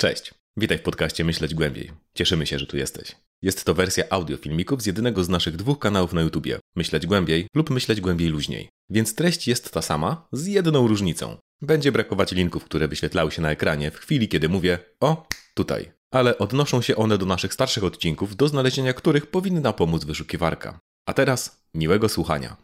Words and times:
Cześć, 0.00 0.34
witaj 0.56 0.78
w 0.78 0.82
podcaście 0.82 1.24
Myśleć 1.24 1.54
Głębiej. 1.54 1.90
Cieszymy 2.14 2.46
się, 2.46 2.58
że 2.58 2.66
tu 2.66 2.76
jesteś. 2.76 3.16
Jest 3.42 3.64
to 3.64 3.74
wersja 3.74 4.04
audio 4.10 4.36
filmików 4.36 4.82
z 4.82 4.86
jednego 4.86 5.24
z 5.24 5.28
naszych 5.28 5.56
dwóch 5.56 5.78
kanałów 5.78 6.12
na 6.12 6.20
YouTubie 6.20 6.58
Myśleć 6.76 7.06
Głębiej 7.06 7.46
lub 7.54 7.70
Myśleć 7.70 8.00
Głębiej 8.00 8.28
Luźniej. 8.28 8.68
Więc 8.90 9.14
treść 9.14 9.48
jest 9.48 9.72
ta 9.72 9.82
sama, 9.82 10.28
z 10.32 10.46
jedną 10.46 10.88
różnicą. 10.88 11.36
Będzie 11.62 11.92
brakować 11.92 12.32
linków, 12.32 12.64
które 12.64 12.88
wyświetlały 12.88 13.30
się 13.30 13.42
na 13.42 13.50
ekranie 13.50 13.90
w 13.90 13.96
chwili, 13.96 14.28
kiedy 14.28 14.48
mówię 14.48 14.78
o 15.00 15.26
tutaj. 15.54 15.92
Ale 16.10 16.38
odnoszą 16.38 16.82
się 16.82 16.96
one 16.96 17.18
do 17.18 17.26
naszych 17.26 17.54
starszych 17.54 17.84
odcinków, 17.84 18.36
do 18.36 18.48
znalezienia 18.48 18.92
których 18.92 19.26
powinna 19.26 19.72
pomóc 19.72 20.04
wyszukiwarka. 20.04 20.80
A 21.06 21.12
teraz 21.12 21.62
miłego 21.74 22.08
słuchania. 22.08 22.56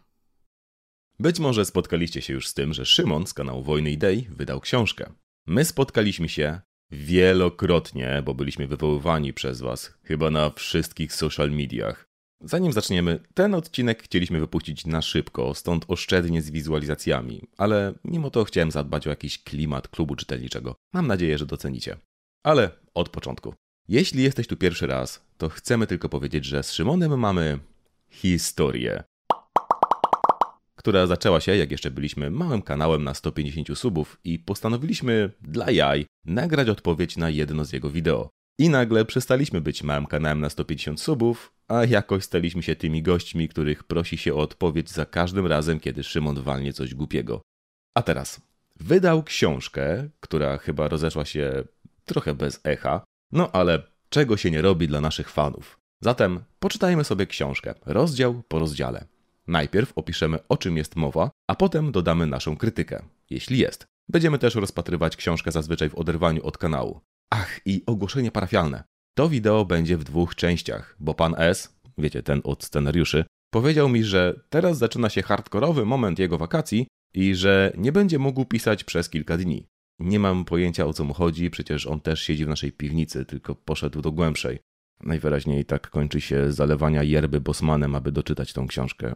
Być 1.19 1.39
może 1.39 1.65
spotkaliście 1.65 2.21
się 2.21 2.33
już 2.33 2.47
z 2.47 2.53
tym, 2.53 2.73
że 2.73 2.85
Szymon 2.85 3.27
z 3.27 3.33
kanału 3.33 3.63
Wojny 3.63 3.91
Idei 3.91 4.27
wydał 4.29 4.61
książkę. 4.61 5.11
My 5.47 5.65
spotkaliśmy 5.65 6.29
się 6.29 6.61
wielokrotnie, 6.91 8.21
bo 8.25 8.33
byliśmy 8.33 8.67
wywoływani 8.67 9.33
przez 9.33 9.61
Was, 9.61 9.93
chyba 10.03 10.31
na 10.31 10.49
wszystkich 10.49 11.13
social 11.13 11.51
mediach. 11.51 12.05
Zanim 12.41 12.73
zaczniemy, 12.73 13.19
ten 13.33 13.55
odcinek 13.55 14.03
chcieliśmy 14.03 14.39
wypuścić 14.39 14.85
na 14.85 15.01
szybko, 15.01 15.53
stąd 15.53 15.85
oszczędnie 15.87 16.41
z 16.41 16.51
wizualizacjami, 16.51 17.41
ale 17.57 17.93
mimo 18.03 18.29
to 18.29 18.43
chciałem 18.43 18.71
zadbać 18.71 19.07
o 19.07 19.09
jakiś 19.09 19.43
klimat 19.43 19.87
klubu 19.87 20.15
czytelniczego. 20.15 20.75
Mam 20.93 21.07
nadzieję, 21.07 21.37
że 21.37 21.45
docenicie. 21.45 21.97
Ale 22.43 22.71
od 22.93 23.09
początku. 23.09 23.53
Jeśli 23.87 24.23
jesteś 24.23 24.47
tu 24.47 24.57
pierwszy 24.57 24.87
raz, 24.87 25.25
to 25.37 25.49
chcemy 25.49 25.87
tylko 25.87 26.09
powiedzieć, 26.09 26.45
że 26.45 26.63
z 26.63 26.73
Szymonem 26.73 27.19
mamy 27.19 27.59
historię 28.09 29.03
która 30.85 31.07
zaczęła 31.07 31.39
się, 31.39 31.55
jak 31.55 31.71
jeszcze 31.71 31.91
byliśmy 31.91 32.31
małym 32.31 32.61
kanałem 32.61 33.03
na 33.03 33.13
150 33.13 33.79
subów 33.79 34.19
i 34.23 34.39
postanowiliśmy 34.39 35.31
dla 35.41 35.71
jaj 35.71 36.05
nagrać 36.25 36.69
odpowiedź 36.69 37.17
na 37.17 37.29
jedno 37.29 37.65
z 37.65 37.73
jego 37.73 37.89
wideo. 37.89 38.29
I 38.59 38.69
nagle 38.69 39.05
przestaliśmy 39.05 39.61
być 39.61 39.83
małym 39.83 40.05
kanałem 40.05 40.39
na 40.39 40.49
150 40.49 41.01
subów, 41.01 41.53
a 41.67 41.85
jakoś 41.85 42.23
staliśmy 42.23 42.63
się 42.63 42.75
tymi 42.75 43.01
gośćmi, 43.01 43.47
których 43.49 43.83
prosi 43.83 44.17
się 44.17 44.33
o 44.33 44.37
odpowiedź 44.37 44.91
za 44.91 45.05
każdym 45.05 45.47
razem, 45.47 45.79
kiedy 45.79 46.03
Szymon 46.03 46.41
walnie 46.41 46.73
coś 46.73 46.95
głupiego. 46.95 47.41
A 47.97 48.01
teraz, 48.01 48.41
wydał 48.75 49.23
książkę, 49.23 50.09
która 50.19 50.57
chyba 50.57 50.87
rozeszła 50.87 51.25
się 51.25 51.63
trochę 52.03 52.33
bez 52.33 52.59
echa, 52.63 53.03
no 53.31 53.51
ale 53.51 53.83
czego 54.09 54.37
się 54.37 54.51
nie 54.51 54.61
robi 54.61 54.87
dla 54.87 55.01
naszych 55.01 55.29
fanów. 55.29 55.79
Zatem 56.01 56.43
poczytajmy 56.59 57.03
sobie 57.03 57.27
książkę, 57.27 57.73
rozdział 57.85 58.43
po 58.47 58.59
rozdziale. 58.59 59.14
Najpierw 59.47 59.93
opiszemy 59.95 60.39
o 60.49 60.57
czym 60.57 60.77
jest 60.77 60.95
mowa, 60.95 61.31
a 61.47 61.55
potem 61.55 61.91
dodamy 61.91 62.27
naszą 62.27 62.57
krytykę, 62.57 63.03
jeśli 63.29 63.57
jest. 63.59 63.85
Będziemy 64.09 64.39
też 64.39 64.55
rozpatrywać 64.55 65.15
książkę 65.15 65.51
zazwyczaj 65.51 65.89
w 65.89 65.95
oderwaniu 65.95 66.43
od 66.43 66.57
kanału. 66.57 66.99
Ach, 67.29 67.59
i 67.65 67.83
ogłoszenie 67.85 68.31
parafialne. 68.31 68.83
To 69.17 69.29
wideo 69.29 69.65
będzie 69.65 69.97
w 69.97 70.03
dwóch 70.03 70.35
częściach, 70.35 70.95
bo 70.99 71.13
pan 71.13 71.35
S, 71.37 71.75
wiecie, 71.97 72.23
ten 72.23 72.41
od 72.43 72.63
scenariuszy, 72.63 73.25
powiedział 73.53 73.89
mi, 73.89 74.03
że 74.03 74.39
teraz 74.49 74.77
zaczyna 74.77 75.09
się 75.09 75.21
hardkorowy 75.21 75.85
moment 75.85 76.19
jego 76.19 76.37
wakacji 76.37 76.87
i 77.13 77.35
że 77.35 77.73
nie 77.77 77.91
będzie 77.91 78.19
mógł 78.19 78.45
pisać 78.45 78.83
przez 78.83 79.09
kilka 79.09 79.37
dni. 79.37 79.67
Nie 79.99 80.19
mam 80.19 80.45
pojęcia 80.45 80.85
o 80.85 80.93
co 80.93 81.03
mu 81.03 81.13
chodzi, 81.13 81.49
przecież 81.49 81.87
on 81.87 82.01
też 82.01 82.21
siedzi 82.21 82.45
w 82.45 82.49
naszej 82.49 82.71
piwnicy, 82.71 83.25
tylko 83.25 83.55
poszedł 83.55 84.01
do 84.01 84.11
głębszej. 84.11 84.59
Najwyraźniej 85.03 85.65
tak 85.65 85.89
kończy 85.89 86.21
się 86.21 86.51
zalewania 86.51 87.03
yerby 87.03 87.41
Bosmanem, 87.41 87.95
aby 87.95 88.11
doczytać 88.11 88.53
tą 88.53 88.67
książkę. 88.67 89.15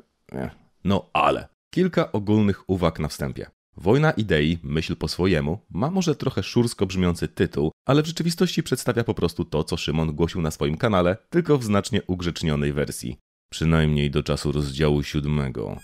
No 0.83 1.09
ale. 1.13 1.47
Kilka 1.69 2.11
ogólnych 2.11 2.69
uwag 2.69 2.99
na 2.99 3.07
wstępie. 3.07 3.45
Wojna 3.77 4.11
idei, 4.11 4.59
myśl 4.63 4.95
po 4.95 5.07
swojemu, 5.07 5.59
ma 5.69 5.91
może 5.91 6.15
trochę 6.15 6.43
szursko 6.43 6.85
brzmiący 6.85 7.27
tytuł, 7.27 7.71
ale 7.85 8.03
w 8.03 8.05
rzeczywistości 8.05 8.63
przedstawia 8.63 9.03
po 9.03 9.13
prostu 9.13 9.45
to, 9.45 9.63
co 9.63 9.77
Szymon 9.77 10.15
głosił 10.15 10.41
na 10.41 10.51
swoim 10.51 10.77
kanale, 10.77 11.17
tylko 11.29 11.57
w 11.57 11.63
znacznie 11.63 12.01
ugrzecznionej 12.07 12.73
wersji. 12.73 13.17
Przynajmniej 13.49 14.11
do 14.11 14.23
czasu 14.23 14.51
rozdziału 14.51 15.03
siódmego. 15.03 15.77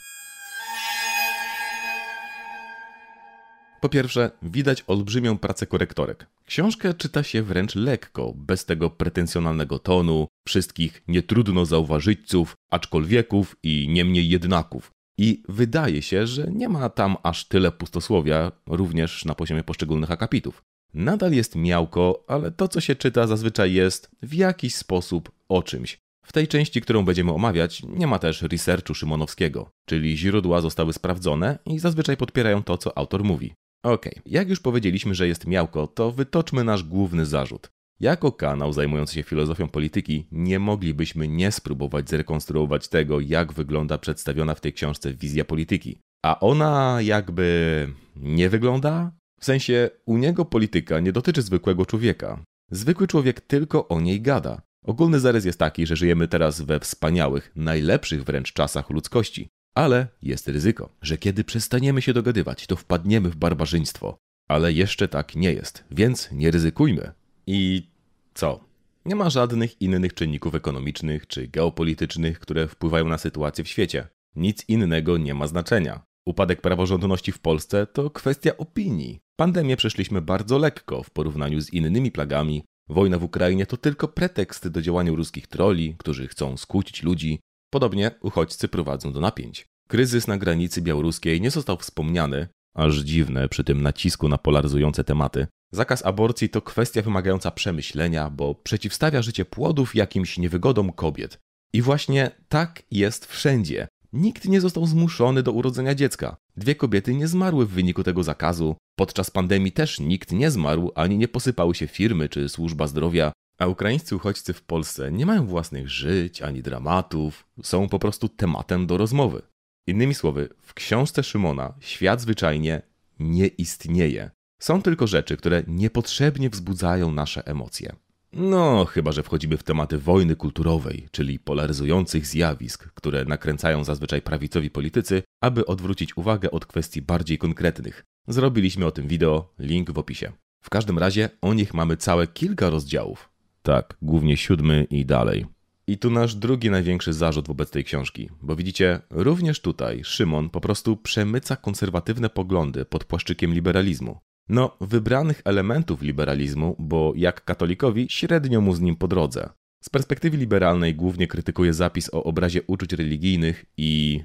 Po 3.85 3.89
pierwsze, 3.89 4.31
widać 4.41 4.83
olbrzymią 4.87 5.37
pracę 5.37 5.65
korektorek. 5.65 6.27
Książkę 6.45 6.93
czyta 6.93 7.23
się 7.23 7.43
wręcz 7.43 7.75
lekko, 7.75 8.33
bez 8.35 8.65
tego 8.65 8.89
pretensjonalnego 8.89 9.79
tonu, 9.79 10.27
wszystkich 10.47 11.03
nietrudno 11.07 11.65
zauważyćców, 11.65 12.55
aczkolwieków 12.71 13.55
i 13.63 13.87
niemniej 13.89 14.29
jednaków. 14.29 14.91
I 15.17 15.43
wydaje 15.49 16.01
się, 16.01 16.27
że 16.27 16.47
nie 16.51 16.69
ma 16.69 16.89
tam 16.89 17.15
aż 17.23 17.47
tyle 17.47 17.71
pustosłowia, 17.71 18.51
również 18.67 19.25
na 19.25 19.35
poziomie 19.35 19.63
poszczególnych 19.63 20.11
akapitów. 20.11 20.63
Nadal 20.93 21.33
jest 21.33 21.55
miałko, 21.55 22.23
ale 22.27 22.52
to 22.52 22.67
co 22.67 22.81
się 22.81 22.95
czyta 22.95 23.27
zazwyczaj 23.27 23.73
jest 23.73 24.09
w 24.21 24.33
jakiś 24.33 24.75
sposób 24.75 25.31
o 25.49 25.63
czymś. 25.63 25.99
W 26.25 26.33
tej 26.33 26.47
części, 26.47 26.81
którą 26.81 27.05
będziemy 27.05 27.31
omawiać, 27.31 27.83
nie 27.83 28.07
ma 28.07 28.19
też 28.19 28.41
researchu 28.41 28.93
Szymonowskiego, 28.93 29.69
czyli 29.85 30.17
źródła 30.17 30.61
zostały 30.61 30.93
sprawdzone 30.93 31.59
i 31.65 31.79
zazwyczaj 31.79 32.17
podpierają 32.17 32.63
to, 32.63 32.77
co 32.77 32.97
autor 32.97 33.23
mówi. 33.23 33.53
Okay. 33.85 34.13
jak 34.25 34.49
już 34.49 34.59
powiedzieliśmy, 34.59 35.15
że 35.15 35.27
jest 35.27 35.47
miałko, 35.47 35.87
to 35.87 36.11
wytoczmy 36.11 36.63
nasz 36.63 36.83
główny 36.83 37.25
zarzut. 37.25 37.69
Jako 37.99 38.31
kanał 38.31 38.73
zajmujący 38.73 39.13
się 39.13 39.23
filozofią 39.23 39.67
polityki, 39.67 40.27
nie 40.31 40.59
moglibyśmy 40.59 41.27
nie 41.27 41.51
spróbować 41.51 42.09
zrekonstruować 42.09 42.87
tego, 42.87 43.19
jak 43.19 43.53
wygląda 43.53 43.97
przedstawiona 43.97 44.55
w 44.55 44.61
tej 44.61 44.73
książce 44.73 45.13
wizja 45.13 45.45
polityki. 45.45 45.99
A 46.23 46.39
ona 46.39 46.97
jakby 47.01 47.89
nie 48.15 48.49
wygląda? 48.49 49.11
W 49.39 49.45
sensie, 49.45 49.89
u 50.05 50.17
niego 50.17 50.45
polityka 50.45 50.99
nie 50.99 51.11
dotyczy 51.11 51.41
zwykłego 51.41 51.85
człowieka. 51.85 52.43
Zwykły 52.71 53.07
człowiek 53.07 53.41
tylko 53.41 53.87
o 53.87 54.02
niej 54.02 54.21
gada. 54.21 54.61
Ogólny 54.85 55.19
zarys 55.19 55.45
jest 55.45 55.59
taki, 55.59 55.87
że 55.87 55.95
żyjemy 55.95 56.27
teraz 56.27 56.61
we 56.61 56.79
wspaniałych, 56.79 57.52
najlepszych 57.55 58.23
wręcz 58.23 58.53
czasach 58.53 58.89
ludzkości. 58.89 59.49
Ale 59.75 60.08
jest 60.21 60.47
ryzyko, 60.47 60.89
że 61.02 61.17
kiedy 61.17 61.43
przestaniemy 61.43 62.02
się 62.02 62.13
dogadywać, 62.13 62.67
to 62.67 62.75
wpadniemy 62.75 63.30
w 63.30 63.36
barbarzyństwo. 63.36 64.17
Ale 64.47 64.73
jeszcze 64.73 65.08
tak 65.08 65.36
nie 65.36 65.53
jest, 65.53 65.83
więc 65.91 66.30
nie 66.31 66.52
ryzykujmy. 66.52 67.11
I 67.47 67.87
co? 68.33 68.59
Nie 69.05 69.15
ma 69.15 69.30
żadnych 69.30 69.81
innych 69.81 70.14
czynników 70.14 70.55
ekonomicznych 70.55 71.27
czy 71.27 71.47
geopolitycznych, 71.47 72.39
które 72.39 72.67
wpływają 72.67 73.08
na 73.08 73.17
sytuację 73.17 73.64
w 73.64 73.67
świecie. 73.67 74.08
Nic 74.35 74.69
innego 74.69 75.17
nie 75.17 75.33
ma 75.33 75.47
znaczenia. 75.47 76.02
Upadek 76.25 76.61
praworządności 76.61 77.31
w 77.31 77.39
Polsce 77.39 77.87
to 77.87 78.09
kwestia 78.09 78.58
opinii. 78.58 79.19
Pandemię 79.35 79.77
przeszliśmy 79.77 80.21
bardzo 80.21 80.58
lekko 80.58 81.03
w 81.03 81.09
porównaniu 81.09 81.61
z 81.61 81.73
innymi 81.73 82.11
plagami. 82.11 82.64
Wojna 82.89 83.19
w 83.19 83.23
Ukrainie 83.23 83.65
to 83.65 83.77
tylko 83.77 84.08
pretekst 84.08 84.67
do 84.67 84.81
działania 84.81 85.11
ruskich 85.11 85.47
troli, 85.47 85.95
którzy 85.97 86.27
chcą 86.27 86.58
skłócić 86.58 87.03
ludzi. 87.03 87.39
Podobnie 87.75 88.11
uchodźcy 88.21 88.67
prowadzą 88.67 89.11
do 89.11 89.19
napięć. 89.19 89.65
Kryzys 89.87 90.27
na 90.27 90.37
granicy 90.37 90.81
białoruskiej 90.81 91.41
nie 91.41 91.52
został 91.52 91.77
wspomniany, 91.77 92.47
aż 92.75 92.97
dziwne 92.97 93.49
przy 93.49 93.63
tym 93.63 93.81
nacisku 93.81 94.30
na 94.30 94.37
polaryzujące 94.37 95.03
tematy. 95.03 95.47
Zakaz 95.71 96.05
aborcji 96.05 96.49
to 96.49 96.61
kwestia 96.61 97.02
wymagająca 97.02 97.52
przemyślenia, 97.52 98.30
bo 98.30 98.55
przeciwstawia 98.55 99.21
życie 99.21 99.45
płodów 99.45 99.95
jakimś 99.95 100.37
niewygodom 100.37 100.91
kobiet. 100.91 101.39
I 101.73 101.81
właśnie 101.81 102.31
tak 102.49 102.83
jest 102.91 103.25
wszędzie. 103.25 103.87
Nikt 104.14 104.45
nie 104.45 104.61
został 104.61 104.85
zmuszony 104.85 105.43
do 105.43 105.52
urodzenia 105.52 105.95
dziecka. 105.95 106.37
Dwie 106.58 106.75
kobiety 106.75 107.15
nie 107.15 107.27
zmarły 107.27 107.65
w 107.65 107.69
wyniku 107.69 108.03
tego 108.03 108.23
zakazu. 108.23 108.75
Podczas 108.97 109.31
pandemii 109.31 109.71
też 109.71 109.99
nikt 109.99 110.31
nie 110.31 110.52
zmarł, 110.52 110.91
ani 110.95 111.17
nie 111.17 111.27
posypały 111.27 111.75
się 111.75 111.87
firmy 111.87 112.30
czy 112.30 112.49
służba 112.49 112.87
zdrowia. 112.87 113.31
A 113.58 113.67
ukraińscy 113.67 114.16
uchodźcy 114.16 114.54
w 114.54 114.61
Polsce 114.61 115.11
nie 115.11 115.26
mają 115.26 115.48
własnych 115.48 115.89
żyć 115.89 116.42
ani 116.42 116.61
dramatów, 116.61 117.48
są 117.64 117.89
po 117.89 117.99
prostu 117.99 118.30
tematem 118.30 118.88
do 118.88 118.98
rozmowy. 118.98 119.42
Innymi 119.88 120.16
słowy, 120.16 120.49
w 120.61 120.73
książce 120.73 121.23
Szymona 121.23 121.73
świat 121.80 122.21
zwyczajnie 122.21 122.82
nie 123.20 123.48
istnieje. 123.48 124.32
Są 124.60 124.82
tylko 124.82 125.08
rzeczy, 125.08 125.38
które 125.38 125.64
niepotrzebnie 125.67 126.49
wzbudzają 126.49 127.11
nasze 127.11 127.48
emocje. 127.48 127.95
No, 128.33 128.85
chyba 128.85 129.12
że 129.12 129.24
wchodzimy 129.24 129.57
w 129.57 129.63
tematy 129.63 129.97
wojny 129.97 130.35
kulturowej, 130.35 131.07
czyli 131.12 131.39
polaryzujących 131.39 132.27
zjawisk, 132.27 132.88
które 132.94 133.25
nakręcają 133.25 133.83
zazwyczaj 133.83 134.21
prawicowi 134.21 134.69
politycy, 134.69 135.24
aby 135.41 135.65
odwrócić 135.65 136.18
uwagę 136.18 136.51
od 136.51 136.65
kwestii 136.65 137.01
bardziej 137.01 137.38
konkretnych. 137.38 138.03
Zrobiliśmy 138.27 138.85
o 138.85 138.91
tym 138.91 139.07
wideo, 139.07 139.53
link 139.59 139.91
w 139.91 139.97
opisie. 139.97 140.31
W 140.63 140.69
każdym 140.69 141.00
razie 141.00 141.29
o 141.41 141.53
nich 141.53 141.74
mamy 141.74 141.97
całe 141.97 142.27
kilka 142.27 142.69
rozdziałów. 142.69 143.34
Tak, 143.65 143.97
głównie 144.01 144.38
siódmy 144.38 144.88
i 144.89 145.06
dalej. 145.06 145.45
I 145.88 145.97
tu 145.97 146.09
nasz 146.09 146.35
drugi 146.35 146.69
największy 146.69 147.13
zarzut 147.13 147.47
wobec 147.47 147.71
tej 147.71 147.83
książki, 147.83 148.29
bo 148.41 148.56
widzicie, 148.56 149.00
również 149.09 149.62
tutaj 149.62 150.03
Szymon 150.03 150.50
po 150.50 150.62
prostu 150.62 150.97
przemyca 150.97 151.56
konserwatywne 151.56 152.29
poglądy 152.29 152.85
pod 152.85 153.03
płaszczykiem 153.03 153.53
liberalizmu. 153.53 154.17
No, 154.50 154.77
wybranych 154.81 155.41
elementów 155.45 156.01
liberalizmu, 156.01 156.75
bo 156.79 157.13
jak 157.15 157.45
katolikowi 157.45 158.07
średnio 158.09 158.62
mu 158.62 158.75
z 158.75 158.81
nim 158.81 158.95
po 158.95 159.07
drodze. 159.07 159.50
Z 159.83 159.89
perspektywy 159.89 160.38
liberalnej 160.38 160.95
głównie 160.95 161.27
krytykuje 161.27 161.73
zapis 161.73 162.09
o 162.13 162.23
obrazie 162.23 162.62
uczuć 162.67 162.94
religijnych 162.94 163.65
i 163.77 164.23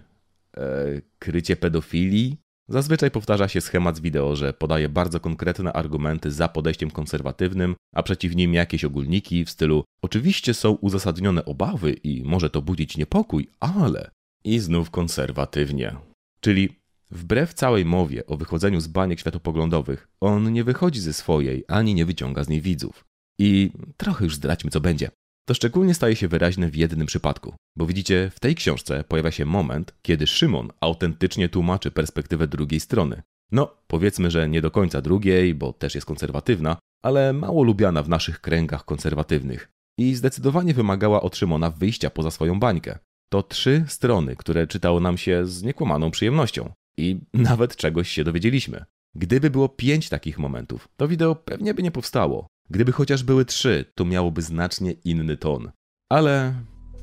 e, 0.56 0.62
krycie 1.18 1.56
pedofilii. 1.56 2.36
Zazwyczaj 2.70 3.10
powtarza 3.10 3.48
się 3.48 3.60
schemat 3.60 3.96
z 3.96 4.00
wideo, 4.00 4.36
że 4.36 4.52
podaje 4.52 4.88
bardzo 4.88 5.20
konkretne 5.20 5.72
argumenty 5.72 6.30
za 6.30 6.48
podejściem 6.48 6.90
konserwatywnym, 6.90 7.76
a 7.94 8.02
przeciw 8.02 8.36
nim 8.36 8.54
jakieś 8.54 8.84
ogólniki 8.84 9.44
w 9.44 9.50
stylu 9.50 9.84
oczywiście 10.02 10.54
są 10.54 10.70
uzasadnione 10.72 11.44
obawy 11.44 11.92
i 11.92 12.22
może 12.24 12.50
to 12.50 12.62
budzić 12.62 12.96
niepokój, 12.96 13.48
ale 13.60 14.10
i 14.44 14.58
znów 14.58 14.90
konserwatywnie. 14.90 15.96
Czyli 16.40 16.68
wbrew 17.10 17.54
całej 17.54 17.84
mowie 17.84 18.26
o 18.26 18.36
wychodzeniu 18.36 18.80
z 18.80 18.86
baniek 18.86 19.20
światopoglądowych, 19.20 20.08
on 20.20 20.52
nie 20.52 20.64
wychodzi 20.64 21.00
ze 21.00 21.12
swojej 21.12 21.64
ani 21.68 21.94
nie 21.94 22.04
wyciąga 22.04 22.44
z 22.44 22.48
niej 22.48 22.60
widzów. 22.60 23.04
I 23.38 23.70
trochę 23.96 24.24
już 24.24 24.36
zdradźmy 24.36 24.70
co 24.70 24.80
będzie. 24.80 25.10
To 25.50 25.54
szczególnie 25.54 25.94
staje 25.94 26.16
się 26.16 26.28
wyraźne 26.28 26.68
w 26.68 26.76
jednym 26.76 27.06
przypadku, 27.06 27.54
bo 27.76 27.86
widzicie, 27.86 28.30
w 28.34 28.40
tej 28.40 28.54
książce 28.54 29.04
pojawia 29.08 29.30
się 29.30 29.44
moment, 29.44 29.94
kiedy 30.02 30.26
Szymon 30.26 30.68
autentycznie 30.80 31.48
tłumaczy 31.48 31.90
perspektywę 31.90 32.48
drugiej 32.48 32.80
strony. 32.80 33.22
No, 33.52 33.76
powiedzmy, 33.86 34.30
że 34.30 34.48
nie 34.48 34.60
do 34.60 34.70
końca 34.70 35.02
drugiej, 35.02 35.54
bo 35.54 35.72
też 35.72 35.94
jest 35.94 36.06
konserwatywna, 36.06 36.76
ale 37.02 37.32
mało 37.32 37.62
lubiana 37.62 38.02
w 38.02 38.08
naszych 38.08 38.40
kręgach 38.40 38.84
konserwatywnych. 38.84 39.68
I 39.98 40.14
zdecydowanie 40.14 40.74
wymagała 40.74 41.22
od 41.22 41.36
Szymona 41.36 41.70
wyjścia 41.70 42.10
poza 42.10 42.30
swoją 42.30 42.60
bańkę. 42.60 42.98
To 43.32 43.42
trzy 43.42 43.84
strony, 43.88 44.36
które 44.36 44.66
czytało 44.66 45.00
nam 45.00 45.18
się 45.18 45.46
z 45.46 45.62
niekłamaną 45.62 46.10
przyjemnością. 46.10 46.72
I 46.98 47.20
nawet 47.34 47.76
czegoś 47.76 48.10
się 48.10 48.24
dowiedzieliśmy. 48.24 48.84
Gdyby 49.14 49.50
było 49.50 49.68
pięć 49.68 50.08
takich 50.08 50.38
momentów, 50.38 50.88
to 50.96 51.08
wideo 51.08 51.34
pewnie 51.34 51.74
by 51.74 51.82
nie 51.82 51.90
powstało. 51.90 52.46
Gdyby 52.70 52.92
chociaż 52.92 53.22
były 53.22 53.44
trzy, 53.44 53.84
to 53.94 54.04
miałoby 54.04 54.42
znacznie 54.42 54.92
inny 54.92 55.36
ton. 55.36 55.70
Ale 56.08 56.54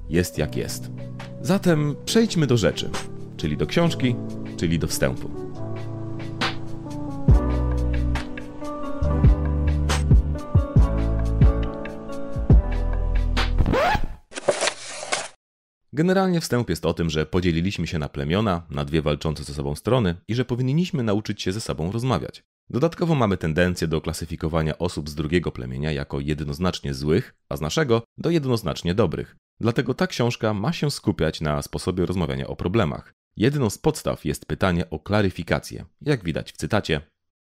jest 0.10 0.38
jak 0.38 0.56
jest. 0.56 0.92
Zatem 1.42 1.96
przejdźmy 2.06 2.48
do 2.48 2.58
rzeczy, 2.58 2.90
czyli 3.38 3.58
do 3.58 3.66
książki, 3.66 4.16
czyli 4.58 4.80
do 4.80 4.88
wstępu. 4.88 5.47
Generalnie 15.98 16.42
wstęp 16.42 16.70
jest 16.70 16.86
o 16.86 16.94
tym, 16.94 17.10
że 17.10 17.26
podzieliliśmy 17.26 17.88
się 17.88 18.00
na 18.00 18.10
plemiona, 18.10 18.62
na 18.70 18.86
dwie 18.86 19.02
walczące 19.02 19.44
ze 19.44 19.54
sobą 19.54 19.76
strony 19.76 20.16
i 20.28 20.36
że 20.36 20.46
powinniśmy 20.46 21.04
nauczyć 21.04 21.42
się 21.42 21.52
ze 21.52 21.62
sobą 21.62 21.92
rozmawiać. 21.92 22.44
Dodatkowo 22.70 23.16
mamy 23.16 23.38
tendencję 23.38 23.88
do 23.88 24.02
klasyfikowania 24.02 24.78
osób 24.78 25.10
z 25.10 25.16
drugiego 25.16 25.52
plemienia 25.52 25.92
jako 25.92 26.20
jednoznacznie 26.20 26.94
złych, 26.94 27.34
a 27.50 27.58
z 27.58 27.62
naszego 27.62 28.02
do 28.18 28.30
jednoznacznie 28.30 28.94
dobrych. 28.96 29.36
Dlatego 29.60 29.94
ta 29.94 30.08
książka 30.08 30.54
ma 30.54 30.74
się 30.74 30.92
skupiać 30.92 31.42
na 31.42 31.62
sposobie 31.62 32.06
rozmawiania 32.06 32.48
o 32.48 32.56
problemach. 32.56 33.14
Jedną 33.38 33.70
z 33.70 33.78
podstaw 33.78 34.26
jest 34.26 34.46
pytanie 34.46 34.90
o 34.90 35.00
klaryfikację, 35.00 35.86
jak 36.02 36.24
widać 36.24 36.52
w 36.52 36.58
cytacie. 36.58 37.02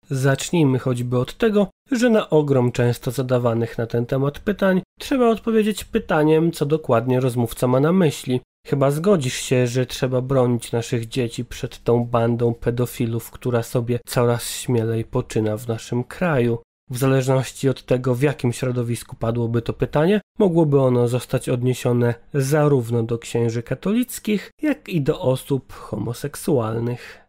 Zacznijmy 0.09 0.79
choćby 0.79 1.17
od 1.17 1.37
tego, 1.37 1.69
że 1.91 2.09
na 2.09 2.29
ogrom 2.29 2.71
często 2.71 3.11
zadawanych 3.11 3.77
na 3.77 3.87
ten 3.87 4.05
temat 4.05 4.39
pytań 4.39 4.81
trzeba 4.99 5.29
odpowiedzieć 5.29 5.83
pytaniem, 5.83 6.51
co 6.51 6.65
dokładnie 6.65 7.19
rozmówca 7.19 7.67
ma 7.67 7.79
na 7.79 7.91
myśli. 7.91 8.41
Chyba 8.67 8.91
zgodzisz 8.91 9.35
się, 9.35 9.67
że 9.67 9.85
trzeba 9.85 10.21
bronić 10.21 10.71
naszych 10.71 11.07
dzieci 11.07 11.45
przed 11.45 11.83
tą 11.83 12.05
bandą 12.05 12.53
pedofilów, 12.53 13.31
która 13.31 13.63
sobie 13.63 13.99
coraz 14.05 14.49
śmielej 14.49 15.05
poczyna 15.05 15.57
w 15.57 15.67
naszym 15.67 16.03
kraju. 16.03 16.57
W 16.89 16.97
zależności 16.97 17.69
od 17.69 17.85
tego, 17.85 18.15
w 18.15 18.21
jakim 18.21 18.53
środowisku 18.53 19.15
padłoby 19.15 19.61
to 19.61 19.73
pytanie, 19.73 20.21
mogłoby 20.39 20.81
ono 20.81 21.07
zostać 21.07 21.49
odniesione 21.49 22.13
zarówno 22.33 23.03
do 23.03 23.17
księży 23.19 23.63
katolickich, 23.63 24.51
jak 24.61 24.89
i 24.89 25.01
do 25.01 25.21
osób 25.21 25.73
homoseksualnych. 25.73 27.22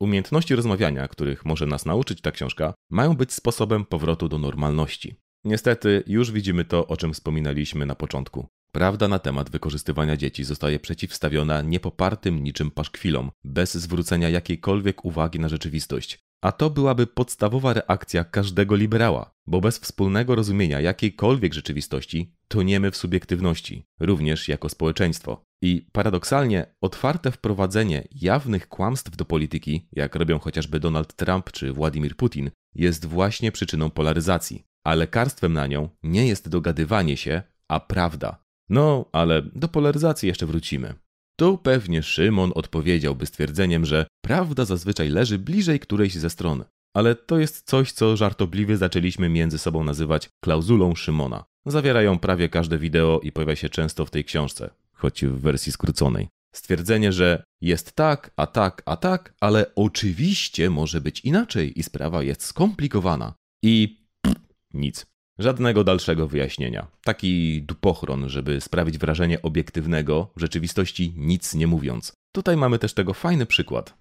Umiejętności 0.00 0.56
rozmawiania, 0.56 1.08
których 1.08 1.44
może 1.44 1.66
nas 1.66 1.86
nauczyć 1.86 2.20
ta 2.20 2.30
książka, 2.30 2.74
mają 2.90 3.14
być 3.14 3.32
sposobem 3.32 3.84
powrotu 3.84 4.28
do 4.28 4.38
normalności. 4.38 5.14
Niestety, 5.44 6.02
już 6.06 6.32
widzimy 6.32 6.64
to, 6.64 6.86
o 6.86 6.96
czym 6.96 7.12
wspominaliśmy 7.12 7.86
na 7.86 7.94
początku. 7.94 8.46
Prawda 8.72 9.08
na 9.08 9.18
temat 9.18 9.50
wykorzystywania 9.50 10.16
dzieci 10.16 10.44
zostaje 10.44 10.78
przeciwstawiona 10.78 11.62
niepopartym 11.62 12.42
niczym 12.42 12.70
paszkwilom, 12.70 13.30
bez 13.44 13.74
zwrócenia 13.74 14.28
jakiejkolwiek 14.28 15.04
uwagi 15.04 15.40
na 15.40 15.48
rzeczywistość. 15.48 16.18
A 16.42 16.52
to 16.52 16.70
byłaby 16.70 17.06
podstawowa 17.06 17.72
reakcja 17.72 18.24
każdego 18.24 18.76
liberała, 18.76 19.30
bo 19.46 19.60
bez 19.60 19.78
wspólnego 19.78 20.34
rozumienia 20.34 20.80
jakiejkolwiek 20.80 21.54
rzeczywistości 21.54 22.34
toniemy 22.48 22.90
w 22.90 22.96
subiektywności, 22.96 23.84
również 24.00 24.48
jako 24.48 24.68
społeczeństwo. 24.68 25.44
I 25.62 25.86
paradoksalnie 25.92 26.66
otwarte 26.80 27.30
wprowadzenie 27.30 28.08
jawnych 28.12 28.68
kłamstw 28.68 29.16
do 29.16 29.24
polityki, 29.24 29.88
jak 29.92 30.14
robią 30.14 30.38
chociażby 30.38 30.80
Donald 30.80 31.16
Trump 31.16 31.52
czy 31.52 31.72
Władimir 31.72 32.16
Putin, 32.16 32.50
jest 32.74 33.06
właśnie 33.06 33.52
przyczyną 33.52 33.90
polaryzacji. 33.90 34.64
A 34.84 34.94
lekarstwem 34.94 35.52
na 35.52 35.66
nią 35.66 35.88
nie 36.02 36.26
jest 36.26 36.48
dogadywanie 36.48 37.16
się, 37.16 37.42
a 37.68 37.80
prawda. 37.80 38.44
No, 38.68 39.04
ale 39.12 39.42
do 39.42 39.68
polaryzacji 39.68 40.28
jeszcze 40.28 40.46
wrócimy. 40.46 40.94
Tu 41.36 41.58
pewnie 41.58 42.02
Szymon 42.02 42.52
odpowiedziałby 42.54 43.26
stwierdzeniem, 43.26 43.84
że 43.84 44.06
prawda 44.24 44.64
zazwyczaj 44.64 45.08
leży 45.08 45.38
bliżej 45.38 45.80
którejś 45.80 46.14
ze 46.14 46.30
stron. 46.30 46.64
Ale 46.94 47.14
to 47.14 47.38
jest 47.38 47.66
coś, 47.66 47.92
co 47.92 48.16
żartobliwie 48.16 48.76
zaczęliśmy 48.76 49.28
między 49.28 49.58
sobą 49.58 49.84
nazywać 49.84 50.28
klauzulą 50.44 50.94
Szymona. 50.94 51.44
Zawierają 51.66 52.18
prawie 52.18 52.48
każde 52.48 52.78
wideo 52.78 53.20
i 53.22 53.32
pojawia 53.32 53.56
się 53.56 53.68
często 53.68 54.06
w 54.06 54.10
tej 54.10 54.24
książce, 54.24 54.70
choć 55.00 55.24
w 55.24 55.40
wersji 55.40 55.72
skróconej. 55.72 56.28
Stwierdzenie, 56.54 57.12
że 57.12 57.42
jest 57.60 57.92
tak, 57.92 58.30
a 58.36 58.46
tak, 58.46 58.82
a 58.86 58.96
tak, 58.96 59.34
ale 59.40 59.74
oczywiście 59.74 60.70
może 60.70 61.00
być 61.00 61.20
inaczej 61.20 61.78
i 61.78 61.82
sprawa 61.82 62.22
jest 62.22 62.42
skomplikowana. 62.44 63.34
I 63.62 64.04
pff, 64.22 64.40
nic. 64.74 65.06
Żadnego 65.38 65.84
dalszego 65.84 66.28
wyjaśnienia. 66.28 66.86
Taki 67.04 67.62
dupochron, 67.62 68.28
żeby 68.28 68.60
sprawić 68.60 68.98
wrażenie 68.98 69.42
obiektywnego, 69.42 70.30
w 70.36 70.40
rzeczywistości 70.40 71.14
nic 71.16 71.54
nie 71.54 71.66
mówiąc. 71.66 72.12
Tutaj 72.32 72.56
mamy 72.56 72.78
też 72.78 72.94
tego 72.94 73.14
fajny 73.14 73.46
przykład. 73.46 73.94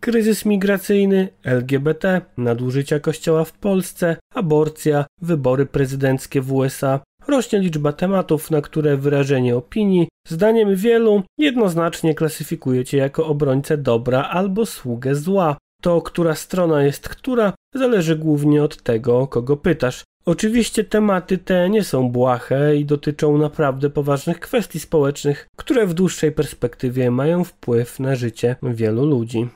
Kryzys 0.00 0.44
migracyjny, 0.44 1.28
LGBT, 1.44 2.20
nadużycia 2.36 3.00
kościoła 3.00 3.44
w 3.44 3.52
Polsce, 3.52 4.16
aborcja, 4.34 5.06
wybory 5.22 5.66
prezydenckie 5.66 6.40
w 6.40 6.52
USA. 6.52 7.00
Rośnie 7.28 7.58
liczba 7.58 7.92
tematów, 7.92 8.50
na 8.50 8.60
które 8.60 8.96
wyrażenie 8.96 9.56
opinii, 9.56 10.08
zdaniem 10.30 10.76
wielu, 10.76 11.22
jednoznacznie 11.38 12.14
klasyfikujecie 12.14 12.96
jako 12.96 13.26
obrońcę 13.26 13.78
dobra 13.78 14.22
albo 14.22 14.66
sługę 14.66 15.14
zła. 15.14 15.56
To, 15.82 16.02
która 16.02 16.34
strona 16.34 16.82
jest 16.82 17.08
która, 17.08 17.52
zależy 17.74 18.16
głównie 18.16 18.64
od 18.64 18.82
tego, 18.82 19.26
kogo 19.26 19.56
pytasz. 19.56 20.04
Oczywiście 20.24 20.84
tematy 20.84 21.38
te 21.38 21.70
nie 21.70 21.84
są 21.84 22.08
błahe 22.10 22.76
i 22.76 22.84
dotyczą 22.84 23.38
naprawdę 23.38 23.90
poważnych 23.90 24.40
kwestii 24.40 24.80
społecznych, 24.80 25.46
które 25.56 25.86
w 25.86 25.94
dłuższej 25.94 26.32
perspektywie 26.32 27.10
mają 27.10 27.44
wpływ 27.44 28.00
na 28.00 28.16
życie 28.16 28.56
wielu 28.62 29.06
ludzi. 29.06 29.48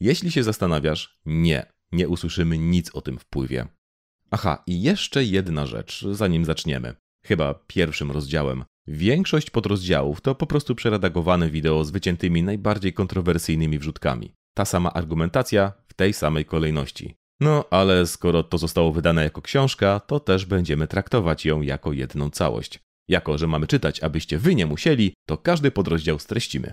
Jeśli 0.00 0.32
się 0.32 0.42
zastanawiasz, 0.42 1.20
nie, 1.26 1.66
nie 1.92 2.08
usłyszymy 2.08 2.58
nic 2.58 2.94
o 2.94 3.00
tym 3.00 3.18
wpływie. 3.18 3.66
Aha, 4.30 4.62
i 4.66 4.82
jeszcze 4.82 5.24
jedna 5.24 5.66
rzecz, 5.66 6.04
zanim 6.12 6.44
zaczniemy. 6.44 6.94
Chyba 7.24 7.54
pierwszym 7.66 8.10
rozdziałem. 8.10 8.64
Większość 8.88 9.50
podrozdziałów 9.50 10.20
to 10.20 10.34
po 10.34 10.46
prostu 10.46 10.74
przeredagowane 10.74 11.50
wideo 11.50 11.84
z 11.84 11.90
wyciętymi 11.90 12.42
najbardziej 12.42 12.92
kontrowersyjnymi 12.92 13.78
wrzutkami. 13.78 14.32
Ta 14.54 14.64
sama 14.64 14.92
argumentacja 14.92 15.72
w 15.88 15.94
tej 15.94 16.12
samej 16.12 16.44
kolejności. 16.44 17.14
No, 17.40 17.64
ale 17.70 18.06
skoro 18.06 18.42
to 18.42 18.58
zostało 18.58 18.92
wydane 18.92 19.24
jako 19.24 19.42
książka, 19.42 20.00
to 20.00 20.20
też 20.20 20.46
będziemy 20.46 20.86
traktować 20.88 21.44
ją 21.46 21.60
jako 21.62 21.92
jedną 21.92 22.30
całość. 22.30 22.80
Jako, 23.08 23.38
że 23.38 23.46
mamy 23.46 23.66
czytać, 23.66 24.00
abyście 24.00 24.38
wy 24.38 24.54
nie 24.54 24.66
musieli, 24.66 25.14
to 25.28 25.38
każdy 25.38 25.70
podrozdział 25.70 26.18
streścimy. 26.18 26.72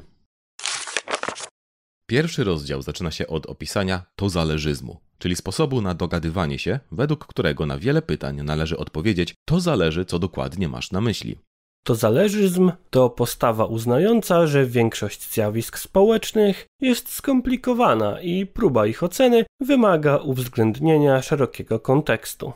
Pierwszy 2.08 2.44
rozdział 2.44 2.82
zaczyna 2.82 3.12
się 3.12 3.28
od 3.28 3.46
opisania 3.46 4.04
tozależyzmu, 4.16 5.00
czyli 5.18 5.36
sposobu 5.36 5.82
na 5.82 5.94
dogadywanie 5.94 6.60
się, 6.60 6.80
według 6.92 7.26
którego 7.26 7.66
na 7.66 7.78
wiele 7.78 8.02
pytań 8.02 8.42
należy 8.44 8.78
odpowiedzieć 8.78 9.34
to 9.46 9.60
zależy, 9.60 10.06
co 10.06 10.20
dokładnie 10.20 10.68
masz 10.68 10.92
na 10.92 11.02
myśli. 11.02 11.38
Tozależyzm 11.84 12.72
to 12.90 13.10
postawa 13.10 13.66
uznająca, 13.66 14.48
że 14.48 14.66
większość 14.66 15.32
zjawisk 15.32 15.80
społecznych 15.80 16.66
jest 16.82 17.10
skomplikowana 17.10 18.22
i 18.22 18.46
próba 18.46 18.88
ich 18.88 19.04
oceny 19.04 19.46
wymaga 19.60 20.18
uwzględnienia 20.18 21.22
szerokiego 21.22 21.80
kontekstu. 21.80 22.54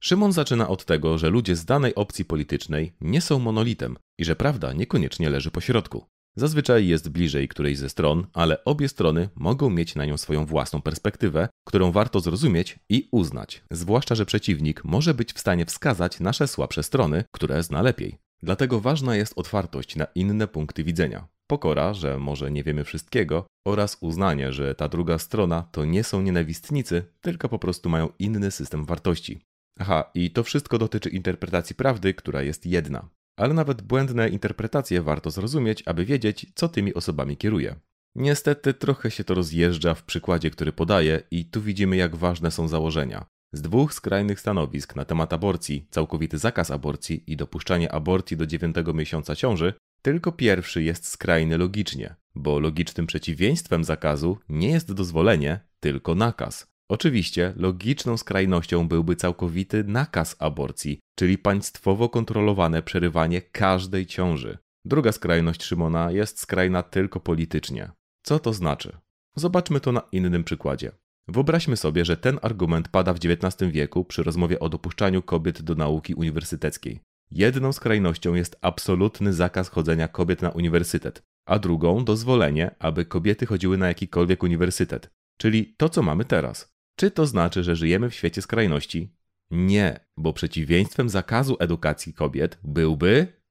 Szymon 0.00 0.32
zaczyna 0.32 0.68
od 0.68 0.84
tego, 0.84 1.18
że 1.18 1.30
ludzie 1.30 1.56
z 1.56 1.64
danej 1.64 1.94
opcji 1.94 2.24
politycznej 2.24 2.92
nie 3.00 3.20
są 3.20 3.38
monolitem 3.38 3.96
i 4.18 4.24
że 4.24 4.36
prawda 4.36 4.72
niekoniecznie 4.72 5.30
leży 5.30 5.50
po 5.50 5.60
środku. 5.60 6.04
Zazwyczaj 6.36 6.86
jest 6.86 7.08
bliżej 7.08 7.48
którejś 7.48 7.78
ze 7.78 7.88
stron, 7.88 8.26
ale 8.32 8.64
obie 8.64 8.88
strony 8.88 9.28
mogą 9.34 9.70
mieć 9.70 9.94
na 9.94 10.04
nią 10.04 10.16
swoją 10.16 10.46
własną 10.46 10.82
perspektywę, 10.82 11.48
którą 11.66 11.92
warto 11.92 12.20
zrozumieć 12.20 12.78
i 12.88 13.08
uznać, 13.10 13.64
zwłaszcza, 13.70 14.14
że 14.14 14.26
przeciwnik 14.26 14.84
może 14.84 15.14
być 15.14 15.32
w 15.32 15.40
stanie 15.40 15.66
wskazać 15.66 16.20
nasze 16.20 16.48
słabsze 16.48 16.82
strony, 16.82 17.24
które 17.32 17.62
zna 17.62 17.82
lepiej. 17.82 18.21
Dlatego 18.42 18.80
ważna 18.80 19.16
jest 19.16 19.32
otwartość 19.36 19.96
na 19.96 20.06
inne 20.14 20.48
punkty 20.48 20.84
widzenia. 20.84 21.28
pokora, 21.46 21.94
że 21.94 22.18
może 22.18 22.50
nie 22.50 22.62
wiemy 22.64 22.84
wszystkiego, 22.84 23.46
oraz 23.66 23.96
uznanie, 24.00 24.52
że 24.52 24.74
ta 24.74 24.88
druga 24.88 25.18
strona 25.18 25.62
to 25.72 25.84
nie 25.84 26.04
są 26.04 26.22
nienawistnicy, 26.22 27.04
tylko 27.20 27.48
po 27.48 27.58
prostu 27.58 27.88
mają 27.88 28.08
inny 28.18 28.50
system 28.50 28.84
wartości. 28.84 29.40
Aha, 29.78 30.10
i 30.14 30.30
to 30.30 30.44
wszystko 30.44 30.78
dotyczy 30.78 31.08
interpretacji 31.08 31.76
prawdy, 31.76 32.14
która 32.14 32.42
jest 32.42 32.66
jedna. 32.66 33.08
Ale 33.36 33.54
nawet 33.54 33.82
błędne 33.82 34.28
interpretacje 34.28 35.02
warto 35.02 35.30
zrozumieć, 35.30 35.82
aby 35.86 36.04
wiedzieć, 36.04 36.46
co 36.54 36.68
tymi 36.68 36.94
osobami 36.94 37.36
kieruje. 37.36 37.76
Niestety 38.14 38.74
trochę 38.74 39.10
się 39.10 39.24
to 39.24 39.34
rozjeżdża 39.34 39.94
w 39.94 40.04
przykładzie, 40.04 40.50
który 40.50 40.72
podaję, 40.72 41.22
i 41.30 41.44
tu 41.44 41.62
widzimy, 41.62 41.96
jak 41.96 42.16
ważne 42.16 42.50
są 42.50 42.68
założenia. 42.68 43.26
Z 43.52 43.62
dwóch 43.62 43.94
skrajnych 43.94 44.40
stanowisk 44.40 44.96
na 44.96 45.04
temat 45.04 45.32
aborcji, 45.32 45.86
całkowity 45.90 46.38
zakaz 46.38 46.70
aborcji 46.70 47.24
i 47.26 47.36
dopuszczanie 47.36 47.92
aborcji 47.92 48.36
do 48.36 48.46
dziewiątego 48.46 48.94
miesiąca 48.94 49.36
ciąży, 49.36 49.74
tylko 50.02 50.32
pierwszy 50.32 50.82
jest 50.82 51.06
skrajny 51.06 51.58
logicznie, 51.58 52.14
bo 52.34 52.60
logicznym 52.60 53.06
przeciwieństwem 53.06 53.84
zakazu 53.84 54.38
nie 54.48 54.68
jest 54.68 54.92
dozwolenie, 54.92 55.60
tylko 55.80 56.14
nakaz. 56.14 56.66
Oczywiście 56.88 57.52
logiczną 57.56 58.16
skrajnością 58.16 58.88
byłby 58.88 59.16
całkowity 59.16 59.84
nakaz 59.84 60.36
aborcji, 60.38 60.98
czyli 61.18 61.38
państwowo 61.38 62.08
kontrolowane 62.08 62.82
przerywanie 62.82 63.42
każdej 63.42 64.06
ciąży. 64.06 64.58
Druga 64.84 65.12
skrajność 65.12 65.62
Szymona 65.62 66.10
jest 66.10 66.40
skrajna 66.40 66.82
tylko 66.82 67.20
politycznie. 67.20 67.90
Co 68.22 68.38
to 68.38 68.52
znaczy? 68.52 68.96
Zobaczmy 69.36 69.80
to 69.80 69.92
na 69.92 70.02
innym 70.12 70.44
przykładzie. 70.44 70.92
Wyobraźmy 71.28 71.76
sobie, 71.76 72.04
że 72.04 72.16
ten 72.16 72.38
argument 72.42 72.88
pada 72.88 73.14
w 73.14 73.18
XIX 73.24 73.72
wieku 73.72 74.04
przy 74.04 74.22
rozmowie 74.22 74.60
o 74.60 74.68
dopuszczaniu 74.68 75.22
kobiet 75.22 75.62
do 75.62 75.74
nauki 75.74 76.14
uniwersyteckiej. 76.14 77.00
Jedną 77.30 77.72
skrajnością 77.72 78.34
jest 78.34 78.56
absolutny 78.60 79.32
zakaz 79.32 79.68
chodzenia 79.68 80.08
kobiet 80.08 80.42
na 80.42 80.50
uniwersytet, 80.50 81.22
a 81.46 81.58
drugą 81.58 82.04
dozwolenie, 82.04 82.74
aby 82.78 83.04
kobiety 83.04 83.46
chodziły 83.46 83.78
na 83.78 83.88
jakikolwiek 83.88 84.42
uniwersytet, 84.42 85.10
czyli 85.36 85.74
to, 85.76 85.88
co 85.88 86.02
mamy 86.02 86.24
teraz. 86.24 86.72
Czy 86.96 87.10
to 87.10 87.26
znaczy, 87.26 87.64
że 87.64 87.76
żyjemy 87.76 88.10
w 88.10 88.14
świecie 88.14 88.42
skrajności? 88.42 89.14
Nie, 89.50 90.00
bo 90.16 90.32
przeciwieństwem 90.32 91.08
zakazu 91.08 91.56
edukacji 91.60 92.14
kobiet 92.14 92.58
byłby 92.64 93.42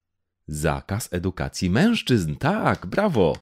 zakaz 0.46 1.08
edukacji 1.12 1.70
mężczyzn. 1.70 2.34
Tak, 2.36 2.86
brawo! 2.86 3.36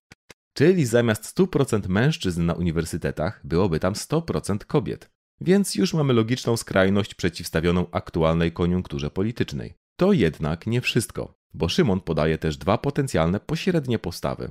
Czyli 0.60 0.86
zamiast 0.86 1.38
100% 1.38 1.88
mężczyzn 1.88 2.46
na 2.46 2.54
uniwersytetach 2.54 3.40
byłoby 3.44 3.80
tam 3.80 3.94
100% 3.94 4.58
kobiet. 4.58 5.10
Więc 5.40 5.74
już 5.74 5.94
mamy 5.94 6.12
logiczną 6.12 6.56
skrajność 6.56 7.14
przeciwstawioną 7.14 7.86
aktualnej 7.92 8.52
koniunkturze 8.52 9.10
politycznej. 9.10 9.74
To 9.96 10.12
jednak 10.12 10.66
nie 10.66 10.80
wszystko, 10.80 11.34
bo 11.54 11.68
Szymon 11.68 12.00
podaje 12.00 12.38
też 12.38 12.56
dwa 12.56 12.78
potencjalne 12.78 13.40
pośrednie 13.40 13.98
postawy. 13.98 14.50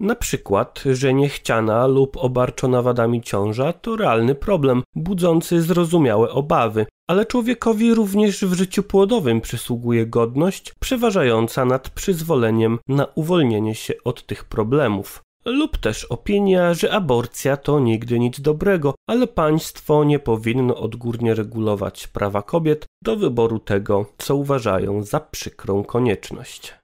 Na 0.00 0.14
przykład, 0.14 0.84
że 0.92 1.14
niechciana 1.14 1.86
lub 1.86 2.16
obarczona 2.16 2.82
wadami 2.82 3.22
ciąża 3.22 3.72
to 3.72 3.96
realny 3.96 4.34
problem, 4.34 4.82
budzący 4.94 5.62
zrozumiałe 5.62 6.30
obawy, 6.30 6.86
ale 7.08 7.26
człowiekowi 7.26 7.94
również 7.94 8.44
w 8.44 8.52
życiu 8.52 8.82
płodowym 8.82 9.40
przysługuje 9.40 10.06
godność 10.06 10.72
przeważająca 10.80 11.64
nad 11.64 11.90
przyzwoleniem 11.90 12.78
na 12.88 13.06
uwolnienie 13.14 13.74
się 13.74 13.94
od 14.04 14.26
tych 14.26 14.44
problemów. 14.44 15.23
Lub 15.44 15.78
też 15.78 16.04
opinia, 16.04 16.74
że 16.74 16.92
aborcja 16.92 17.56
to 17.56 17.80
nigdy 17.80 18.18
nic 18.18 18.40
dobrego, 18.40 18.94
ale 19.06 19.26
państwo 19.26 20.04
nie 20.04 20.18
powinno 20.18 20.76
odgórnie 20.76 21.34
regulować 21.34 22.06
prawa 22.06 22.42
kobiet 22.42 22.86
do 23.02 23.16
wyboru 23.16 23.58
tego, 23.58 24.06
co 24.18 24.36
uważają 24.36 25.02
za 25.02 25.20
przykrą 25.20 25.84
konieczność. 25.84 26.74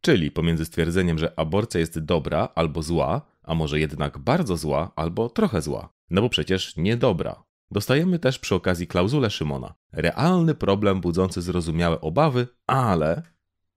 Czyli 0.00 0.30
pomiędzy 0.30 0.64
stwierdzeniem, 0.64 1.18
że 1.18 1.38
aborcja 1.38 1.80
jest 1.80 1.98
dobra 1.98 2.48
albo 2.54 2.82
zła, 2.82 3.22
a 3.42 3.54
może 3.54 3.80
jednak 3.80 4.18
bardzo 4.18 4.56
zła 4.56 4.92
albo 4.96 5.28
trochę 5.28 5.62
zła. 5.62 5.88
No 6.10 6.22
bo 6.22 6.28
przecież 6.28 6.76
niedobra. 6.76 7.44
Dostajemy 7.70 8.18
też 8.18 8.38
przy 8.38 8.54
okazji 8.54 8.86
klauzulę 8.86 9.30
Szymona. 9.30 9.74
Realny 9.92 10.54
problem 10.54 11.00
budzący 11.00 11.42
zrozumiałe 11.42 12.00
obawy, 12.00 12.46
ale 12.66 13.22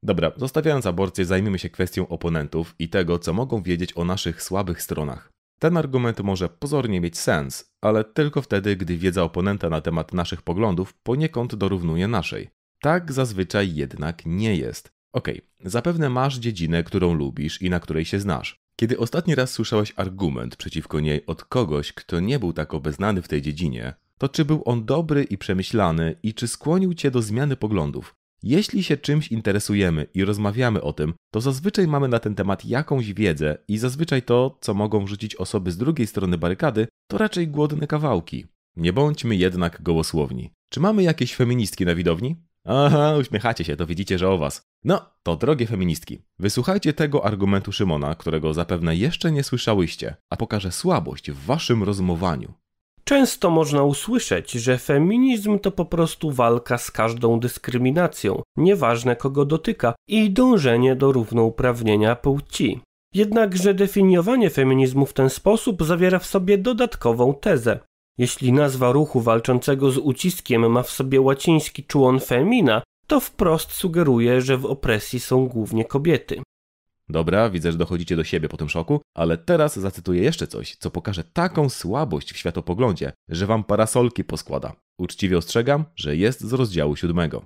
Dobra, 0.03 0.31
zostawiając 0.37 0.85
aborcję, 0.85 1.25
zajmiemy 1.25 1.59
się 1.59 1.69
kwestią 1.69 2.07
oponentów 2.07 2.75
i 2.79 2.89
tego, 2.89 3.19
co 3.19 3.33
mogą 3.33 3.63
wiedzieć 3.63 3.97
o 3.97 4.05
naszych 4.05 4.43
słabych 4.43 4.81
stronach. 4.81 5.31
Ten 5.59 5.77
argument 5.77 6.19
może 6.19 6.49
pozornie 6.49 7.01
mieć 7.01 7.17
sens, 7.17 7.73
ale 7.81 8.03
tylko 8.03 8.41
wtedy, 8.41 8.75
gdy 8.75 8.97
wiedza 8.97 9.23
oponenta 9.23 9.69
na 9.69 9.81
temat 9.81 10.13
naszych 10.13 10.41
poglądów 10.41 10.93
poniekąd 10.93 11.55
dorównuje 11.55 12.07
naszej. 12.07 12.49
Tak 12.81 13.11
zazwyczaj 13.11 13.75
jednak 13.75 14.25
nie 14.25 14.55
jest. 14.55 14.91
Okej, 15.13 15.41
okay, 15.59 15.69
zapewne 15.71 16.09
masz 16.09 16.37
dziedzinę, 16.37 16.83
którą 16.83 17.13
lubisz 17.13 17.61
i 17.61 17.69
na 17.69 17.79
której 17.79 18.05
się 18.05 18.19
znasz. 18.19 18.59
Kiedy 18.75 18.97
ostatni 18.97 19.35
raz 19.35 19.51
słyszałeś 19.51 19.93
argument 19.95 20.55
przeciwko 20.55 20.99
niej 20.99 21.25
od 21.25 21.43
kogoś, 21.43 21.93
kto 21.93 22.19
nie 22.19 22.39
był 22.39 22.53
tak 22.53 22.73
obeznany 22.73 23.21
w 23.21 23.27
tej 23.27 23.41
dziedzinie, 23.41 23.93
to 24.17 24.29
czy 24.29 24.45
był 24.45 24.61
on 24.65 24.85
dobry 24.85 25.23
i 25.23 25.37
przemyślany 25.37 26.15
i 26.23 26.33
czy 26.33 26.47
skłonił 26.47 26.93
cię 26.93 27.11
do 27.11 27.21
zmiany 27.21 27.55
poglądów? 27.55 28.15
Jeśli 28.43 28.83
się 28.83 28.97
czymś 28.97 29.27
interesujemy 29.27 30.07
i 30.13 30.25
rozmawiamy 30.25 30.81
o 30.81 30.93
tym, 30.93 31.13
to 31.31 31.41
zazwyczaj 31.41 31.87
mamy 31.87 32.07
na 32.07 32.19
ten 32.19 32.35
temat 32.35 32.65
jakąś 32.65 33.13
wiedzę 33.13 33.57
i 33.67 33.77
zazwyczaj 33.77 34.23
to, 34.23 34.57
co 34.61 34.73
mogą 34.73 35.05
wrzucić 35.05 35.35
osoby 35.35 35.71
z 35.71 35.77
drugiej 35.77 36.07
strony 36.07 36.37
barykady, 36.37 36.87
to 37.07 37.17
raczej 37.17 37.47
głodne 37.47 37.87
kawałki. 37.87 38.45
Nie 38.75 38.93
bądźmy 38.93 39.35
jednak 39.35 39.81
gołosłowni. 39.81 40.49
Czy 40.69 40.79
mamy 40.79 41.03
jakieś 41.03 41.35
feministki 41.35 41.85
na 41.85 41.95
widowni? 41.95 42.35
Aha, 42.65 43.17
uśmiechacie 43.17 43.63
się, 43.63 43.75
to 43.75 43.85
widzicie, 43.85 44.17
że 44.17 44.29
o 44.29 44.37
was. 44.37 44.61
No, 44.83 45.09
to 45.23 45.35
drogie 45.35 45.67
feministki, 45.67 46.21
wysłuchajcie 46.39 46.93
tego 46.93 47.25
argumentu 47.25 47.71
Szymona, 47.71 48.15
którego 48.15 48.53
zapewne 48.53 48.95
jeszcze 48.95 49.31
nie 49.31 49.43
słyszałyście, 49.43 50.15
a 50.29 50.35
pokaże 50.35 50.71
słabość 50.71 51.31
w 51.31 51.45
waszym 51.45 51.83
rozmowaniu. 51.83 52.53
Często 53.03 53.49
można 53.49 53.83
usłyszeć, 53.83 54.51
że 54.51 54.77
feminizm 54.77 55.59
to 55.59 55.71
po 55.71 55.85
prostu 55.85 56.31
walka 56.31 56.77
z 56.77 56.91
każdą 56.91 57.39
dyskryminacją, 57.39 58.41
nieważne 58.57 59.15
kogo 59.15 59.45
dotyka, 59.45 59.93
i 60.07 60.31
dążenie 60.31 60.95
do 60.95 61.11
równouprawnienia 61.11 62.15
płci. 62.15 62.81
Jednakże 63.13 63.73
definiowanie 63.73 64.49
feminizmu 64.49 65.05
w 65.05 65.13
ten 65.13 65.29
sposób 65.29 65.83
zawiera 65.83 66.19
w 66.19 66.25
sobie 66.25 66.57
dodatkową 66.57 67.33
tezę. 67.33 67.79
Jeśli 68.17 68.53
nazwa 68.53 68.91
ruchu 68.91 69.21
walczącego 69.21 69.91
z 69.91 69.97
uciskiem 69.97 70.71
ma 70.71 70.83
w 70.83 70.89
sobie 70.89 71.21
łaciński 71.21 71.83
człon 71.83 72.19
femina, 72.19 72.81
to 73.07 73.19
wprost 73.19 73.71
sugeruje, 73.71 74.41
że 74.41 74.57
w 74.57 74.65
opresji 74.65 75.19
są 75.19 75.47
głównie 75.47 75.85
kobiety. 75.85 76.41
Dobra, 77.09 77.49
widzę, 77.49 77.71
że 77.71 77.77
dochodzicie 77.77 78.15
do 78.15 78.23
siebie 78.23 78.49
po 78.49 78.57
tym 78.57 78.69
szoku, 78.69 79.01
ale 79.15 79.37
teraz 79.37 79.79
zacytuję 79.79 80.23
jeszcze 80.23 80.47
coś, 80.47 80.75
co 80.75 80.91
pokaże 80.91 81.23
taką 81.23 81.69
słabość 81.69 82.33
w 82.33 82.37
światopoglądzie, 82.37 83.11
że 83.29 83.45
wam 83.45 83.63
parasolki 83.63 84.23
poskłada. 84.23 84.73
Uczciwie 84.99 85.37
ostrzegam, 85.37 85.85
że 85.95 86.15
jest 86.15 86.41
z 86.41 86.53
rozdziału 86.53 86.95
siódmego. 86.95 87.45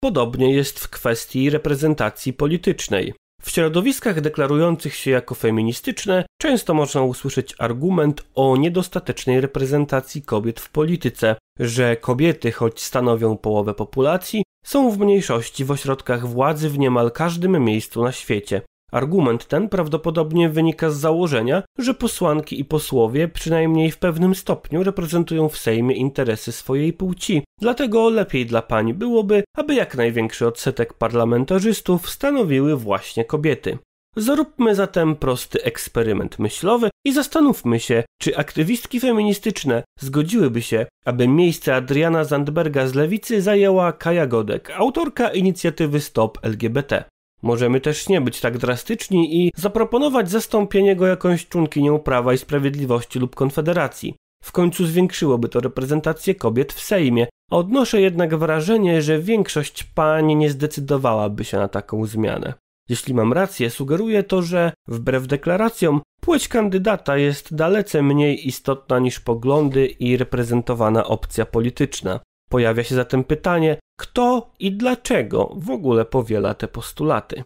Podobnie 0.00 0.54
jest 0.54 0.80
w 0.80 0.88
kwestii 0.88 1.50
reprezentacji 1.50 2.32
politycznej. 2.32 3.14
W 3.42 3.50
środowiskach 3.50 4.20
deklarujących 4.20 4.94
się 4.94 5.10
jako 5.10 5.34
feministyczne 5.34 6.26
często 6.40 6.74
można 6.74 7.02
usłyszeć 7.02 7.54
argument 7.58 8.24
o 8.34 8.56
niedostatecznej 8.56 9.40
reprezentacji 9.40 10.22
kobiet 10.22 10.60
w 10.60 10.70
polityce, 10.70 11.36
że 11.58 11.96
kobiety, 11.96 12.52
choć 12.52 12.82
stanowią 12.82 13.36
połowę 13.36 13.74
populacji, 13.74 14.42
są 14.64 14.90
w 14.90 14.98
mniejszości 14.98 15.64
w 15.64 15.70
ośrodkach 15.70 16.26
władzy 16.26 16.70
w 16.70 16.78
niemal 16.78 17.10
każdym 17.10 17.64
miejscu 17.64 18.04
na 18.04 18.12
świecie. 18.12 18.62
Argument 18.94 19.46
ten 19.46 19.68
prawdopodobnie 19.68 20.48
wynika 20.48 20.90
z 20.90 20.96
założenia, 20.96 21.62
że 21.78 21.94
posłanki 21.94 22.60
i 22.60 22.64
posłowie 22.64 23.28
przynajmniej 23.28 23.90
w 23.90 23.98
pewnym 23.98 24.34
stopniu 24.34 24.82
reprezentują 24.82 25.48
w 25.48 25.58
Sejmie 25.58 25.94
interesy 25.94 26.52
swojej 26.52 26.92
płci. 26.92 27.42
Dlatego 27.60 28.10
lepiej 28.10 28.46
dla 28.46 28.62
pań 28.62 28.94
byłoby, 28.94 29.44
aby 29.56 29.74
jak 29.74 29.96
największy 29.96 30.46
odsetek 30.46 30.92
parlamentarzystów 30.92 32.10
stanowiły 32.10 32.76
właśnie 32.76 33.24
kobiety. 33.24 33.78
Zróbmy 34.16 34.74
zatem 34.74 35.16
prosty 35.16 35.62
eksperyment 35.62 36.38
myślowy 36.38 36.90
i 37.06 37.12
zastanówmy 37.12 37.80
się, 37.80 38.04
czy 38.20 38.36
aktywistki 38.36 39.00
feministyczne 39.00 39.82
zgodziłyby 40.00 40.62
się, 40.62 40.86
aby 41.04 41.28
miejsce 41.28 41.74
Adriana 41.74 42.24
Zandberga 42.24 42.86
z 42.86 42.94
lewicy 42.94 43.42
zajęła 43.42 43.92
Kaja 43.92 44.26
Godek, 44.26 44.70
autorka 44.70 45.28
inicjatywy 45.28 46.00
Stop 46.00 46.38
LGBT. 46.42 47.04
Możemy 47.44 47.80
też 47.80 48.08
nie 48.08 48.20
być 48.20 48.40
tak 48.40 48.58
drastyczni 48.58 49.36
i 49.36 49.52
zaproponować 49.56 50.30
zastąpienie 50.30 50.96
go 50.96 51.06
jakąś 51.06 51.48
członkinią 51.48 51.98
Prawa 51.98 52.34
i 52.34 52.38
Sprawiedliwości 52.38 53.18
lub 53.18 53.34
Konfederacji. 53.34 54.16
W 54.44 54.52
końcu 54.52 54.86
zwiększyłoby 54.86 55.48
to 55.48 55.60
reprezentację 55.60 56.34
kobiet 56.34 56.72
w 56.72 56.80
Sejmie. 56.80 57.26
Odnoszę 57.50 58.00
jednak 58.00 58.36
wrażenie, 58.36 59.02
że 59.02 59.18
większość 59.18 59.84
pań 59.84 60.34
nie 60.34 60.50
zdecydowałaby 60.50 61.44
się 61.44 61.56
na 61.56 61.68
taką 61.68 62.06
zmianę. 62.06 62.54
Jeśli 62.88 63.14
mam 63.14 63.32
rację, 63.32 63.70
sugeruje 63.70 64.22
to, 64.22 64.42
że 64.42 64.72
wbrew 64.88 65.26
deklaracjom 65.26 66.00
płeć 66.20 66.48
kandydata 66.48 67.16
jest 67.16 67.54
dalece 67.54 68.02
mniej 68.02 68.48
istotna 68.48 68.98
niż 68.98 69.20
poglądy 69.20 69.86
i 69.86 70.16
reprezentowana 70.16 71.06
opcja 71.06 71.46
polityczna. 71.46 72.20
Pojawia 72.54 72.84
się 72.84 72.94
zatem 72.94 73.24
pytanie, 73.24 73.76
kto 73.96 74.52
i 74.58 74.72
dlaczego 74.72 75.54
w 75.56 75.70
ogóle 75.70 76.04
powiela 76.04 76.54
te 76.54 76.68
postulaty. 76.68 77.42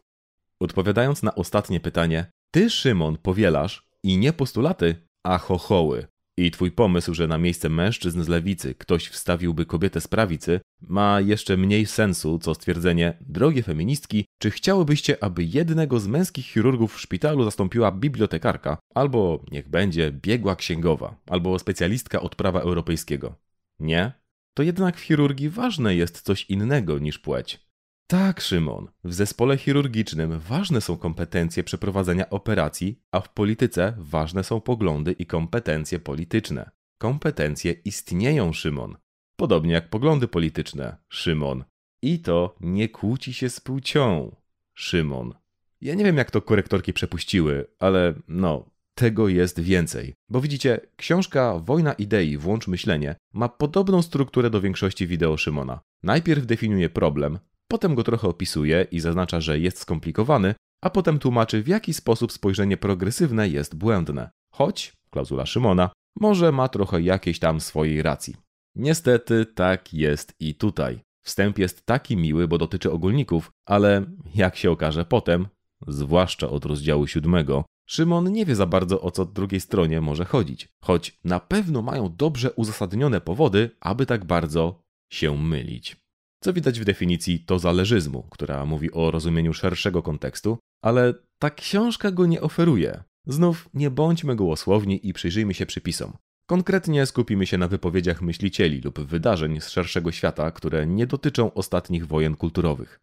Odpowiadając 0.61 1.23
na 1.23 1.35
ostatnie 1.35 1.81
pytanie, 1.81 2.31
Ty, 2.51 2.71
Szymon, 2.71 3.17
powielasz 3.17 3.83
i 4.03 4.19
nie 4.19 4.33
postulaty, 4.33 4.97
a 5.25 5.39
chochoły. 5.39 6.07
I 6.37 6.51
twój 6.51 6.71
pomysł, 6.71 7.15
że 7.15 7.27
na 7.27 7.39
miejsce 7.39 7.69
mężczyzn 7.69 8.23
z 8.23 8.29
lewicy 8.29 8.75
ktoś 8.75 9.09
wstawiłby 9.09 9.67
kobietę 9.67 10.01
z 10.01 10.09
prawicy, 10.09 10.61
ma 10.81 11.21
jeszcze 11.21 11.57
mniej 11.57 11.87
sensu, 11.87 12.39
co 12.39 12.55
stwierdzenie, 12.55 13.19
drogie 13.21 13.63
feministki, 13.63 14.25
czy 14.39 14.51
chciałybyście, 14.51 15.25
aby 15.25 15.45
jednego 15.45 16.01
z 16.01 16.07
męskich 16.07 16.47
chirurgów 16.47 16.95
w 16.95 17.01
szpitalu 17.01 17.45
zastąpiła 17.45 17.93
bibliotekarka, 17.93 18.79
albo 18.95 19.45
niech 19.53 19.69
będzie 19.69 20.13
biegła 20.13 20.57
księgowa, 20.57 21.17
albo 21.27 21.59
specjalistka 21.59 22.21
od 22.21 22.35
prawa 22.35 22.61
europejskiego? 22.61 23.35
Nie? 23.81 24.18
To 24.59 24.63
jednak 24.63 24.97
w 24.97 25.01
chirurgii 25.01 25.49
ważne 25.49 25.95
jest 25.95 26.23
coś 26.23 26.45
innego 26.45 26.99
niż 26.99 27.19
płeć. 27.19 27.61
Tak, 28.07 28.41
Szymon. 28.41 28.89
W 29.05 29.15
zespole 29.15 29.57
chirurgicznym 29.57 30.39
ważne 30.39 30.81
są 30.81 30.97
kompetencje 30.97 31.65
przeprowadzenia 31.65 32.31
operacji, 32.31 33.03
a 33.13 33.21
w 33.21 33.29
polityce 33.33 33.95
ważne 33.99 34.45
są 34.45 34.61
poglądy 34.61 35.13
i 35.13 35.27
kompetencje 35.27 35.99
polityczne. 35.99 36.71
Kompetencje 37.01 37.73
istnieją, 37.73 38.53
Szymon. 38.53 38.97
Podobnie 39.37 39.73
jak 39.73 39.91
poglądy 39.91 40.29
polityczne, 40.29 40.97
Szymon. 41.09 41.65
I 42.03 42.19
to 42.19 42.57
nie 42.61 42.89
kłóci 42.89 43.33
się 43.33 43.51
z 43.51 43.61
płcią, 43.61 44.37
Szymon. 44.75 45.35
Ja 45.81 45.95
nie 45.95 46.05
wiem, 46.05 46.17
jak 46.17 46.31
to 46.31 46.43
korektorki 46.43 46.93
przepuściły, 46.93 47.67
ale 47.79 48.15
no, 48.29 48.71
tego 48.99 49.29
jest 49.29 49.61
więcej. 49.61 50.15
Bo 50.31 50.41
widzicie, 50.41 50.81
książka 50.97 51.59
Wojna 51.59 51.93
idei, 51.93 52.37
włącz 52.37 52.69
myślenie 52.69 53.17
ma 53.35 53.49
podobną 53.49 54.03
strukturę 54.03 54.51
do 54.51 54.61
większości 54.61 55.07
wideo 55.07 55.37
Szymona. 55.37 55.81
Najpierw 56.03 56.47
definiuje 56.47 56.91
problem, 56.91 57.39
potem 57.69 57.95
go 57.95 58.05
trochę 58.05 58.29
opisuje 58.29 58.87
i 58.91 59.01
zaznacza, 59.01 59.41
że 59.41 59.59
jest 59.59 59.79
skomplikowany, 59.79 60.55
a 60.83 60.91
potem 60.91 61.19
tłumaczy, 61.19 61.63
w 61.63 61.69
jaki 61.69 61.95
sposób 61.95 62.33
spojrzenie 62.33 62.77
progresywne 62.77 63.49
jest 63.49 63.75
błędne. 63.75 64.31
Choć, 64.55 64.93
klauzula 65.11 65.47
Szymona, 65.47 65.91
może 66.21 66.53
ma 66.53 66.69
trochę 66.69 67.03
jakiejś 67.03 67.39
tam 67.39 67.61
swojej 67.61 68.03
racji. 68.03 68.37
Niestety 68.77 69.47
tak 69.47 69.95
jest 69.95 70.33
i 70.41 70.55
tutaj. 70.55 71.01
Wstęp 71.27 71.59
jest 71.59 71.87
taki 71.87 72.17
miły, 72.17 72.49
bo 72.49 72.59
dotyczy 72.59 72.93
ogólników, 72.93 73.51
ale 73.67 74.05
jak 74.35 74.57
się 74.57 74.71
okaże 74.71 75.05
potem, 75.05 75.49
zwłaszcza 75.89 76.49
od 76.51 76.65
rozdziału 76.65 77.07
siódmego, 77.07 77.65
Szymon 77.91 78.33
nie 78.33 78.47
wie 78.47 78.57
za 78.57 78.67
bardzo 78.67 79.01
o 79.01 79.11
co 79.11 79.25
drugiej 79.25 79.61
stronie 79.61 80.01
może 80.01 80.25
chodzić, 80.25 80.69
choć 80.81 81.19
na 81.25 81.41
pewno 81.41 81.83
mają 81.83 82.17
dobrze 82.17 82.53
uzasadnione 82.53 83.21
powody, 83.21 83.71
aby 83.81 84.07
tak 84.07 84.25
bardzo 84.25 84.83
się 85.13 85.37
mylić. 85.37 85.97
Co 86.45 86.53
widać 86.53 86.81
w 86.81 86.85
definicji 86.85 87.45
to 87.45 87.59
zależyzmu, 87.59 88.23
która 88.31 88.67
mówi 88.67 88.93
o 88.93 89.11
rozumieniu 89.11 89.55
szerszego 89.55 90.03
kontekstu, 90.03 90.59
ale 90.83 91.15
ta 91.39 91.51
książka 91.51 92.11
go 92.11 92.27
nie 92.27 92.41
oferuje. 92.41 93.05
Znów 93.27 93.69
nie 93.75 93.91
bądźmy 93.91 94.37
gołosłowni 94.37 95.09
i 95.09 95.13
przyjrzyjmy 95.13 95.55
się 95.55 95.67
przypisom. 95.67 96.13
Konkretnie 96.47 97.07
skupimy 97.07 97.47
się 97.47 97.59
na 97.59 97.69
wypowiedziach 97.69 98.23
myślicieli 98.23 98.81
lub 98.81 99.01
wydarzeń 99.01 99.61
z 99.61 99.69
szerszego 99.69 100.13
świata, 100.13 100.51
które 100.51 100.87
nie 100.87 101.07
dotyczą 101.07 101.55
ostatnich 101.55 102.07
wojen 102.07 102.37
kulturowych. 102.37 103.01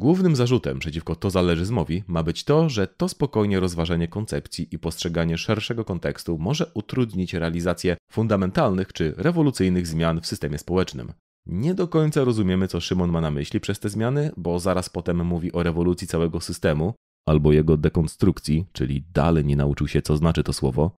Głównym 0.00 0.36
zarzutem 0.36 0.78
przeciwko 0.78 1.16
tozależyzmowi 1.16 2.04
ma 2.06 2.22
być 2.22 2.44
to, 2.44 2.68
że 2.68 2.86
to 2.86 3.08
spokojnie 3.08 3.60
rozważenie 3.60 4.08
koncepcji 4.08 4.68
i 4.70 4.78
postrzeganie 4.78 5.38
szerszego 5.38 5.84
kontekstu 5.84 6.38
może 6.38 6.70
utrudnić 6.74 7.34
realizację 7.34 7.96
fundamentalnych 8.12 8.92
czy 8.92 9.14
rewolucyjnych 9.16 9.86
zmian 9.86 10.20
w 10.20 10.26
systemie 10.26 10.58
społecznym. 10.58 11.12
Nie 11.46 11.74
do 11.74 11.88
końca 11.88 12.24
rozumiemy, 12.24 12.68
co 12.68 12.80
Szymon 12.80 13.10
ma 13.10 13.20
na 13.20 13.30
myśli 13.30 13.60
przez 13.60 13.80
te 13.80 13.88
zmiany, 13.88 14.30
bo 14.36 14.58
zaraz 14.58 14.88
potem 14.88 15.26
mówi 15.26 15.52
o 15.52 15.62
rewolucji 15.62 16.06
całego 16.06 16.40
systemu 16.40 16.94
albo 17.28 17.52
jego 17.52 17.76
dekonstrukcji, 17.76 18.66
czyli 18.72 19.04
dalej 19.12 19.44
nie 19.44 19.56
nauczył 19.56 19.88
się, 19.88 20.02
co 20.02 20.16
znaczy 20.16 20.42
to 20.42 20.52
słowo. 20.52 20.90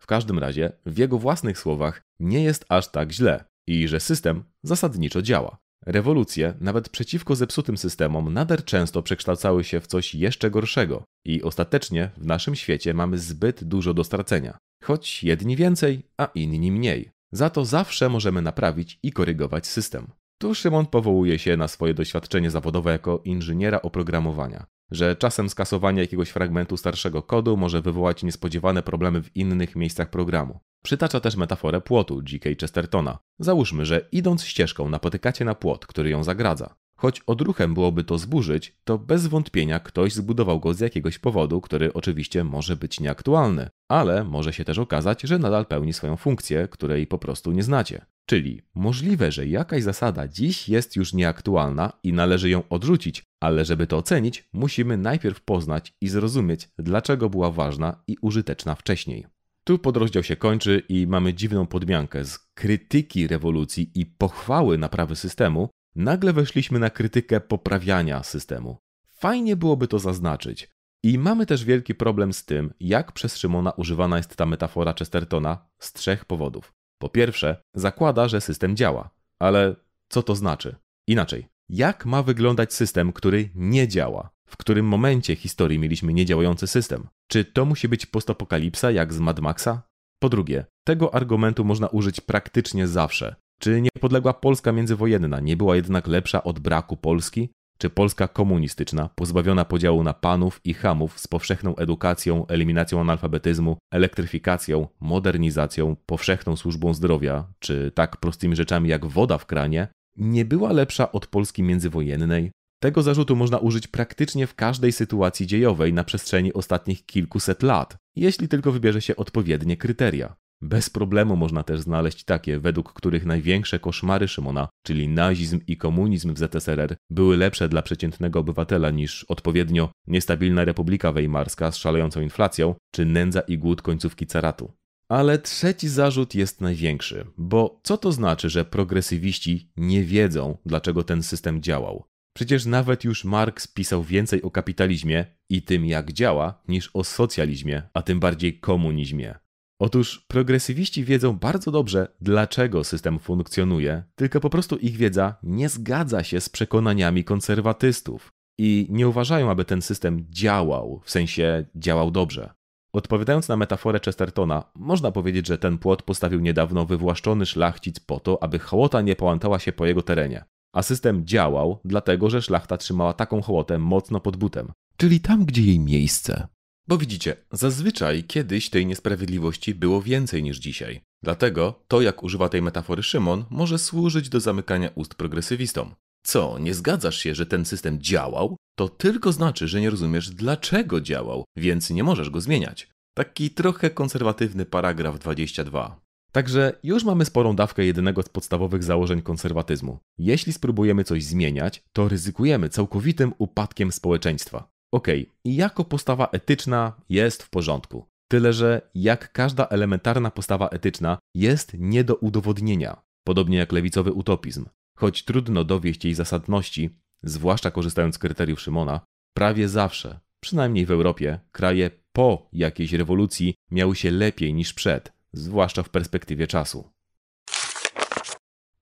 W 0.00 0.06
każdym 0.06 0.38
razie, 0.38 0.72
w 0.86 0.98
jego 0.98 1.18
własnych 1.18 1.58
słowach, 1.58 2.02
nie 2.20 2.42
jest 2.44 2.64
aż 2.68 2.90
tak 2.90 3.12
źle 3.12 3.44
i 3.66 3.88
że 3.88 4.00
system 4.00 4.44
zasadniczo 4.62 5.22
działa. 5.22 5.58
Rewolucje, 5.86 6.54
nawet 6.60 6.88
przeciwko 6.88 7.36
zepsutym 7.36 7.76
systemom, 7.76 8.32
nader 8.32 8.64
często 8.64 9.02
przekształcały 9.02 9.64
się 9.64 9.80
w 9.80 9.86
coś 9.86 10.14
jeszcze 10.14 10.50
gorszego 10.50 11.04
i 11.24 11.42
ostatecznie 11.42 12.10
w 12.16 12.26
naszym 12.26 12.54
świecie 12.54 12.94
mamy 12.94 13.18
zbyt 13.18 13.64
dużo 13.64 13.94
do 13.94 14.04
stracenia. 14.04 14.58
Choć 14.82 15.24
jedni 15.24 15.56
więcej, 15.56 16.02
a 16.18 16.28
inni 16.34 16.72
mniej. 16.72 17.10
Za 17.32 17.50
to 17.50 17.64
zawsze 17.64 18.08
możemy 18.08 18.42
naprawić 18.42 18.98
i 19.02 19.12
korygować 19.12 19.66
system. 19.66 20.06
Tu 20.38 20.54
Szymon 20.54 20.86
powołuje 20.86 21.38
się 21.38 21.56
na 21.56 21.68
swoje 21.68 21.94
doświadczenie 21.94 22.50
zawodowe 22.50 22.92
jako 22.92 23.20
inżyniera 23.24 23.82
oprogramowania, 23.82 24.66
że 24.90 25.16
czasem 25.16 25.50
skasowanie 25.50 26.00
jakiegoś 26.00 26.30
fragmentu 26.30 26.76
starszego 26.76 27.22
kodu 27.22 27.56
może 27.56 27.82
wywołać 27.82 28.22
niespodziewane 28.22 28.82
problemy 28.82 29.22
w 29.22 29.36
innych 29.36 29.76
miejscach 29.76 30.10
programu. 30.10 30.60
Przytacza 30.84 31.20
też 31.20 31.36
metaforę 31.36 31.80
płotu 31.80 32.22
G.K. 32.22 32.50
Chestertona. 32.60 33.18
Załóżmy, 33.38 33.86
że 33.86 34.08
idąc 34.12 34.44
ścieżką 34.44 34.88
napotykacie 34.88 35.44
na 35.44 35.54
płot, 35.54 35.86
który 35.86 36.10
ją 36.10 36.24
zagradza. 36.24 36.74
Choć 36.96 37.20
odruchem 37.20 37.74
byłoby 37.74 38.04
to 38.04 38.18
zburzyć, 38.18 38.76
to 38.84 38.98
bez 38.98 39.26
wątpienia 39.26 39.80
ktoś 39.80 40.12
zbudował 40.12 40.60
go 40.60 40.74
z 40.74 40.80
jakiegoś 40.80 41.18
powodu, 41.18 41.60
który 41.60 41.92
oczywiście 41.92 42.44
może 42.44 42.76
być 42.76 43.00
nieaktualny, 43.00 43.68
ale 43.88 44.24
może 44.24 44.52
się 44.52 44.64
też 44.64 44.78
okazać, 44.78 45.22
że 45.22 45.38
nadal 45.38 45.66
pełni 45.66 45.92
swoją 45.92 46.16
funkcję, 46.16 46.68
której 46.70 47.06
po 47.06 47.18
prostu 47.18 47.52
nie 47.52 47.62
znacie. 47.62 48.06
Czyli 48.26 48.62
możliwe, 48.74 49.32
że 49.32 49.46
jakaś 49.46 49.82
zasada 49.82 50.28
dziś 50.28 50.68
jest 50.68 50.96
już 50.96 51.12
nieaktualna 51.12 51.92
i 52.02 52.12
należy 52.12 52.50
ją 52.50 52.62
odrzucić, 52.68 53.22
ale 53.40 53.64
żeby 53.64 53.86
to 53.86 53.96
ocenić, 53.98 54.48
musimy 54.52 54.96
najpierw 54.96 55.40
poznać 55.40 55.92
i 56.00 56.08
zrozumieć, 56.08 56.68
dlaczego 56.78 57.30
była 57.30 57.50
ważna 57.50 58.02
i 58.06 58.16
użyteczna 58.20 58.74
wcześniej. 58.74 59.33
Tu 59.64 59.78
podrozdział 59.78 60.22
się 60.22 60.36
kończy 60.36 60.82
i 60.88 61.06
mamy 61.06 61.34
dziwną 61.34 61.66
podmiankę 61.66 62.24
z 62.24 62.38
krytyki 62.38 63.26
rewolucji 63.26 63.90
i 63.94 64.06
pochwały 64.06 64.78
naprawy 64.78 65.16
systemu. 65.16 65.68
Nagle 65.96 66.32
weszliśmy 66.32 66.78
na 66.78 66.90
krytykę 66.90 67.40
poprawiania 67.40 68.22
systemu. 68.22 68.76
Fajnie 69.08 69.56
byłoby 69.56 69.88
to 69.88 69.98
zaznaczyć. 69.98 70.70
I 71.02 71.18
mamy 71.18 71.46
też 71.46 71.64
wielki 71.64 71.94
problem 71.94 72.32
z 72.32 72.44
tym, 72.44 72.74
jak 72.80 73.12
przez 73.12 73.36
Szymona 73.36 73.70
używana 73.70 74.16
jest 74.16 74.36
ta 74.36 74.46
metafora 74.46 74.94
Chestertona 74.98 75.68
z 75.78 75.92
trzech 75.92 76.24
powodów. 76.24 76.72
Po 76.98 77.08
pierwsze, 77.08 77.62
zakłada, 77.74 78.28
że 78.28 78.40
system 78.40 78.76
działa. 78.76 79.10
Ale 79.38 79.76
co 80.08 80.22
to 80.22 80.34
znaczy? 80.34 80.76
Inaczej, 81.06 81.46
jak 81.68 82.06
ma 82.06 82.22
wyglądać 82.22 82.74
system, 82.74 83.12
który 83.12 83.50
nie 83.54 83.88
działa? 83.88 84.30
W 84.48 84.56
którym 84.56 84.86
momencie 84.86 85.36
historii 85.36 85.78
mieliśmy 85.78 86.12
niedziałający 86.12 86.66
system? 86.66 87.06
Czy 87.28 87.44
to 87.44 87.64
musi 87.64 87.88
być 87.88 88.06
postapokalipsa 88.06 88.90
jak 88.90 89.12
z 89.12 89.18
Mad 89.18 89.40
Maxa? 89.40 89.82
Po 90.18 90.28
drugie, 90.28 90.64
tego 90.84 91.14
argumentu 91.14 91.64
można 91.64 91.88
użyć 91.88 92.20
praktycznie 92.20 92.86
zawsze. 92.86 93.36
Czy 93.60 93.80
niepodległa 93.80 94.34
Polska 94.34 94.72
międzywojenna 94.72 95.40
nie 95.40 95.56
była 95.56 95.76
jednak 95.76 96.06
lepsza 96.06 96.44
od 96.44 96.58
braku 96.58 96.96
Polski? 96.96 97.48
Czy 97.78 97.90
Polska 97.90 98.28
komunistyczna, 98.28 99.10
pozbawiona 99.14 99.64
podziału 99.64 100.02
na 100.02 100.14
panów 100.14 100.60
i 100.64 100.74
hamów 100.74 101.20
z 101.20 101.26
powszechną 101.26 101.76
edukacją, 101.76 102.46
eliminacją 102.46 103.00
analfabetyzmu, 103.00 103.76
elektryfikacją, 103.92 104.88
modernizacją, 105.00 105.96
powszechną 106.06 106.56
służbą 106.56 106.94
zdrowia, 106.94 107.46
czy 107.58 107.92
tak 107.94 108.16
prostymi 108.16 108.56
rzeczami 108.56 108.88
jak 108.88 109.06
woda 109.06 109.38
w 109.38 109.46
kranie, 109.46 109.88
nie 110.16 110.44
była 110.44 110.72
lepsza 110.72 111.12
od 111.12 111.26
Polski 111.26 111.62
międzywojennej? 111.62 112.50
Tego 112.84 113.02
zarzutu 113.02 113.36
można 113.36 113.58
użyć 113.58 113.86
praktycznie 113.86 114.46
w 114.46 114.54
każdej 114.54 114.92
sytuacji 114.92 115.46
dziejowej 115.46 115.92
na 115.92 116.04
przestrzeni 116.04 116.52
ostatnich 116.52 117.06
kilkuset 117.06 117.62
lat, 117.62 117.96
jeśli 118.16 118.48
tylko 118.48 118.72
wybierze 118.72 119.02
się 119.02 119.16
odpowiednie 119.16 119.76
kryteria. 119.76 120.36
Bez 120.60 120.90
problemu 120.90 121.36
można 121.36 121.62
też 121.62 121.80
znaleźć 121.80 122.24
takie, 122.24 122.58
według 122.58 122.92
których 122.92 123.26
największe 123.26 123.78
koszmary 123.78 124.28
Szymona, 124.28 124.68
czyli 124.82 125.08
nazizm 125.08 125.60
i 125.66 125.76
komunizm 125.76 126.34
w 126.34 126.38
ZSRR, 126.38 126.96
były 127.10 127.36
lepsze 127.36 127.68
dla 127.68 127.82
przeciętnego 127.82 128.40
obywatela 128.40 128.90
niż 128.90 129.24
odpowiednio 129.24 129.92
niestabilna 130.06 130.64
Republika 130.64 131.12
Weimarska 131.12 131.70
z 131.70 131.76
szalejącą 131.76 132.20
inflacją, 132.20 132.74
czy 132.90 133.04
nędza 133.04 133.40
i 133.40 133.58
głód 133.58 133.82
końcówki 133.82 134.26
caratu. 134.26 134.72
Ale 135.08 135.38
trzeci 135.38 135.88
zarzut 135.88 136.34
jest 136.34 136.60
największy, 136.60 137.26
bo 137.38 137.80
co 137.82 137.96
to 137.98 138.12
znaczy, 138.12 138.50
że 138.50 138.64
progresywiści 138.64 139.70
nie 139.76 140.02
wiedzą, 140.02 140.58
dlaczego 140.66 141.04
ten 141.04 141.22
system 141.22 141.62
działał? 141.62 142.04
Przecież 142.36 142.66
nawet 142.66 143.04
już 143.04 143.24
Marx 143.24 143.66
pisał 143.66 144.02
więcej 144.02 144.42
o 144.42 144.50
kapitalizmie 144.50 145.26
i 145.50 145.62
tym, 145.62 145.86
jak 145.86 146.12
działa, 146.12 146.62
niż 146.68 146.90
o 146.94 147.04
socjalizmie, 147.04 147.82
a 147.94 148.02
tym 148.02 148.20
bardziej 148.20 148.60
komunizmie. 148.60 149.34
Otóż 149.80 150.24
progresywiści 150.28 151.04
wiedzą 151.04 151.32
bardzo 151.32 151.70
dobrze, 151.70 152.08
dlaczego 152.20 152.84
system 152.84 153.18
funkcjonuje, 153.18 154.02
tylko 154.14 154.40
po 154.40 154.50
prostu 154.50 154.76
ich 154.76 154.96
wiedza 154.96 155.34
nie 155.42 155.68
zgadza 155.68 156.24
się 156.24 156.40
z 156.40 156.48
przekonaniami 156.48 157.24
konserwatystów 157.24 158.32
i 158.58 158.86
nie 158.90 159.08
uważają, 159.08 159.50
aby 159.50 159.64
ten 159.64 159.82
system 159.82 160.26
działał, 160.30 161.00
w 161.04 161.10
sensie 161.10 161.64
działał 161.74 162.10
dobrze. 162.10 162.50
Odpowiadając 162.92 163.48
na 163.48 163.56
metaforę 163.56 164.00
Chestertona, 164.04 164.64
można 164.74 165.12
powiedzieć, 165.12 165.46
że 165.46 165.58
ten 165.58 165.78
płot 165.78 166.02
postawił 166.02 166.40
niedawno 166.40 166.86
wywłaszczony 166.86 167.46
szlachcic 167.46 168.00
po 168.00 168.20
to, 168.20 168.42
aby 168.42 168.58
hołota 168.58 169.00
nie 169.00 169.16
połantała 169.16 169.58
się 169.58 169.72
po 169.72 169.86
jego 169.86 170.02
terenie. 170.02 170.44
A 170.74 170.82
system 170.82 171.26
działał, 171.26 171.80
dlatego 171.84 172.30
że 172.30 172.42
szlachta 172.42 172.76
trzymała 172.76 173.12
taką 173.12 173.42
hołotę 173.42 173.78
mocno 173.78 174.20
pod 174.20 174.36
butem, 174.36 174.72
czyli 174.96 175.20
tam, 175.20 175.44
gdzie 175.44 175.62
jej 175.62 175.78
miejsce. 175.78 176.48
Bo 176.88 176.98
widzicie, 176.98 177.36
zazwyczaj 177.52 178.24
kiedyś 178.24 178.70
tej 178.70 178.86
niesprawiedliwości 178.86 179.74
było 179.74 180.02
więcej 180.02 180.42
niż 180.42 180.58
dzisiaj. 180.58 181.00
Dlatego 181.22 181.84
to, 181.88 182.00
jak 182.00 182.22
używa 182.22 182.48
tej 182.48 182.62
metafory 182.62 183.02
Szymon, 183.02 183.44
może 183.50 183.78
służyć 183.78 184.28
do 184.28 184.40
zamykania 184.40 184.90
ust 184.94 185.14
progresywistom. 185.14 185.94
Co, 186.26 186.58
nie 186.58 186.74
zgadzasz 186.74 187.18
się, 187.18 187.34
że 187.34 187.46
ten 187.46 187.64
system 187.64 188.00
działał? 188.00 188.56
To 188.78 188.88
tylko 188.88 189.32
znaczy, 189.32 189.68
że 189.68 189.80
nie 189.80 189.90
rozumiesz, 189.90 190.30
dlaczego 190.30 191.00
działał, 191.00 191.44
więc 191.56 191.90
nie 191.90 192.04
możesz 192.04 192.30
go 192.30 192.40
zmieniać. 192.40 192.88
Taki 193.16 193.50
trochę 193.50 193.90
konserwatywny 193.90 194.64
paragraf 194.66 195.18
22. 195.18 196.03
Także 196.34 196.72
już 196.82 197.04
mamy 197.04 197.24
sporą 197.24 197.56
dawkę 197.56 197.84
jednego 197.84 198.22
z 198.22 198.28
podstawowych 198.28 198.84
założeń 198.84 199.22
konserwatyzmu. 199.22 199.98
Jeśli 200.18 200.52
spróbujemy 200.52 201.04
coś 201.04 201.24
zmieniać, 201.24 201.82
to 201.92 202.08
ryzykujemy 202.08 202.68
całkowitym 202.68 203.32
upadkiem 203.38 203.92
społeczeństwa. 203.92 204.68
Okej, 204.92 205.22
okay, 205.22 205.34
i 205.44 205.56
jako 205.56 205.84
postawa 205.84 206.28
etyczna 206.32 206.92
jest 207.08 207.42
w 207.42 207.50
porządku. 207.50 208.06
Tyle, 208.28 208.52
że 208.52 208.90
jak 208.94 209.32
każda 209.32 209.66
elementarna 209.66 210.30
postawa 210.30 210.68
etyczna 210.68 211.18
jest 211.34 211.72
nie 211.78 212.04
do 212.04 212.14
udowodnienia, 212.14 213.02
podobnie 213.24 213.58
jak 213.58 213.72
lewicowy 213.72 214.12
utopizm. 214.12 214.66
Choć 214.98 215.24
trudno 215.24 215.64
dowieść 215.64 216.04
jej 216.04 216.14
zasadności, 216.14 216.90
zwłaszcza 217.22 217.70
korzystając 217.70 218.14
z 218.14 218.18
kryteriów 218.18 218.60
Szymona, 218.60 219.00
prawie 219.36 219.68
zawsze, 219.68 220.20
przynajmniej 220.40 220.86
w 220.86 220.90
Europie, 220.90 221.40
kraje 221.52 221.90
po 222.12 222.48
jakiejś 222.52 222.92
rewolucji 222.92 223.54
miały 223.70 223.96
się 223.96 224.10
lepiej 224.10 224.54
niż 224.54 224.72
przed, 224.72 225.14
zwłaszcza 225.34 225.82
w 225.82 225.88
perspektywie 225.88 226.46
czasu. 226.46 226.90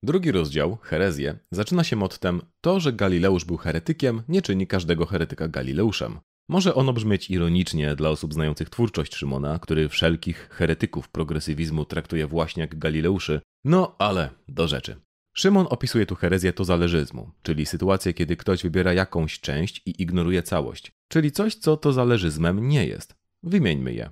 Drugi 0.03 0.31
rozdział, 0.31 0.77
herezję, 0.81 1.39
zaczyna 1.51 1.83
się 1.83 1.95
mottem 1.95 2.41
to, 2.61 2.79
że 2.79 2.93
Galileusz 2.93 3.45
był 3.45 3.57
heretykiem, 3.57 4.21
nie 4.27 4.41
czyni 4.41 4.67
każdego 4.67 5.05
heretyka 5.05 5.47
Galileuszem. 5.47 6.19
Może 6.49 6.75
ono 6.75 6.93
brzmieć 6.93 7.29
ironicznie 7.29 7.95
dla 7.95 8.09
osób 8.09 8.33
znających 8.33 8.69
twórczość 8.69 9.15
Szymona, 9.15 9.59
który 9.59 9.89
wszelkich 9.89 10.49
heretyków 10.51 11.09
progresywizmu 11.09 11.85
traktuje 11.85 12.27
właśnie 12.27 12.61
jak 12.61 12.79
Galileuszy, 12.79 13.41
no 13.63 13.95
ale 13.99 14.29
do 14.47 14.67
rzeczy. 14.67 14.95
Szymon 15.35 15.67
opisuje 15.69 16.05
tu 16.05 16.15
herezję 16.15 16.53
tozależyzmu, 16.53 17.31
czyli 17.41 17.65
sytuację, 17.65 18.13
kiedy 18.13 18.37
ktoś 18.37 18.63
wybiera 18.63 18.93
jakąś 18.93 19.39
część 19.39 19.81
i 19.85 20.01
ignoruje 20.01 20.43
całość, 20.43 20.91
czyli 21.07 21.31
coś, 21.31 21.55
co 21.55 21.77
tozależyzmem 21.77 22.67
nie 22.67 22.87
jest. 22.87 23.15
Wymieńmy 23.43 23.93
je. 23.93 24.09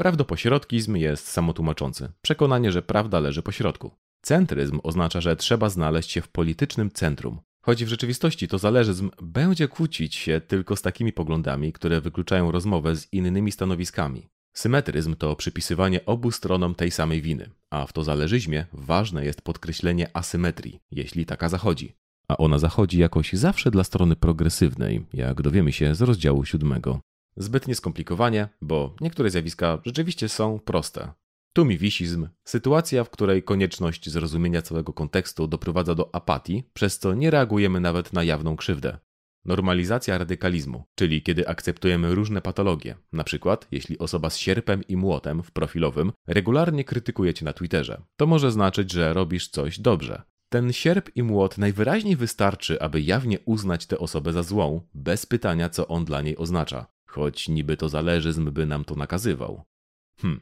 Prawdopośrodkizm 0.00 0.96
jest 0.96 1.28
samotłumaczący. 1.28 2.12
Przekonanie, 2.22 2.72
że 2.72 2.82
prawda 2.82 3.20
leży 3.20 3.42
po 3.42 3.52
środku. 3.52 3.90
Centryzm 4.22 4.80
oznacza, 4.82 5.20
że 5.20 5.36
trzeba 5.36 5.68
znaleźć 5.68 6.10
się 6.10 6.20
w 6.20 6.28
politycznym 6.28 6.90
centrum. 6.90 7.40
Choć 7.64 7.84
w 7.84 7.88
rzeczywistości 7.88 8.48
to 8.48 8.58
zależyzm 8.58 9.10
będzie 9.22 9.68
kłócić 9.68 10.14
się 10.14 10.40
tylko 10.40 10.76
z 10.76 10.82
takimi 10.82 11.12
poglądami, 11.12 11.72
które 11.72 12.00
wykluczają 12.00 12.50
rozmowę 12.50 12.96
z 12.96 13.12
innymi 13.12 13.52
stanowiskami. 13.52 14.26
Symetryzm 14.56 15.16
to 15.16 15.36
przypisywanie 15.36 16.06
obu 16.06 16.30
stronom 16.30 16.74
tej 16.74 16.90
samej 16.90 17.22
winy, 17.22 17.50
a 17.70 17.86
w 17.86 17.92
to 17.92 18.04
zależyzmie 18.04 18.66
ważne 18.72 19.24
jest 19.24 19.42
podkreślenie 19.42 20.16
asymetrii, 20.16 20.80
jeśli 20.90 21.26
taka 21.26 21.48
zachodzi. 21.48 21.96
A 22.28 22.36
ona 22.36 22.58
zachodzi 22.58 22.98
jakoś 22.98 23.32
zawsze 23.32 23.70
dla 23.70 23.84
strony 23.84 24.16
progresywnej, 24.16 25.06
jak 25.12 25.42
dowiemy 25.42 25.72
się 25.72 25.94
z 25.94 26.02
rozdziału 26.02 26.44
siódmego. 26.44 27.00
Zbytnie 27.36 27.74
skomplikowanie, 27.74 28.48
bo 28.62 28.94
niektóre 29.00 29.30
zjawiska 29.30 29.78
rzeczywiście 29.84 30.28
są 30.28 30.58
proste. 30.58 31.12
Tu 31.52 31.64
mi 31.64 31.78
wisizm, 31.78 32.28
sytuacja, 32.44 33.04
w 33.04 33.10
której 33.10 33.42
konieczność 33.42 34.10
zrozumienia 34.10 34.62
całego 34.62 34.92
kontekstu 34.92 35.46
doprowadza 35.46 35.94
do 35.94 36.14
apatii, 36.14 36.64
przez 36.72 36.98
co 36.98 37.14
nie 37.14 37.30
reagujemy 37.30 37.80
nawet 37.80 38.12
na 38.12 38.24
jawną 38.24 38.56
krzywdę. 38.56 38.98
Normalizacja 39.44 40.18
radykalizmu, 40.18 40.84
czyli 40.94 41.22
kiedy 41.22 41.48
akceptujemy 41.48 42.14
różne 42.14 42.40
patologie, 42.40 42.96
na 43.12 43.24
przykład 43.24 43.68
jeśli 43.70 43.98
osoba 43.98 44.30
z 44.30 44.38
sierpem 44.38 44.82
i 44.88 44.96
młotem 44.96 45.42
w 45.42 45.50
profilowym 45.50 46.12
regularnie 46.26 46.84
krytykuje 46.84 47.34
cię 47.34 47.44
na 47.44 47.52
Twitterze, 47.52 48.02
to 48.16 48.26
może 48.26 48.52
znaczyć, 48.52 48.92
że 48.92 49.12
robisz 49.12 49.48
coś 49.48 49.80
dobrze. 49.80 50.22
Ten 50.48 50.72
sierp 50.72 51.10
i 51.16 51.22
młot 51.22 51.58
najwyraźniej 51.58 52.16
wystarczy, 52.16 52.80
aby 52.80 53.00
jawnie 53.00 53.38
uznać 53.44 53.86
tę 53.86 53.98
osobę 53.98 54.32
za 54.32 54.42
złą, 54.42 54.80
bez 54.94 55.26
pytania, 55.26 55.68
co 55.68 55.88
on 55.88 56.04
dla 56.04 56.22
niej 56.22 56.36
oznacza, 56.36 56.86
choć 57.10 57.48
niby 57.48 57.76
to 57.76 57.88
zależyzm 57.88 58.50
by 58.52 58.66
nam 58.66 58.84
to 58.84 58.94
nakazywał. 58.94 59.62
Hm. 60.20 60.40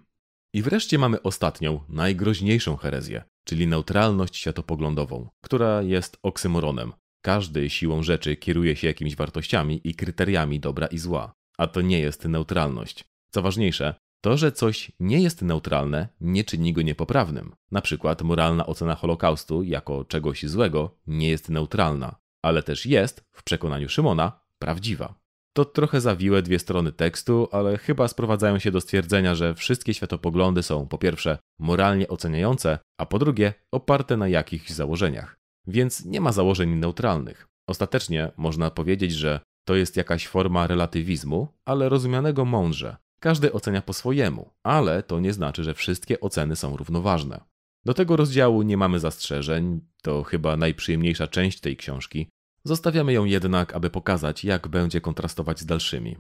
I 0.55 0.63
wreszcie 0.63 0.99
mamy 0.99 1.23
ostatnią, 1.23 1.81
najgroźniejszą 1.89 2.77
herezję, 2.77 3.25
czyli 3.45 3.67
neutralność 3.67 4.37
światopoglądową, 4.37 5.29
która 5.41 5.83
jest 5.83 6.19
oksymoronem. 6.23 6.93
Każdy 7.23 7.71
siłą 7.71 8.03
rzeczy 8.03 8.37
kieruje 8.37 8.77
się 8.77 8.87
jakimiś 8.87 9.17
wartościami 9.17 9.81
i 9.85 9.95
kryteriami 9.95 10.61
dobra 10.61 10.87
i 10.87 10.99
zła, 10.99 11.33
a 11.59 11.67
to 11.67 11.81
nie 11.81 12.01
jest 12.01 12.25
neutralność. 12.25 13.05
Co 13.31 13.43
ważniejsze, 13.43 13.95
to, 14.21 14.37
że 14.37 14.53
coś 14.53 14.93
nie 15.01 15.23
jest 15.23 15.43
neutralne, 15.43 16.09
nie 16.21 16.45
czyni 16.45 16.73
go 16.73 16.83
niepoprawnym. 16.83 17.55
Na 17.71 17.81
przykład 17.81 18.23
moralna 18.23 18.67
ocena 18.67 18.95
Holokaustu 18.95 19.63
jako 19.63 20.05
czegoś 20.05 20.47
złego 20.47 20.99
nie 21.07 21.29
jest 21.29 21.49
neutralna, 21.49 22.17
ale 22.43 22.63
też 22.63 22.87
jest, 22.87 23.25
w 23.33 23.43
przekonaniu 23.43 23.89
Szymona, 23.89 24.41
prawdziwa. 24.59 25.15
To 25.59 25.65
trochę 25.65 26.01
zawiłe 26.01 26.43
dwie 26.43 26.59
strony 26.59 26.93
tekstu, 26.93 27.49
ale 27.53 27.79
chyba 27.79 28.09
sprowadzają 28.09 28.59
się 28.59 28.71
do 28.71 28.81
stwierdzenia, 28.81 29.35
że 29.35 29.55
wszystkie 29.55 29.95
światopoglądy 29.95 30.63
są 30.63 30.89
po 30.89 30.99
pierwsze 30.99 31.39
moralnie 31.59 32.09
oceniające, 32.09 32.79
a 33.01 33.07
po 33.07 33.19
drugie 33.19 33.55
oparte 33.73 34.17
na 34.17 34.29
jakichś 34.29 34.71
założeniach. 34.71 35.37
Więc 35.67 36.05
nie 36.05 36.21
ma 36.21 36.33
założeń 36.33 36.71
neutralnych. 36.71 37.49
Ostatecznie 37.69 38.33
można 38.37 38.71
powiedzieć, 38.71 39.13
że 39.13 39.41
to 39.65 39.75
jest 39.75 39.97
jakaś 39.97 40.27
forma 40.27 40.67
relatywizmu, 40.67 41.49
ale 41.65 41.89
rozumianego 41.89 42.45
mądrze. 42.45 42.97
Każdy 43.21 43.53
ocenia 43.53 43.83
po 43.83 43.93
swojemu, 43.93 44.51
ale 44.63 45.03
to 45.03 45.21
nie 45.21 45.33
znaczy, 45.33 45.65
że 45.65 45.75
wszystkie 45.75 46.21
oceny 46.21 46.57
są 46.57 46.77
równoważne. 46.77 47.41
Do 47.85 47.95
tego 47.95 48.17
rozdziału 48.17 48.63
nie 48.63 48.77
mamy 48.77 49.01
zastrzeżeń, 49.01 49.81
to 50.03 50.23
chyba 50.23 50.57
najprzyjemniejsza 50.57 51.27
część 51.27 51.61
tej 51.61 51.77
książki, 51.77 52.29
Zostawiamy 52.69 53.13
ją 53.13 53.25
jednak, 53.25 53.75
aby 53.75 53.91
pokazać, 53.91 54.45
jak 54.45 54.69
będzie 54.69 55.01
kontrastować 55.01 55.61
z 55.61 55.67
dalszymi. 55.67 56.17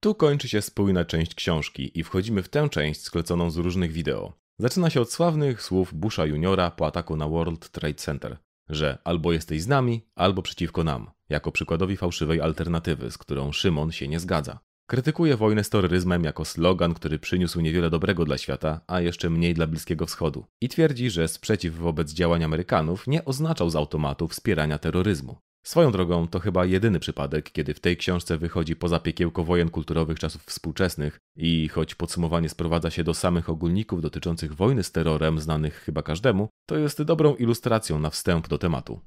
Tu 0.00 0.14
kończy 0.14 0.48
się 0.48 0.62
spójna 0.62 1.04
część 1.04 1.34
książki 1.34 1.98
i 1.98 2.04
wchodzimy 2.04 2.42
w 2.42 2.48
tę 2.48 2.68
część 2.68 3.02
skleconą 3.02 3.50
z 3.50 3.56
różnych 3.56 3.92
wideo. 3.92 4.32
Zaczyna 4.58 4.90
się 4.90 5.00
od 5.00 5.12
sławnych 5.12 5.62
słów 5.62 5.94
Busha 5.94 6.26
juniora 6.26 6.70
po 6.70 6.86
ataku 6.86 7.16
na 7.16 7.28
World 7.28 7.70
Trade 7.70 7.94
Center, 7.94 8.38
że 8.68 8.98
albo 9.04 9.32
jesteś 9.32 9.62
z 9.62 9.68
nami, 9.68 10.06
albo 10.14 10.42
przeciwko 10.42 10.84
nam, 10.84 11.10
jako 11.28 11.52
przykładowi 11.52 11.96
fałszywej 11.96 12.40
alternatywy, 12.40 13.10
z 13.10 13.18
którą 13.18 13.52
Szymon 13.52 13.92
się 13.92 14.08
nie 14.08 14.20
zgadza. 14.20 14.58
Krytykuje 14.90 15.36
wojnę 15.36 15.64
z 15.64 15.70
terroryzmem 15.70 16.24
jako 16.24 16.44
slogan, 16.44 16.94
który 16.94 17.18
przyniósł 17.18 17.60
niewiele 17.60 17.90
dobrego 17.90 18.24
dla 18.24 18.38
świata, 18.38 18.80
a 18.86 19.00
jeszcze 19.00 19.30
mniej 19.30 19.54
dla 19.54 19.66
Bliskiego 19.66 20.06
Wschodu. 20.06 20.44
I 20.60 20.68
twierdzi, 20.68 21.10
że 21.10 21.28
sprzeciw 21.28 21.76
wobec 21.76 22.12
działań 22.12 22.44
Amerykanów 22.44 23.06
nie 23.06 23.24
oznaczał 23.24 23.70
z 23.70 23.76
automatu 23.76 24.28
wspierania 24.28 24.78
terroryzmu. 24.78 25.36
Swoją 25.62 25.92
drogą 25.92 26.28
to 26.28 26.38
chyba 26.38 26.64
jedyny 26.64 27.00
przypadek, 27.00 27.52
kiedy 27.52 27.74
w 27.74 27.80
tej 27.80 27.96
książce 27.96 28.38
wychodzi 28.38 28.76
poza 28.76 28.98
piekiełko 29.00 29.44
wojen 29.44 29.70
kulturowych 29.70 30.18
czasów 30.18 30.42
współczesnych 30.42 31.18
i 31.36 31.68
choć 31.68 31.94
podsumowanie 31.94 32.48
sprowadza 32.48 32.90
się 32.90 33.04
do 33.04 33.14
samych 33.14 33.48
ogólników 33.50 34.02
dotyczących 34.02 34.54
wojny 34.54 34.82
z 34.82 34.92
terrorem 34.92 35.40
znanych 35.40 35.74
chyba 35.74 36.02
każdemu, 36.02 36.48
to 36.68 36.76
jest 36.76 37.02
dobrą 37.02 37.34
ilustracją 37.34 37.98
na 37.98 38.10
wstęp 38.10 38.48
do 38.48 38.58
tematu. 38.58 39.00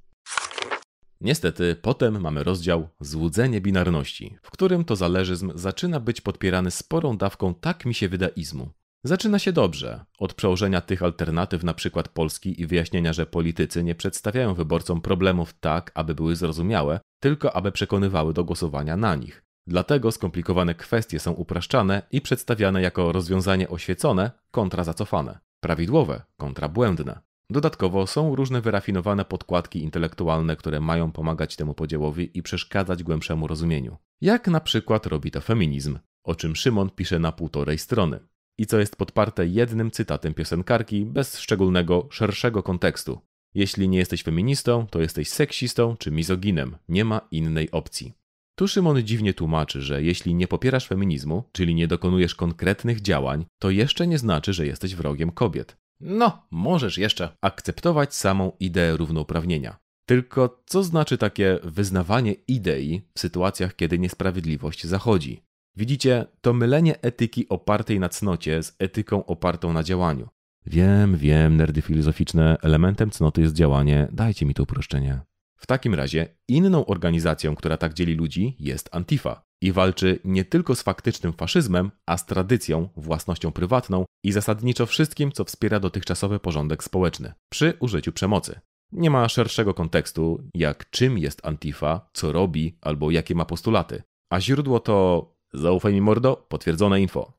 Niestety, 1.21 1.75
potem 1.81 2.21
mamy 2.21 2.43
rozdział 2.43 2.89
Złudzenie 2.99 3.61
binarności, 3.61 4.37
w 4.41 4.51
którym 4.51 4.85
to 4.85 4.95
zależyzm 4.95 5.51
zaczyna 5.55 5.99
być 5.99 6.21
podpierany 6.21 6.71
sporą 6.71 7.17
dawką 7.17 7.53
tak 7.53 7.85
mi 7.85 7.93
się 7.93 8.09
wydaizmu. 8.09 8.69
Zaczyna 9.03 9.39
się 9.39 9.51
dobrze, 9.51 10.05
od 10.19 10.33
przełożenia 10.33 10.81
tych 10.81 11.03
alternatyw 11.03 11.63
na 11.63 11.73
przykład 11.73 12.07
Polski 12.09 12.61
i 12.61 12.67
wyjaśnienia, 12.67 13.13
że 13.13 13.25
politycy 13.25 13.83
nie 13.83 13.95
przedstawiają 13.95 14.53
wyborcom 14.53 15.01
problemów 15.01 15.53
tak, 15.59 15.91
aby 15.93 16.15
były 16.15 16.35
zrozumiałe, 16.35 16.99
tylko 17.19 17.55
aby 17.55 17.71
przekonywały 17.71 18.33
do 18.33 18.43
głosowania 18.43 18.97
na 18.97 19.15
nich. 19.15 19.43
Dlatego 19.67 20.11
skomplikowane 20.11 20.75
kwestie 20.75 21.19
są 21.19 21.31
upraszczane 21.31 22.01
i 22.11 22.21
przedstawiane 22.21 22.81
jako 22.81 23.11
rozwiązanie 23.11 23.69
oświecone 23.69 24.31
kontra 24.51 24.83
zacofane, 24.83 25.39
prawidłowe 25.59 26.21
kontra 26.37 26.69
błędne. 26.69 27.19
Dodatkowo 27.51 28.07
są 28.07 28.35
różne 28.35 28.61
wyrafinowane 28.61 29.25
podkładki 29.25 29.83
intelektualne, 29.83 30.55
które 30.55 30.79
mają 30.79 31.11
pomagać 31.11 31.55
temu 31.55 31.73
podziałowi 31.73 32.29
i 32.33 32.43
przeszkadzać 32.43 33.03
głębszemu 33.03 33.47
rozumieniu. 33.47 33.97
Jak 34.21 34.47
na 34.47 34.59
przykład 34.59 35.05
robi 35.05 35.31
to 35.31 35.41
feminizm, 35.41 35.99
o 36.23 36.35
czym 36.35 36.55
Szymon 36.55 36.89
pisze 36.89 37.19
na 37.19 37.31
półtorej 37.31 37.77
strony. 37.77 38.19
i 38.57 38.65
co 38.65 38.79
jest 38.79 38.95
podparte 38.95 39.47
jednym 39.47 39.91
cytatem 39.91 40.33
piosenkarki 40.33 41.05
bez 41.05 41.39
szczególnego, 41.39 42.07
szerszego 42.11 42.63
kontekstu. 42.63 43.21
Jeśli 43.53 43.89
nie 43.89 43.97
jesteś 43.97 44.23
feministą, 44.23 44.87
to 44.87 45.01
jesteś 45.01 45.29
seksistą 45.29 45.97
czy 45.97 46.11
mizoginem. 46.11 46.77
Nie 46.89 47.05
ma 47.05 47.21
innej 47.31 47.71
opcji. 47.71 48.13
Tu 48.55 48.67
Szymon 48.67 49.03
dziwnie 49.03 49.33
tłumaczy, 49.33 49.81
że 49.81 50.03
jeśli 50.03 50.35
nie 50.35 50.47
popierasz 50.47 50.87
feminizmu, 50.87 51.43
czyli 51.51 51.75
nie 51.75 51.87
dokonujesz 51.87 52.35
konkretnych 52.35 53.01
działań, 53.01 53.45
to 53.59 53.69
jeszcze 53.69 54.07
nie 54.07 54.17
znaczy, 54.17 54.53
że 54.53 54.65
jesteś 54.65 54.95
wrogiem 54.95 55.31
kobiet. 55.31 55.80
No, 56.01 56.47
możesz 56.51 56.97
jeszcze 56.97 57.29
akceptować 57.41 58.15
samą 58.15 58.51
ideę 58.59 58.97
równouprawnienia. 58.97 59.77
Tylko 60.05 60.61
co 60.65 60.83
znaczy 60.83 61.17
takie 61.17 61.59
wyznawanie 61.63 62.33
idei 62.47 63.01
w 63.13 63.19
sytuacjach, 63.19 63.75
kiedy 63.75 63.99
niesprawiedliwość 63.99 64.87
zachodzi? 64.87 65.43
Widzicie, 65.75 66.25
to 66.41 66.53
mylenie 66.53 67.01
etyki 67.01 67.49
opartej 67.49 67.99
na 67.99 68.09
cnocie 68.09 68.63
z 68.63 68.75
etyką 68.79 69.25
opartą 69.25 69.73
na 69.73 69.83
działaniu. 69.83 70.29
Wiem, 70.65 71.17
wiem, 71.17 71.57
nerdy 71.57 71.81
filozoficzne, 71.81 72.57
elementem 72.61 73.11
cnoty 73.11 73.41
jest 73.41 73.55
działanie, 73.55 74.07
dajcie 74.11 74.45
mi 74.45 74.53
to 74.53 74.63
uproszczenie. 74.63 75.19
W 75.55 75.67
takim 75.67 75.95
razie 75.95 76.27
inną 76.47 76.85
organizacją, 76.85 77.55
która 77.55 77.77
tak 77.77 77.93
dzieli 77.93 78.13
ludzi, 78.13 78.55
jest 78.59 78.89
Antifa 78.91 79.50
i 79.61 79.71
walczy 79.71 80.19
nie 80.25 80.45
tylko 80.45 80.75
z 80.75 80.81
faktycznym 80.81 81.33
faszyzmem, 81.33 81.91
a 82.05 82.17
z 82.17 82.25
tradycją, 82.25 82.89
własnością 82.95 83.51
prywatną 83.51 84.05
i 84.23 84.31
zasadniczo 84.31 84.85
wszystkim, 84.85 85.31
co 85.31 85.43
wspiera 85.43 85.79
dotychczasowy 85.79 86.39
porządek 86.39 86.83
społeczny, 86.83 87.33
przy 87.51 87.73
użyciu 87.79 88.11
przemocy. 88.11 88.59
Nie 88.91 89.09
ma 89.09 89.29
szerszego 89.29 89.73
kontekstu, 89.73 90.43
jak 90.53 90.89
czym 90.89 91.17
jest 91.17 91.45
Antifa, 91.45 92.09
co 92.13 92.31
robi 92.31 92.77
albo 92.81 93.11
jakie 93.11 93.35
ma 93.35 93.45
postulaty. 93.45 94.03
A 94.31 94.41
źródło 94.41 94.79
to, 94.79 95.27
zaufaj 95.53 95.93
mi 95.93 96.01
mordo, 96.01 96.45
potwierdzone 96.49 97.01
info. 97.01 97.33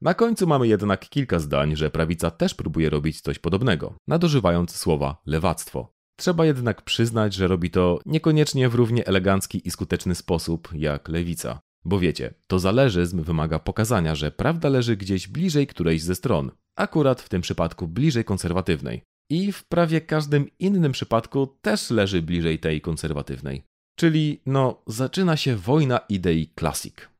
Na 0.00 0.14
końcu 0.14 0.46
mamy 0.46 0.68
jednak 0.68 1.08
kilka 1.08 1.38
zdań, 1.38 1.76
że 1.76 1.90
prawica 1.90 2.30
też 2.30 2.54
próbuje 2.54 2.90
robić 2.90 3.20
coś 3.20 3.38
podobnego, 3.38 3.94
nadużywając 4.08 4.76
słowa 4.76 5.22
lewactwo. 5.26 5.95
Trzeba 6.16 6.46
jednak 6.46 6.82
przyznać, 6.82 7.34
że 7.34 7.48
robi 7.48 7.70
to 7.70 8.00
niekoniecznie 8.06 8.68
w 8.68 8.74
równie 8.74 9.06
elegancki 9.06 9.68
i 9.68 9.70
skuteczny 9.70 10.14
sposób 10.14 10.68
jak 10.74 11.08
lewica. 11.08 11.60
Bo 11.84 11.98
wiecie, 11.98 12.34
to 12.46 12.58
zależyzm 12.58 13.22
wymaga 13.22 13.58
pokazania, 13.58 14.14
że 14.14 14.30
prawda 14.30 14.68
leży 14.68 14.96
gdzieś 14.96 15.28
bliżej 15.28 15.66
którejś 15.66 16.02
ze 16.02 16.14
stron, 16.14 16.50
akurat 16.76 17.22
w 17.22 17.28
tym 17.28 17.42
przypadku 17.42 17.88
bliżej 17.88 18.24
konserwatywnej. 18.24 19.02
I 19.30 19.52
w 19.52 19.64
prawie 19.64 20.00
każdym 20.00 20.46
innym 20.58 20.92
przypadku 20.92 21.46
też 21.46 21.90
leży 21.90 22.22
bliżej 22.22 22.58
tej 22.58 22.80
konserwatywnej. 22.80 23.62
Czyli, 23.96 24.40
no, 24.46 24.82
zaczyna 24.86 25.36
się 25.36 25.56
wojna 25.56 25.98
idei 26.08 26.46
klasik. 26.46 27.10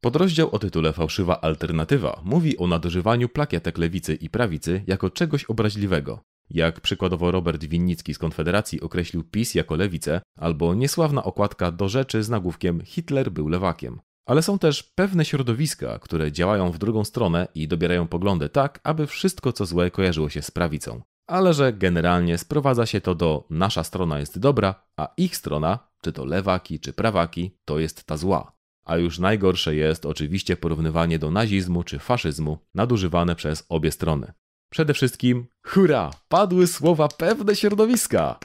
Podrozdział 0.00 0.50
o 0.50 0.58
tytule 0.58 0.92
Fałszywa 0.92 1.40
Alternatywa 1.40 2.20
mówi 2.24 2.58
o 2.58 2.66
nadużywaniu 2.66 3.28
plakietek 3.28 3.78
lewicy 3.78 4.14
i 4.14 4.30
prawicy 4.30 4.82
jako 4.86 5.10
czegoś 5.10 5.44
obraźliwego. 5.44 6.20
Jak 6.54 6.80
przykładowo 6.80 7.30
Robert 7.30 7.64
Winnicki 7.64 8.14
z 8.14 8.18
Konfederacji 8.18 8.80
określił 8.80 9.24
PiS 9.24 9.54
jako 9.54 9.76
lewicę, 9.76 10.20
albo 10.38 10.74
niesławna 10.74 11.24
okładka 11.24 11.72
do 11.72 11.88
rzeczy 11.88 12.22
z 12.22 12.28
nagłówkiem 12.28 12.80
Hitler 12.84 13.30
był 13.30 13.48
lewakiem. 13.48 14.00
Ale 14.26 14.42
są 14.42 14.58
też 14.58 14.82
pewne 14.82 15.24
środowiska, 15.24 15.98
które 15.98 16.32
działają 16.32 16.70
w 16.70 16.78
drugą 16.78 17.04
stronę 17.04 17.48
i 17.54 17.68
dobierają 17.68 18.08
poglądy 18.08 18.48
tak, 18.48 18.80
aby 18.84 19.06
wszystko 19.06 19.52
co 19.52 19.66
złe 19.66 19.90
kojarzyło 19.90 20.28
się 20.28 20.42
z 20.42 20.50
prawicą. 20.50 21.02
Ale 21.26 21.54
że 21.54 21.72
generalnie 21.72 22.38
sprowadza 22.38 22.86
się 22.86 23.00
to 23.00 23.14
do 23.14 23.46
nasza 23.50 23.84
strona 23.84 24.18
jest 24.18 24.38
dobra, 24.38 24.74
a 24.96 25.08
ich 25.16 25.36
strona, 25.36 25.78
czy 26.02 26.12
to 26.12 26.24
lewaki, 26.24 26.80
czy 26.80 26.92
prawaki, 26.92 27.56
to 27.64 27.78
jest 27.78 28.04
ta 28.04 28.16
zła. 28.16 28.52
A 28.84 28.96
już 28.96 29.18
najgorsze 29.18 29.74
jest 29.74 30.06
oczywiście 30.06 30.56
porównywanie 30.56 31.18
do 31.18 31.30
nazizmu 31.30 31.82
czy 31.82 31.98
faszyzmu, 31.98 32.58
nadużywane 32.74 33.36
przez 33.36 33.66
obie 33.68 33.92
strony. 33.92 34.32
Przede 34.72 34.94
wszystkim, 34.94 35.46
hurra, 35.66 36.10
padły 36.28 36.66
słowa 36.66 37.08
pewne 37.08 37.56
środowiska! 37.56 38.38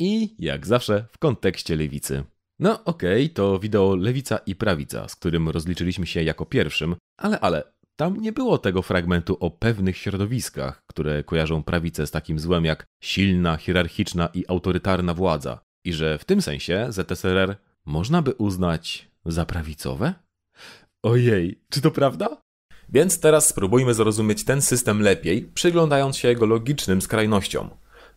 I, 0.00 0.34
jak 0.38 0.66
zawsze, 0.66 1.04
w 1.12 1.18
kontekście 1.18 1.76
lewicy. 1.76 2.24
No 2.58 2.84
okej, 2.84 3.24
okay, 3.24 3.34
to 3.34 3.58
wideo 3.58 3.96
Lewica 3.96 4.38
i 4.46 4.54
Prawica, 4.54 5.08
z 5.08 5.16
którym 5.16 5.48
rozliczyliśmy 5.48 6.06
się 6.06 6.22
jako 6.22 6.46
pierwszym, 6.46 6.96
ale 7.18 7.40
ale, 7.40 7.72
tam 7.96 8.20
nie 8.20 8.32
było 8.32 8.58
tego 8.58 8.82
fragmentu 8.82 9.36
o 9.40 9.50
pewnych 9.50 9.96
środowiskach, 9.96 10.82
które 10.86 11.24
kojarzą 11.24 11.62
prawicę 11.62 12.06
z 12.06 12.10
takim 12.10 12.38
złem 12.38 12.64
jak 12.64 12.86
silna, 13.02 13.56
hierarchiczna 13.56 14.28
i 14.34 14.44
autorytarna 14.48 15.14
władza. 15.14 15.60
I 15.84 15.92
że 15.92 16.18
w 16.18 16.24
tym 16.24 16.42
sensie 16.42 16.86
ZSRR 16.88 17.56
można 17.84 18.22
by 18.22 18.34
uznać 18.34 19.10
za 19.26 19.46
prawicowe? 19.46 20.14
Ojej, 21.02 21.60
czy 21.70 21.80
to 21.80 21.90
prawda? 21.90 22.36
Więc 22.92 23.20
teraz 23.20 23.48
spróbujmy 23.48 23.94
zrozumieć 23.94 24.44
ten 24.44 24.62
system 24.62 25.02
lepiej, 25.02 25.50
przyglądając 25.54 26.16
się 26.16 26.28
jego 26.28 26.46
logicznym 26.46 27.02
skrajnościom. 27.02 27.70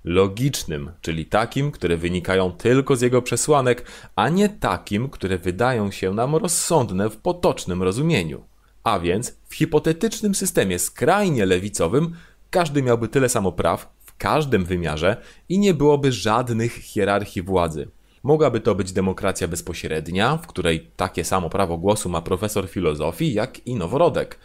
Logicznym, 0.04 0.92
czyli 1.02 1.26
takim, 1.26 1.72
które 1.72 1.98
wynikają 1.98 2.52
tylko 2.52 2.96
z 2.96 3.02
jego 3.02 3.22
przesłanek, 3.22 3.86
a 4.16 4.30
nie 4.30 4.50
takim, 4.50 5.10
które 5.10 5.38
wydają 5.38 5.92
się 5.92 6.14
nam 6.14 6.36
rozsądne 6.36 7.10
w 7.10 7.18
potocznym 7.18 7.84
rozumieniu. 7.84 8.44
A 8.84 9.00
więc 9.00 9.36
w 9.48 9.56
hipotetycznym 9.56 10.36
systemie 10.36 10.80
skrajnie 10.80 11.46
lewicowym 11.46 12.16
każdy 12.50 12.84
miałby 12.84 13.08
tyle 13.08 13.30
samo 13.30 13.52
praw 13.52 13.94
w 14.06 14.18
każdym 14.18 14.66
wymiarze 14.66 15.18
i 15.50 15.60
nie 15.60 15.74
byłoby 15.74 16.12
żadnych 16.12 16.74
hierarchii 16.74 17.42
władzy. 17.42 17.88
Mogłaby 18.24 18.60
to 18.60 18.76
być 18.76 18.92
demokracja 18.92 19.48
bezpośrednia, 19.48 20.38
w 20.38 20.48
której 20.48 20.92
takie 20.96 21.24
samo 21.24 21.50
prawo 21.50 21.78
głosu 21.78 22.10
ma 22.10 22.22
profesor 22.22 22.70
filozofii 22.70 23.34
jak 23.34 23.68
i 23.68 23.76
noworodek. 23.76 24.40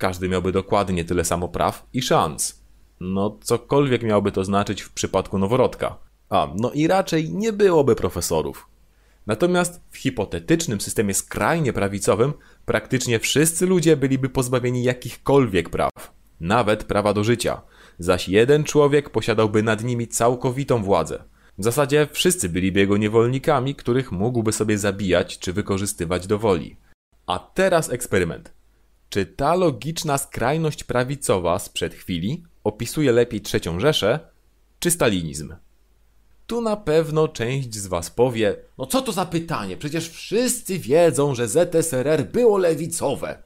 Każdy 0.00 0.28
miałby 0.28 0.52
dokładnie 0.52 1.04
tyle 1.04 1.24
samo 1.24 1.48
praw 1.48 1.86
i 1.92 2.02
szans. 2.02 2.62
No, 3.00 3.38
cokolwiek 3.42 4.02
miałoby 4.02 4.32
to 4.32 4.44
znaczyć 4.44 4.82
w 4.82 4.92
przypadku 4.92 5.38
noworodka. 5.38 5.96
A, 6.30 6.48
no 6.56 6.72
i 6.72 6.86
raczej 6.86 7.30
nie 7.30 7.52
byłoby 7.52 7.96
profesorów. 7.96 8.66
Natomiast 9.26 9.80
w 9.90 9.96
hipotetycznym 9.96 10.80
systemie 10.80 11.14
skrajnie 11.14 11.72
prawicowym 11.72 12.32
praktycznie 12.64 13.18
wszyscy 13.18 13.66
ludzie 13.66 13.96
byliby 13.96 14.28
pozbawieni 14.28 14.82
jakichkolwiek 14.82 15.70
praw, 15.70 15.90
nawet 16.40 16.84
prawa 16.84 17.12
do 17.12 17.24
życia, 17.24 17.62
zaś 17.98 18.28
jeden 18.28 18.64
człowiek 18.64 19.10
posiadałby 19.10 19.62
nad 19.62 19.84
nimi 19.84 20.08
całkowitą 20.08 20.82
władzę. 20.82 21.24
W 21.58 21.64
zasadzie 21.64 22.08
wszyscy 22.12 22.48
byliby 22.48 22.80
jego 22.80 22.96
niewolnikami, 22.96 23.74
których 23.74 24.12
mógłby 24.12 24.52
sobie 24.52 24.78
zabijać 24.78 25.38
czy 25.38 25.52
wykorzystywać 25.52 26.26
do 26.26 26.38
woli. 26.38 26.76
A 27.26 27.38
teraz 27.38 27.90
eksperyment. 27.90 28.59
Czy 29.10 29.26
ta 29.26 29.54
logiczna 29.54 30.18
skrajność 30.18 30.84
prawicowa 30.84 31.58
sprzed 31.58 31.94
chwili 31.94 32.44
opisuje 32.64 33.12
lepiej 33.12 33.40
trzecią 33.40 33.80
Rzeszę, 33.80 34.20
czy 34.78 34.90
stalinizm? 34.90 35.54
Tu 36.46 36.60
na 36.60 36.76
pewno 36.76 37.28
część 37.28 37.74
z 37.74 37.86
was 37.86 38.10
powie, 38.10 38.56
no 38.78 38.86
co 38.86 39.02
to 39.02 39.12
za 39.12 39.26
pytanie, 39.26 39.76
przecież 39.76 40.08
wszyscy 40.08 40.78
wiedzą, 40.78 41.34
że 41.34 41.48
ZSRR 41.48 42.24
było 42.24 42.58
lewicowe. 42.58 43.42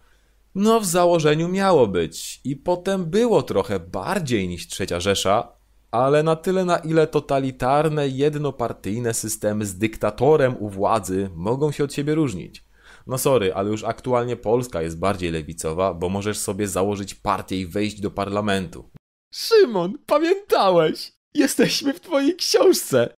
No 0.55 0.81
w 0.81 0.87
założeniu 0.87 1.49
miało 1.49 1.87
być 1.87 2.41
i 2.45 2.57
potem 2.57 3.05
było 3.05 3.43
trochę 3.43 3.81
bardziej 3.81 4.49
niż 4.49 4.69
trzecia 4.69 5.01
Rzesza, 5.01 5.53
ale 5.91 6.23
na 6.23 6.37
tyle 6.37 6.65
na 6.65 6.77
ile 6.77 7.07
totalitarne, 7.07 8.09
jednopartyjne 8.09 9.15
systemy 9.15 9.67
z 9.67 9.79
dyktatorem 9.79 10.57
u 10.59 10.69
władzy 10.69 11.31
mogą 11.35 11.73
się 11.73 11.85
od 11.85 11.95
siebie 11.95 12.15
różnić. 12.15 12.64
No 13.07 13.19
sorry, 13.19 13.55
ale 13.55 13.71
już 13.71 13.85
aktualnie 13.85 14.37
Polska 14.37 14.83
jest 14.83 14.99
bardziej 14.99 15.31
lewicowa, 15.31 15.95
bo 15.95 16.09
możesz 16.09 16.39
sobie 16.39 16.69
założyć 16.69 17.15
partię 17.15 17.57
i 17.57 17.67
wejść 17.67 18.01
do 18.01 18.11
parlamentu. 18.11 18.91
Szymon, 19.35 19.99
pamiętałeś! 20.07 21.13
Jesteśmy 21.35 21.95
w 21.95 22.01
twojej 22.01 22.37
książce! 22.37 23.15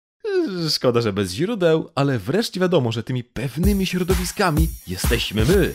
Szkoda, 0.69 1.01
że 1.01 1.13
bez 1.13 1.31
źródeł, 1.31 1.89
ale 1.95 2.19
wreszcie 2.19 2.59
wiadomo, 2.59 2.91
że 2.91 3.03
tymi 3.03 3.23
pewnymi 3.23 3.85
środowiskami 3.85 4.67
jesteśmy 4.87 5.45
my. 5.45 5.71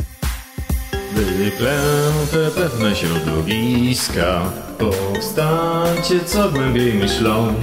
Wyklęte 1.12 2.50
pewne 2.54 2.96
środowiska, 2.96 4.52
powstańcie 4.78 6.24
co 6.24 6.50
głębiej 6.50 6.94
myślą. 6.94 7.54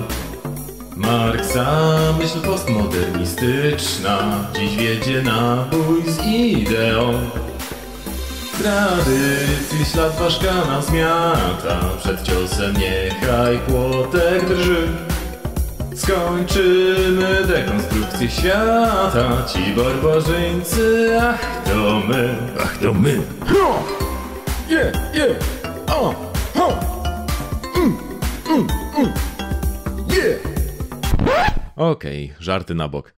Marksa 0.97 1.97
myśl 2.19 2.41
postmodernistyczna 2.41 4.19
dziś 4.55 4.75
wiedzie 4.75 5.21
na 5.21 5.65
bój 5.71 6.03
z 6.11 6.25
ideą. 6.25 7.13
Tradycji 8.61 9.85
ślad 9.93 10.15
ważka 10.19 10.65
nam 10.65 10.81
zmiata, 10.81 11.79
przed 11.99 12.23
ciosem 12.23 12.73
niechaj 12.73 13.59
płotek 13.59 14.47
drży. 14.47 14.87
Skończymy 15.95 17.43
dekonstrukcję 17.47 18.29
świata 18.29 19.43
Ci 19.53 19.73
barbarzyńcy, 19.75 21.17
ach 21.21 21.63
to 21.63 22.01
my 22.07 22.35
Ach 22.63 22.77
to 22.77 22.93
my 22.93 23.21
Ho! 23.47 23.83
Yeah, 24.69 25.15
yeah 25.15 25.35
O, 25.87 26.13
ho 26.55 26.96
Okej, 31.77 32.25
okay, 32.25 32.43
żarty 32.43 32.75
na 32.75 32.87
bok. 32.87 33.15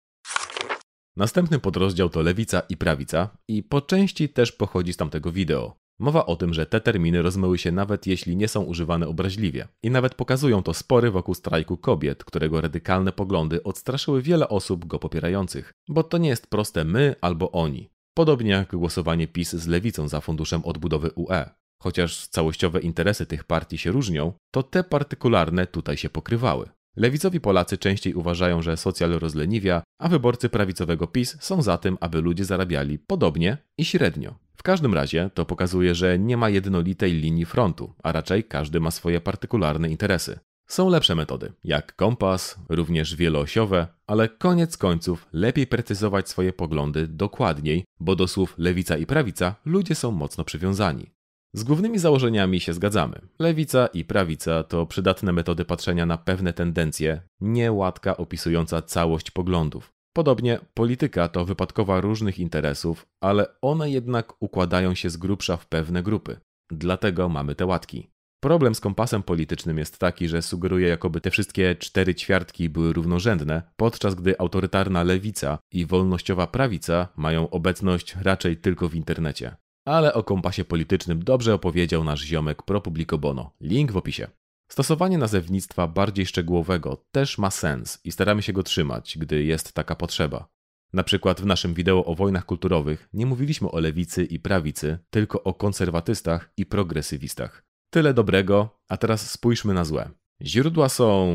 Następny 1.17 1.59
podrozdział 1.59 2.09
to 2.09 2.21
lewica 2.21 2.59
i 2.59 2.77
prawica 2.77 3.29
i 3.47 3.63
po 3.63 3.81
części 3.81 4.29
też 4.29 4.51
pochodzi 4.51 4.93
z 4.93 4.97
tamtego 4.97 5.31
wideo. 5.31 5.75
Mowa 5.99 6.25
o 6.25 6.35
tym, 6.35 6.53
że 6.53 6.65
te 6.65 6.81
terminy 6.81 7.21
rozmyły 7.21 7.57
się 7.57 7.71
nawet 7.71 8.07
jeśli 8.07 8.35
nie 8.35 8.47
są 8.47 8.63
używane 8.63 9.07
obraźliwie. 9.07 9.67
I 9.83 9.89
nawet 9.91 10.15
pokazują 10.15 10.63
to 10.63 10.73
spory 10.73 11.11
wokół 11.11 11.33
strajku 11.33 11.77
kobiet, 11.77 12.23
którego 12.23 12.61
radykalne 12.61 13.11
poglądy 13.11 13.63
odstraszyły 13.63 14.21
wiele 14.21 14.49
osób 14.49 14.85
go 14.85 14.99
popierających. 14.99 15.71
Bo 15.89 16.03
to 16.03 16.17
nie 16.17 16.29
jest 16.29 16.47
proste 16.47 16.83
my 16.83 17.15
albo 17.21 17.51
oni. 17.51 17.89
Podobnie 18.13 18.51
jak 18.51 18.75
głosowanie 18.75 19.27
PiS 19.27 19.51
z 19.51 19.67
lewicą 19.67 20.07
za 20.07 20.21
funduszem 20.21 20.65
odbudowy 20.65 21.11
UE. 21.15 21.49
Chociaż 21.83 22.27
całościowe 22.27 22.79
interesy 22.79 23.25
tych 23.25 23.43
partii 23.43 23.77
się 23.77 23.91
różnią, 23.91 24.33
to 24.51 24.63
te 24.63 24.83
partykularne 24.83 25.67
tutaj 25.67 25.97
się 25.97 26.09
pokrywały. 26.09 26.69
Lewicowi 26.97 27.39
Polacy 27.39 27.77
częściej 27.77 28.13
uważają, 28.13 28.61
że 28.61 28.77
socjal 28.77 29.11
rozleniwia, 29.11 29.83
a 29.99 30.09
wyborcy 30.09 30.49
prawicowego 30.49 31.07
PiS 31.07 31.37
są 31.39 31.61
za 31.61 31.77
tym, 31.77 31.97
aby 31.99 32.21
ludzie 32.21 32.45
zarabiali 32.45 32.99
podobnie 32.99 33.57
i 33.77 33.85
średnio. 33.85 34.35
W 34.55 34.63
każdym 34.63 34.93
razie 34.93 35.29
to 35.33 35.45
pokazuje, 35.45 35.95
że 35.95 36.19
nie 36.19 36.37
ma 36.37 36.49
jednolitej 36.49 37.13
linii 37.13 37.45
frontu, 37.45 37.93
a 38.03 38.11
raczej 38.11 38.43
każdy 38.43 38.79
ma 38.79 38.91
swoje 38.91 39.21
partykularne 39.21 39.89
interesy. 39.89 40.39
Są 40.67 40.89
lepsze 40.89 41.15
metody, 41.15 41.53
jak 41.63 41.95
kompas, 41.95 42.59
również 42.69 43.15
wieloosiowe, 43.15 43.87
ale 44.07 44.29
koniec 44.29 44.77
końców 44.77 45.27
lepiej 45.33 45.67
precyzować 45.67 46.29
swoje 46.29 46.53
poglądy 46.53 47.07
dokładniej, 47.07 47.85
bo 47.99 48.15
do 48.15 48.27
słów 48.27 48.53
lewica 48.57 48.97
i 48.97 49.05
prawica 49.05 49.55
ludzie 49.65 49.95
są 49.95 50.11
mocno 50.11 50.43
przywiązani. 50.43 51.16
Z 51.57 51.63
głównymi 51.63 51.99
założeniami 51.99 52.59
się 52.59 52.73
zgadzamy. 52.73 53.21
Lewica 53.39 53.87
i 53.87 54.05
prawica 54.05 54.63
to 54.63 54.85
przydatne 54.85 55.31
metody 55.31 55.65
patrzenia 55.65 56.05
na 56.05 56.17
pewne 56.17 56.53
tendencje, 56.53 57.21
nie 57.41 57.71
łatka 57.71 58.17
opisująca 58.17 58.81
całość 58.81 59.31
poglądów. 59.31 59.93
Podobnie 60.13 60.59
polityka 60.73 61.27
to 61.27 61.45
wypadkowa 61.45 62.01
różnych 62.01 62.39
interesów, 62.39 63.07
ale 63.21 63.45
one 63.61 63.89
jednak 63.89 64.33
układają 64.39 64.95
się 64.95 65.09
z 65.09 65.17
grubsza 65.17 65.57
w 65.57 65.67
pewne 65.67 66.03
grupy. 66.03 66.39
Dlatego 66.71 67.29
mamy 67.29 67.55
te 67.55 67.65
łatki. 67.65 68.09
Problem 68.39 68.75
z 68.75 68.79
kompasem 68.79 69.23
politycznym 69.23 69.77
jest 69.77 69.97
taki, 69.97 70.27
że 70.27 70.41
sugeruje, 70.41 70.87
jakoby 70.87 71.21
te 71.21 71.31
wszystkie 71.31 71.75
cztery 71.75 72.15
ćwiartki 72.15 72.69
były 72.69 72.93
równorzędne, 72.93 73.61
podczas 73.75 74.15
gdy 74.15 74.39
autorytarna 74.39 75.03
lewica 75.03 75.59
i 75.71 75.85
wolnościowa 75.85 76.47
prawica 76.47 77.07
mają 77.15 77.49
obecność 77.49 78.15
raczej 78.15 78.57
tylko 78.57 78.89
w 78.89 78.95
internecie. 78.95 79.55
Ale 79.87 80.13
o 80.13 80.23
kompasie 80.23 80.65
politycznym 80.65 81.23
dobrze 81.23 81.53
opowiedział 81.53 82.03
nasz 82.03 82.21
ziomek 82.21 82.63
pro 82.63 82.81
publico 82.81 83.17
bono. 83.17 83.51
Link 83.61 83.91
w 83.91 83.97
opisie. 83.97 84.27
Stosowanie 84.71 85.17
nazewnictwa 85.17 85.87
bardziej 85.87 86.25
szczegółowego 86.25 87.05
też 87.11 87.37
ma 87.37 87.51
sens 87.51 87.99
i 88.03 88.11
staramy 88.11 88.41
się 88.41 88.53
go 88.53 88.63
trzymać, 88.63 89.17
gdy 89.17 89.43
jest 89.43 89.73
taka 89.73 89.95
potrzeba. 89.95 90.47
Na 90.93 91.03
przykład 91.03 91.41
w 91.41 91.45
naszym 91.45 91.73
wideo 91.73 92.05
o 92.05 92.15
wojnach 92.15 92.45
kulturowych 92.45 93.09
nie 93.13 93.25
mówiliśmy 93.25 93.71
o 93.71 93.79
lewicy 93.79 94.25
i 94.25 94.39
prawicy, 94.39 94.99
tylko 95.09 95.43
o 95.43 95.53
konserwatystach 95.53 96.51
i 96.57 96.65
progresywistach. 96.65 97.63
Tyle 97.89 98.13
dobrego, 98.13 98.79
a 98.89 98.97
teraz 98.97 99.31
spójrzmy 99.31 99.73
na 99.73 99.85
złe. 99.85 100.09
Źródła 100.41 100.89
są 100.89 101.27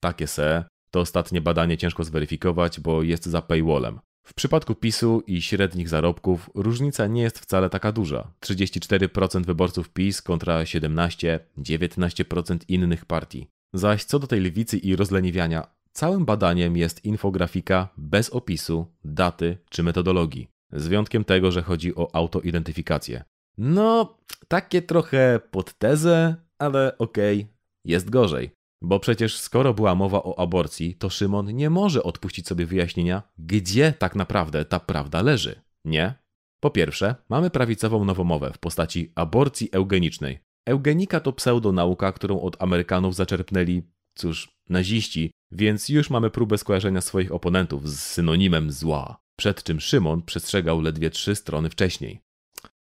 takie 0.00 0.26
se, 0.26 0.64
to 0.90 1.00
ostatnie 1.00 1.40
badanie 1.40 1.76
ciężko 1.76 2.04
zweryfikować, 2.04 2.80
bo 2.80 3.02
jest 3.02 3.26
za 3.26 3.42
paywallem. 3.42 4.00
W 4.24 4.34
przypadku 4.34 4.74
PiSu 4.74 5.22
i 5.26 5.42
średnich 5.42 5.88
zarobków 5.88 6.50
różnica 6.54 7.06
nie 7.06 7.22
jest 7.22 7.38
wcale 7.38 7.70
taka 7.70 7.92
duża. 7.92 8.30
34% 8.40 9.44
wyborców 9.44 9.88
PiS 9.88 10.22
kontra 10.22 10.62
17-19% 10.62 12.58
innych 12.68 13.04
partii. 13.04 13.46
Zaś 13.72 14.04
co 14.04 14.18
do 14.18 14.26
tej 14.26 14.40
lewicy 14.40 14.78
i 14.78 14.96
rozleniwiania, 14.96 15.66
całym 15.92 16.24
badaniem 16.24 16.76
jest 16.76 17.04
infografika 17.04 17.88
bez 17.96 18.30
opisu, 18.30 18.86
daty 19.04 19.58
czy 19.70 19.82
metodologii. 19.82 20.48
Z 20.72 20.86
wyjątkiem 20.86 21.24
tego, 21.24 21.52
że 21.52 21.62
chodzi 21.62 21.94
o 21.94 22.14
autoidentyfikację. 22.14 23.24
No, 23.58 24.18
takie 24.48 24.82
trochę 24.82 25.40
pod 25.50 25.78
tezę, 25.78 26.36
ale 26.58 26.98
okej, 26.98 27.40
okay, 27.40 27.54
jest 27.84 28.10
gorzej. 28.10 28.50
Bo 28.84 29.00
przecież 29.00 29.38
skoro 29.38 29.74
była 29.74 29.94
mowa 29.94 30.18
o 30.22 30.38
aborcji, 30.38 30.94
to 30.94 31.10
Szymon 31.10 31.56
nie 31.56 31.70
może 31.70 32.02
odpuścić 32.02 32.46
sobie 32.46 32.66
wyjaśnienia, 32.66 33.22
gdzie 33.38 33.92
tak 33.92 34.16
naprawdę 34.16 34.64
ta 34.64 34.80
prawda 34.80 35.22
leży. 35.22 35.62
Nie? 35.84 36.14
Po 36.60 36.70
pierwsze, 36.70 37.14
mamy 37.28 37.50
prawicową 37.50 38.04
nowomowę 38.04 38.52
w 38.52 38.58
postaci 38.58 39.12
aborcji 39.14 39.68
eugenicznej. 39.72 40.38
Eugenika 40.66 41.20
to 41.20 41.32
pseudonauka, 41.32 42.12
którą 42.12 42.40
od 42.40 42.62
Amerykanów 42.62 43.14
zaczerpnęli, 43.14 43.82
cóż, 44.14 44.56
naziści, 44.68 45.30
więc 45.52 45.88
już 45.88 46.10
mamy 46.10 46.30
próbę 46.30 46.58
skojarzenia 46.58 47.00
swoich 47.00 47.32
oponentów 47.32 47.90
z 47.90 47.98
synonimem 47.98 48.72
zła, 48.72 49.20
przed 49.36 49.62
czym 49.62 49.80
Szymon 49.80 50.22
przestrzegał 50.22 50.80
ledwie 50.80 51.10
trzy 51.10 51.34
strony 51.34 51.70
wcześniej. 51.70 52.20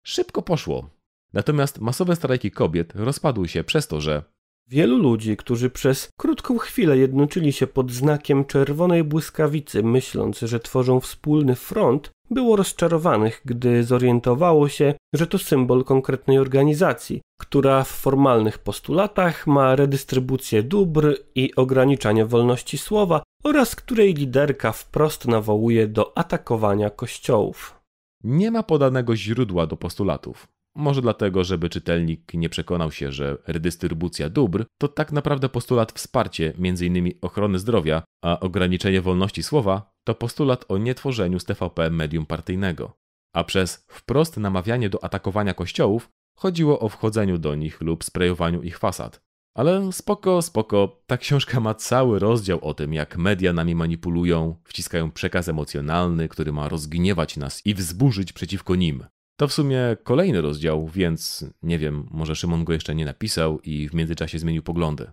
Szybko 0.02 0.42
poszło. 0.42 0.90
Natomiast 1.32 1.80
masowe 1.80 2.16
strajki 2.16 2.50
kobiet 2.50 2.92
rozpadły 2.94 3.48
się 3.48 3.64
przez 3.64 3.88
to, 3.88 4.00
że 4.00 4.22
Wielu 4.70 4.98
ludzi, 4.98 5.37
którzy 5.37 5.70
przez 5.70 6.09
krótką 6.18 6.59
chwilę 6.59 6.98
jednoczyli 6.98 7.52
się 7.52 7.66
pod 7.66 7.92
znakiem 7.92 8.44
czerwonej 8.44 9.04
błyskawicy, 9.04 9.83
myśląc, 9.83 10.38
że 10.38 10.61
tworzą 10.61 11.00
wspólny 11.00 11.54
front, 11.54 12.11
było 12.31 12.57
rozczarowanych, 12.57 13.42
gdy 13.44 13.85
zorientowało 13.85 14.68
się, 14.68 14.94
że 15.14 15.26
to 15.26 15.38
symbol 15.38 15.85
konkretnej 15.85 16.38
organizacji, 16.38 17.20
która 17.40 17.85
w 17.85 17.88
formalnych 17.88 18.59
postulatach 18.59 19.46
ma 19.46 19.76
redystrybucję 19.76 20.62
dóbr 20.62 21.16
i 21.35 21.54
ograniczanie 21.54 22.26
wolności 22.26 22.78
słowa 22.78 23.22
oraz 23.44 23.76
której 23.76 24.14
liderka 24.14 24.72
wprost 24.72 25.28
nawołuje 25.28 25.87
do 25.87 26.18
atakowania 26.18 26.90
kościołów. 26.90 27.81
Nie 28.24 28.50
ma 28.50 28.62
podanego 28.62 29.16
źródła 29.16 29.66
do 29.66 29.76
postulatów. 29.76 30.57
Może 30.78 31.02
dlatego, 31.02 31.44
żeby 31.44 31.68
czytelnik 31.68 32.34
nie 32.34 32.48
przekonał 32.48 32.92
się, 32.92 33.12
że 33.12 33.38
redystrybucja 33.46 34.28
dóbr 34.28 34.64
to 34.80 34.88
tak 34.88 35.12
naprawdę 35.12 35.48
postulat 35.48 35.92
wsparcie 35.92 36.52
m.in. 36.58 37.12
ochrony 37.20 37.58
zdrowia, 37.58 38.02
a 38.24 38.40
ograniczenie 38.40 39.00
wolności 39.00 39.42
słowa 39.42 39.90
to 40.04 40.14
postulat 40.14 40.64
o 40.68 40.78
nietworzeniu 40.78 41.40
z 41.40 41.44
TVP 41.44 41.90
medium 41.90 42.26
partyjnego. 42.26 42.96
A 43.34 43.44
przez 43.44 43.84
wprost 43.88 44.36
namawianie 44.36 44.90
do 44.90 45.04
atakowania 45.04 45.54
kościołów 45.54 46.10
chodziło 46.36 46.80
o 46.80 46.88
wchodzeniu 46.88 47.38
do 47.38 47.54
nich 47.54 47.80
lub 47.80 48.04
sprayowaniu 48.04 48.62
ich 48.62 48.78
fasad. 48.78 49.20
Ale 49.56 49.92
spoko, 49.92 50.42
spoko, 50.42 51.02
ta 51.06 51.16
książka 51.16 51.60
ma 51.60 51.74
cały 51.74 52.18
rozdział 52.18 52.58
o 52.64 52.74
tym, 52.74 52.92
jak 52.92 53.16
media 53.16 53.52
nami 53.52 53.74
manipulują, 53.74 54.56
wciskają 54.64 55.10
przekaz 55.10 55.48
emocjonalny, 55.48 56.28
który 56.28 56.52
ma 56.52 56.68
rozgniewać 56.68 57.36
nas 57.36 57.66
i 57.66 57.74
wzburzyć 57.74 58.32
przeciwko 58.32 58.74
nim. 58.74 59.04
To 59.38 59.48
w 59.48 59.53
sumie 59.53 59.96
kolejny 60.05 60.40
rozdział, 60.40 60.88
więc 60.88 61.44
nie 61.62 61.79
wiem, 61.79 62.07
może 62.11 62.37
Szymon 62.37 62.64
go 62.64 62.72
jeszcze 62.72 62.94
nie 62.94 63.05
napisał 63.05 63.61
i 63.61 63.88
w 63.88 63.94
międzyczasie 63.94 64.38
zmienił 64.38 64.62
poglądy. 64.62 65.11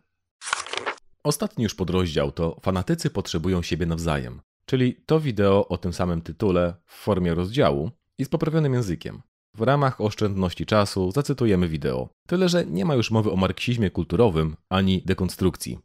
Ostatni 1.23 1.63
już 1.63 1.75
podrozdział 1.75 2.31
to 2.31 2.59
Fanatycy 2.61 3.09
potrzebują 3.09 3.61
siebie 3.61 3.85
nawzajem, 3.85 4.41
czyli 4.65 4.95
to 5.05 5.19
wideo 5.19 5.67
o 5.67 5.77
tym 5.77 5.93
samym 5.93 6.21
tytule 6.21 6.73
w 6.85 6.93
formie 6.93 7.33
rozdziału 7.35 7.91
i 8.17 8.25
z 8.25 8.29
poprawionym 8.29 8.73
językiem. 8.73 9.21
W 9.55 9.61
ramach 9.61 10.01
oszczędności 10.01 10.65
czasu 10.65 11.11
zacytujemy 11.11 11.67
wideo, 11.67 12.09
tyle 12.27 12.49
że 12.49 12.65
nie 12.65 12.85
ma 12.85 12.95
już 12.95 13.11
mowy 13.11 13.31
o 13.31 13.35
marksizmie 13.35 13.89
kulturowym 13.89 14.55
ani 14.69 15.01
dekonstrukcji. 15.05 15.79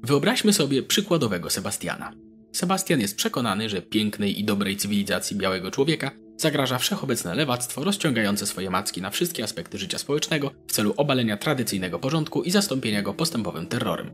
Wyobraźmy 0.00 0.52
sobie 0.52 0.82
przykładowego 0.82 1.50
Sebastiana. 1.50 2.12
Sebastian 2.52 3.00
jest 3.00 3.16
przekonany, 3.16 3.68
że 3.68 3.82
pięknej 3.82 4.40
i 4.40 4.44
dobrej 4.44 4.76
cywilizacji 4.76 5.36
białego 5.36 5.70
człowieka 5.70 6.10
zagraża 6.42 6.78
wszechobecne 6.78 7.34
lewactwo 7.34 7.84
rozciągające 7.84 8.46
swoje 8.46 8.70
macki 8.70 9.02
na 9.02 9.10
wszystkie 9.10 9.44
aspekty 9.44 9.78
życia 9.78 9.98
społecznego 9.98 10.50
w 10.66 10.72
celu 10.72 10.94
obalenia 10.96 11.36
tradycyjnego 11.36 11.98
porządku 11.98 12.42
i 12.42 12.50
zastąpienia 12.50 13.02
go 13.02 13.14
postępowym 13.14 13.66
terrorem. 13.66 14.10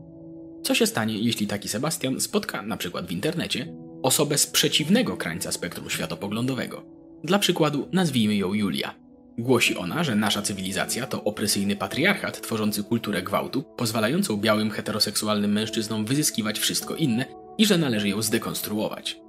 Co 0.63 0.75
się 0.75 0.87
stanie, 0.87 1.17
jeśli 1.17 1.47
taki 1.47 1.69
Sebastian 1.69 2.21
spotka, 2.21 2.61
na 2.61 2.77
przykład 2.77 3.07
w 3.07 3.11
internecie, 3.11 3.73
osobę 4.03 4.37
z 4.37 4.47
przeciwnego 4.47 5.17
krańca 5.17 5.51
spektrum 5.51 5.89
światopoglądowego? 5.89 6.85
Dla 7.23 7.39
przykładu 7.39 7.89
nazwijmy 7.93 8.35
ją 8.35 8.53
Julia. 8.53 8.95
Głosi 9.37 9.75
ona, 9.75 10.03
że 10.03 10.15
nasza 10.15 10.41
cywilizacja 10.41 11.07
to 11.07 11.23
opresyjny 11.23 11.75
patriarchat 11.75 12.41
tworzący 12.41 12.83
kulturę 12.83 13.21
gwałtu, 13.21 13.63
pozwalającą 13.77 14.37
białym 14.37 14.71
heteroseksualnym 14.71 15.51
mężczyznom 15.51 16.05
wyzyskiwać 16.05 16.59
wszystko 16.59 16.95
inne 16.95 17.25
i 17.57 17.65
że 17.65 17.77
należy 17.77 18.09
ją 18.09 18.21
zdekonstruować. 18.21 19.19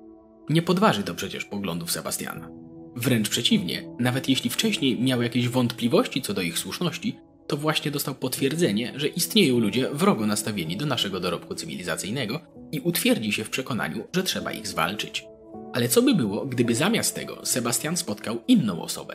Nie 0.48 0.62
podważy 0.62 1.02
to 1.02 1.14
przecież 1.14 1.44
poglądów 1.44 1.92
Sebastiana. 1.92 2.69
Wręcz 2.96 3.28
przeciwnie, 3.28 3.82
nawet 3.98 4.28
jeśli 4.28 4.50
wcześniej 4.50 5.00
miał 5.00 5.22
jakieś 5.22 5.48
wątpliwości 5.48 6.22
co 6.22 6.34
do 6.34 6.42
ich 6.42 6.58
słuszności, 6.58 7.16
to 7.46 7.56
właśnie 7.56 7.90
dostał 7.90 8.14
potwierdzenie, 8.14 8.92
że 8.96 9.08
istnieją 9.08 9.58
ludzie 9.58 9.90
wrogo 9.92 10.26
nastawieni 10.26 10.76
do 10.76 10.86
naszego 10.86 11.20
dorobku 11.20 11.54
cywilizacyjnego 11.54 12.40
i 12.72 12.80
utwierdzi 12.80 13.32
się 13.32 13.44
w 13.44 13.50
przekonaniu, 13.50 14.04
że 14.12 14.22
trzeba 14.22 14.52
ich 14.52 14.66
zwalczyć. 14.66 15.24
Ale 15.72 15.88
co 15.88 16.02
by 16.02 16.14
było, 16.14 16.46
gdyby 16.46 16.74
zamiast 16.74 17.14
tego 17.14 17.46
Sebastian 17.46 17.96
spotkał 17.96 18.38
inną 18.48 18.82
osobę? 18.82 19.14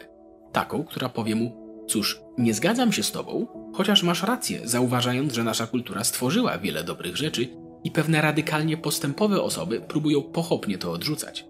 Taką, 0.52 0.84
która 0.84 1.10
powie 1.10 1.36
mu: 1.36 1.66
Cóż, 1.88 2.22
nie 2.38 2.54
zgadzam 2.54 2.94
się 2.94 3.04
z 3.04 3.12
tobą, 3.12 3.48
chociaż 3.74 4.04
masz 4.04 4.24
rację, 4.24 4.60
zauważając, 4.64 5.34
że 5.34 5.44
nasza 5.44 5.68
kultura 5.68 6.04
stworzyła 6.04 6.58
wiele 6.58 6.84
dobrych 6.84 7.18
rzeczy 7.18 7.48
i 7.84 7.92
pewne 7.92 8.22
radykalnie 8.22 8.78
postępowe 8.78 9.42
osoby 9.42 9.82
próbują 9.82 10.22
pochopnie 10.22 10.78
to 10.78 10.92
odrzucać. 10.92 11.46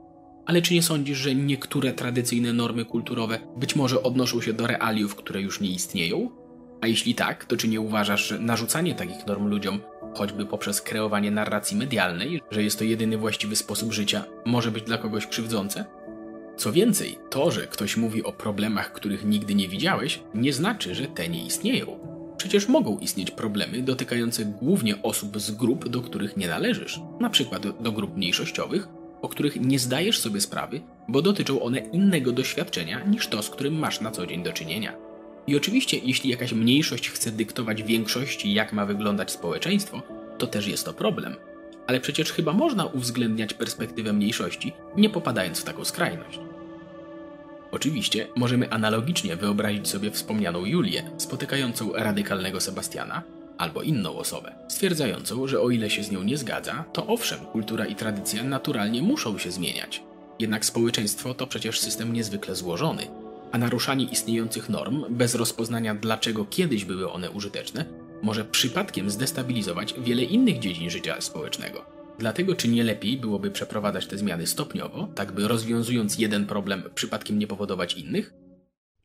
Ale 0.46 0.62
czy 0.62 0.74
nie 0.74 0.84
sądzisz, 0.84 1.18
że 1.18 1.36
niektóre 1.36 1.94
tradycyjne 1.94 2.54
normy 2.54 2.86
kulturowe 2.86 3.40
być 3.58 3.76
może 3.76 4.04
odnoszą 4.04 4.42
się 4.42 4.54
do 4.54 4.68
realiów, 4.68 5.16
które 5.16 5.42
już 5.42 5.62
nie 5.62 5.70
istnieją? 5.70 6.30
A 6.82 6.88
jeśli 6.88 7.16
tak, 7.16 7.46
to 7.46 7.58
czy 7.58 7.68
nie 7.68 7.82
uważasz, 7.82 8.28
że 8.28 8.40
narzucanie 8.40 8.96
takich 8.96 9.28
norm 9.28 9.48
ludziom, 9.48 9.80
choćby 10.16 10.46
poprzez 10.46 10.82
kreowanie 10.82 11.32
narracji 11.32 11.78
medialnej, 11.78 12.42
że 12.52 12.64
jest 12.64 12.80
to 12.80 12.84
jedyny 12.84 13.18
właściwy 13.18 13.56
sposób 13.56 13.94
życia, 13.94 14.26
może 14.46 14.72
być 14.72 14.84
dla 14.84 14.98
kogoś 14.98 15.28
krzywdzące? 15.28 15.86
Co 16.58 16.72
więcej, 16.72 17.18
to, 17.30 17.52
że 17.52 17.68
ktoś 17.68 17.98
mówi 17.98 18.24
o 18.24 18.32
problemach, 18.32 18.94
których 18.94 19.26
nigdy 19.26 19.56
nie 19.56 19.68
widziałeś, 19.68 20.20
nie 20.34 20.54
znaczy, 20.54 20.96
że 20.96 21.06
te 21.06 21.30
nie 21.30 21.46
istnieją. 21.46 22.16
Przecież 22.38 22.68
mogą 22.68 23.00
istnieć 23.00 23.32
problemy 23.32 23.82
dotykające 23.82 24.46
głównie 24.46 25.02
osób 25.02 25.40
z 25.40 25.52
grup, 25.52 25.90
do 25.90 26.02
których 26.02 26.38
nie 26.38 26.48
należysz, 26.48 27.00
na 27.20 27.30
przykład 27.30 27.82
do 27.82 27.92
grup 27.92 28.18
mniejszościowych, 28.18 28.88
o 29.26 29.30
których 29.30 29.62
nie 29.62 29.80
zdajesz 29.80 30.20
sobie 30.20 30.42
sprawy, 30.42 30.82
bo 31.08 31.22
dotyczą 31.22 31.62
one 31.62 31.80
innego 31.80 32.32
doświadczenia 32.32 33.04
niż 33.04 33.28
to, 33.28 33.44
z 33.44 33.50
którym 33.50 33.80
masz 33.80 34.02
na 34.02 34.12
co 34.12 34.28
dzień 34.28 34.44
do 34.44 34.54
czynienia. 34.54 34.94
I 35.48 35.56
oczywiście, 35.56 35.98
jeśli 36.04 36.30
jakaś 36.30 36.54
mniejszość 36.54 37.10
chce 37.10 37.32
dyktować 37.32 37.84
większości, 37.84 38.54
jak 38.54 38.74
ma 38.74 38.86
wyglądać 38.86 39.32
społeczeństwo, 39.32 40.02
to 40.38 40.48
też 40.48 40.68
jest 40.68 40.86
to 40.86 40.94
problem. 40.94 41.36
Ale 41.88 42.00
przecież 42.00 42.32
chyba 42.32 42.54
można 42.54 42.86
uwzględniać 42.86 43.54
perspektywę 43.54 44.14
mniejszości, 44.14 44.74
nie 44.98 45.10
popadając 45.10 45.60
w 45.60 45.64
taką 45.64 45.86
skrajność. 45.86 46.40
Oczywiście 47.72 48.28
możemy 48.36 48.70
analogicznie 48.70 49.36
wyobrazić 49.36 49.88
sobie 49.88 50.12
wspomnianą 50.12 50.66
Julię, 50.66 51.12
spotykającą 51.18 51.94
radykalnego 51.94 52.62
Sebastiana, 52.62 53.24
albo 53.58 53.82
inną 53.82 54.18
osobę, 54.18 54.56
stwierdzającą, 54.68 55.48
że 55.48 55.62
o 55.62 55.70
ile 55.70 55.90
się 55.90 56.04
z 56.04 56.12
nią 56.12 56.24
nie 56.24 56.38
zgadza, 56.38 56.84
to 56.94 57.08
owszem, 57.08 57.40
kultura 57.40 57.86
i 57.86 57.96
tradycja 57.96 58.44
naturalnie 58.44 59.02
muszą 59.02 59.38
się 59.38 59.52
zmieniać. 59.52 60.04
Jednak 60.40 60.66
społeczeństwo 60.66 61.34
to 61.34 61.48
przecież 61.48 61.80
system 61.80 62.14
niezwykle 62.14 62.56
złożony, 62.56 63.08
a 63.52 63.58
naruszanie 63.58 64.06
istniejących 64.06 64.70
norm 64.70 65.06
bez 65.10 65.36
rozpoznania 65.36 65.96
dlaczego 65.96 66.46
kiedyś 66.46 66.86
były 66.86 67.12
one 67.12 67.32
użyteczne, 67.32 67.86
może 68.22 68.46
przypadkiem 68.46 69.10
zdestabilizować 69.10 69.96
wiele 69.98 70.24
innych 70.24 70.60
dziedzin 70.60 70.90
życia 70.90 71.22
społecznego. 71.22 71.86
Dlatego 72.20 72.56
czy 72.56 72.68
nie 72.68 72.84
lepiej 72.84 73.18
byłoby 73.18 73.52
przeprowadzać 73.52 74.08
te 74.08 74.18
zmiany 74.18 74.48
stopniowo, 74.48 75.08
tak 75.16 75.32
by 75.32 75.48
rozwiązując 75.48 76.20
jeden 76.20 76.46
problem 76.46 76.84
przypadkiem 76.96 77.40
nie 77.40 77.48
powodować 77.48 77.94
innych? 77.94 78.34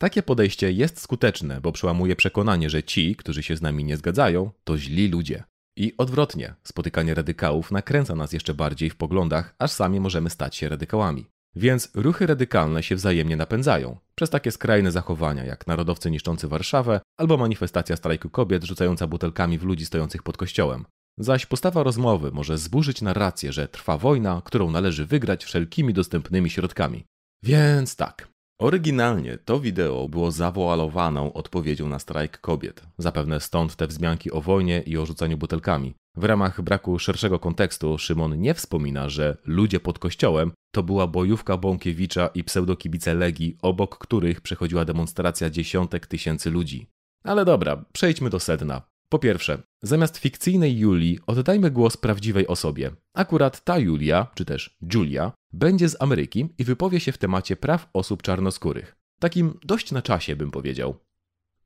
Takie 0.01 0.23
podejście 0.23 0.73
jest 0.73 1.01
skuteczne, 1.01 1.61
bo 1.61 1.73
przełamuje 1.73 2.17
przekonanie, 2.17 2.71
że 2.71 2.83
ci, 2.83 3.17
którzy 3.17 3.43
się 3.43 3.57
z 3.57 3.63
nami 3.63 3.85
nie 3.85 3.97
zgadzają, 3.97 4.51
to 4.65 4.79
źli 4.79 5.09
ludzie. 5.09 5.45
I 5.77 5.95
odwrotnie, 5.99 6.55
spotykanie 6.65 7.15
radykałów 7.15 7.71
nakręca 7.71 8.15
nas 8.15 8.33
jeszcze 8.33 8.55
bardziej 8.55 8.91
w 8.91 8.97
poglądach, 8.97 9.55
aż 9.59 9.71
sami 9.71 10.01
możemy 10.01 10.31
stać 10.31 10.57
się 10.57 10.69
radykałami. 10.69 11.27
Więc 11.57 11.91
ruchy 11.95 12.27
radykalne 12.27 12.83
się 12.83 12.97
wzajemnie 12.97 13.37
napędzają 13.37 13.97
przez 14.15 14.31
takie 14.31 14.51
skrajne 14.51 14.93
zachowania 14.93 15.45
jak 15.45 15.67
narodowcy 15.67 16.11
niszczący 16.11 16.49
Warszawę 16.49 17.01
albo 17.19 17.37
manifestacja 17.37 17.97
strajku 17.97 18.31
kobiet 18.31 18.65
rzucająca 18.65 19.07
butelkami 19.07 19.59
w 19.59 19.65
ludzi 19.65 19.87
stojących 19.87 20.23
pod 20.23 20.37
kościołem. 20.37 20.85
Zaś 21.19 21.47
postawa 21.47 21.83
rozmowy 21.83 22.31
może 22.33 22.59
zburzyć 22.59 23.03
narrację, 23.03 23.53
że 23.53 23.69
trwa 23.69 23.99
wojna, 23.99 24.43
którą 24.45 24.71
należy 24.71 25.07
wygrać 25.07 25.45
wszelkimi 25.45 25.95
dostępnymi 25.95 26.51
środkami. 26.51 27.05
Więc 27.43 27.97
tak. 27.97 28.30
Oryginalnie 28.61 29.39
to 29.39 29.61
wideo 29.61 30.09
było 30.09 30.31
zawoalowaną 30.31 31.33
odpowiedzią 31.33 31.89
na 31.89 31.99
strajk 31.99 32.41
kobiet. 32.41 32.83
Zapewne 32.99 33.41
stąd 33.41 33.77
te 33.77 33.87
wzmianki 33.87 34.33
o 34.33 34.41
wojnie 34.41 34.83
i 34.87 34.97
o 34.97 35.07
rzucaniu 35.07 35.39
butelkami. 35.39 35.95
W 36.17 36.25
ramach 36.25 36.63
braku 36.63 36.99
szerszego 36.99 37.39
kontekstu 37.39 37.99
Szymon 37.99 38.41
nie 38.41 38.55
wspomina, 38.55 39.09
że 39.09 39.37
ludzie 39.45 39.81
pod 39.81 39.99
kościołem 39.99 40.53
to 40.75 40.83
była 40.83 41.07
bojówka 41.07 41.57
Bąkiewicza 41.57 42.27
i 42.27 42.45
pseudokibice 42.45 43.15
Legii, 43.15 43.57
obok 43.63 43.99
których 43.99 44.41
przechodziła 44.41 44.85
demonstracja 44.85 45.51
dziesiątek 45.51 46.07
tysięcy 46.07 46.51
ludzi. 46.51 46.87
Ale 47.25 47.45
dobra, 47.45 47.85
przejdźmy 47.93 48.31
do 48.31 48.41
sedna. 48.41 48.83
Po 49.11 49.19
pierwsze, 49.19 49.63
zamiast 49.83 50.19
fikcyjnej 50.19 50.79
Julii 50.79 51.19
oddajmy 51.27 51.71
głos 51.71 51.97
prawdziwej 51.97 52.47
osobie. 52.47 52.91
Akurat 53.15 53.65
ta 53.65 53.79
Julia, 53.79 54.27
czy 54.35 54.45
też 54.45 54.79
Julia, 54.95 55.33
będzie 55.53 55.89
z 55.89 56.03
Ameryki 56.03 56.49
i 56.59 56.65
wypowie 56.65 57.01
się 57.01 57.13
w 57.13 57.19
temacie 57.19 57.57
praw 57.57 57.89
osób 57.93 58.23
czarnoskórych. 58.23 58.97
Takim 59.21 59.59
dość 59.65 59.93
na 59.93 60.03
czasie 60.03 60.37
bym 60.37 60.51
powiedział. 60.51 60.95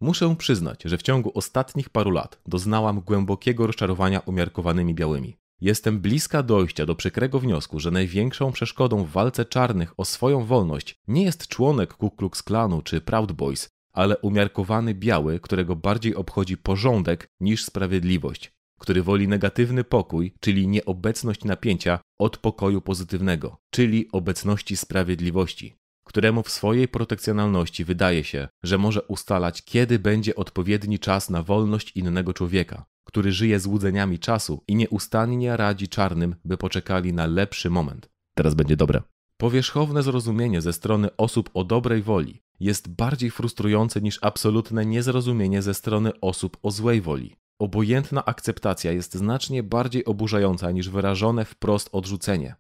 Muszę 0.01 0.37
przyznać, 0.37 0.83
że 0.85 0.99
w 0.99 1.03
ciągu 1.03 1.33
ostatnich 1.35 1.91
paru 1.91 2.11
lat 2.11 2.41
doznałam 2.47 3.01
głębokiego 3.01 3.67
rozczarowania 3.67 4.21
umiarkowanymi 4.21 4.95
białymi. 4.95 5.37
Jestem 5.61 6.01
bliska 6.01 6.43
dojścia 6.43 6.87
do 6.87 6.95
przykrego 6.95 7.41
wniosku, 7.41 7.81
że 7.81 7.91
największą 7.91 8.53
przeszkodą 8.53 9.05
w 9.05 9.11
walce 9.11 9.45
czarnych 9.45 9.95
o 9.97 10.05
swoją 10.05 10.45
wolność 10.45 10.95
nie 11.09 11.25
jest 11.25 11.49
członek 11.49 11.95
Ku 11.95 12.11
Klux 12.11 12.43
Klanu 12.43 12.83
czy 12.83 13.01
Proud 13.01 13.33
Boys, 13.33 13.69
ale 13.95 14.19
umiarkowany 14.19 14.95
biały, 14.95 15.41
którego 15.41 15.77
bardziej 15.77 16.15
obchodzi 16.15 16.57
porządek 16.57 17.29
niż 17.41 17.65
sprawiedliwość, 17.65 18.53
który 18.81 19.03
woli 19.03 19.29
negatywny 19.29 19.85
pokój, 19.85 20.35
czyli 20.41 20.69
nieobecność 20.69 21.45
napięcia, 21.45 22.01
od 22.19 22.39
pokoju 22.39 22.81
pozytywnego, 22.81 23.57
czyli 23.71 24.09
obecności 24.13 24.77
sprawiedliwości, 24.77 25.75
któremu 26.05 26.43
w 26.43 26.51
swojej 26.51 26.89
protekcjonalności 26.89 27.85
wydaje 27.85 28.25
się, 28.25 28.49
że 28.65 28.79
może 28.79 29.03
ustalać, 29.03 29.63
kiedy 29.63 29.99
będzie 29.99 30.35
odpowiedni 30.35 30.99
czas 30.99 31.31
na 31.31 31.43
wolność 31.43 31.97
innego 31.97 32.33
człowieka, 32.35 32.85
który 33.05 33.33
żyje 33.33 33.61
złudzeniami 33.61 34.19
czasu 34.19 34.65
i 34.69 34.75
nieustannie 34.75 35.57
radzi 35.57 35.89
czarnym, 35.89 36.37
by 36.45 36.57
poczekali 36.57 37.13
na 37.13 37.27
lepszy 37.27 37.71
moment. 37.71 38.11
Teraz 38.35 38.55
będzie 38.55 38.77
dobre. 38.77 39.03
Powierzchowne 39.37 40.03
zrozumienie 40.03 40.61
ze 40.61 40.73
strony 40.73 41.17
osób 41.17 41.51
o 41.55 41.65
dobrej 41.65 42.03
woli 42.03 42.43
jest 42.61 42.89
bardziej 42.89 43.31
frustrujące 43.31 44.01
niż 44.01 44.19
absolutne 44.23 44.87
niezrozumienie 44.87 45.63
ze 45.63 45.75
strony 45.75 46.21
osób 46.21 46.57
o 46.63 46.71
złej 46.71 47.01
woli. 47.01 47.37
Obojętna 47.59 48.25
akceptacja 48.25 48.93
jest 48.93 49.15
znacznie 49.15 49.63
bardziej 49.63 50.05
oburzająca 50.05 50.71
niż 50.71 50.89
wyrażone 50.89 51.45
wprost 51.45 51.89
odrzucenie. 51.93 52.55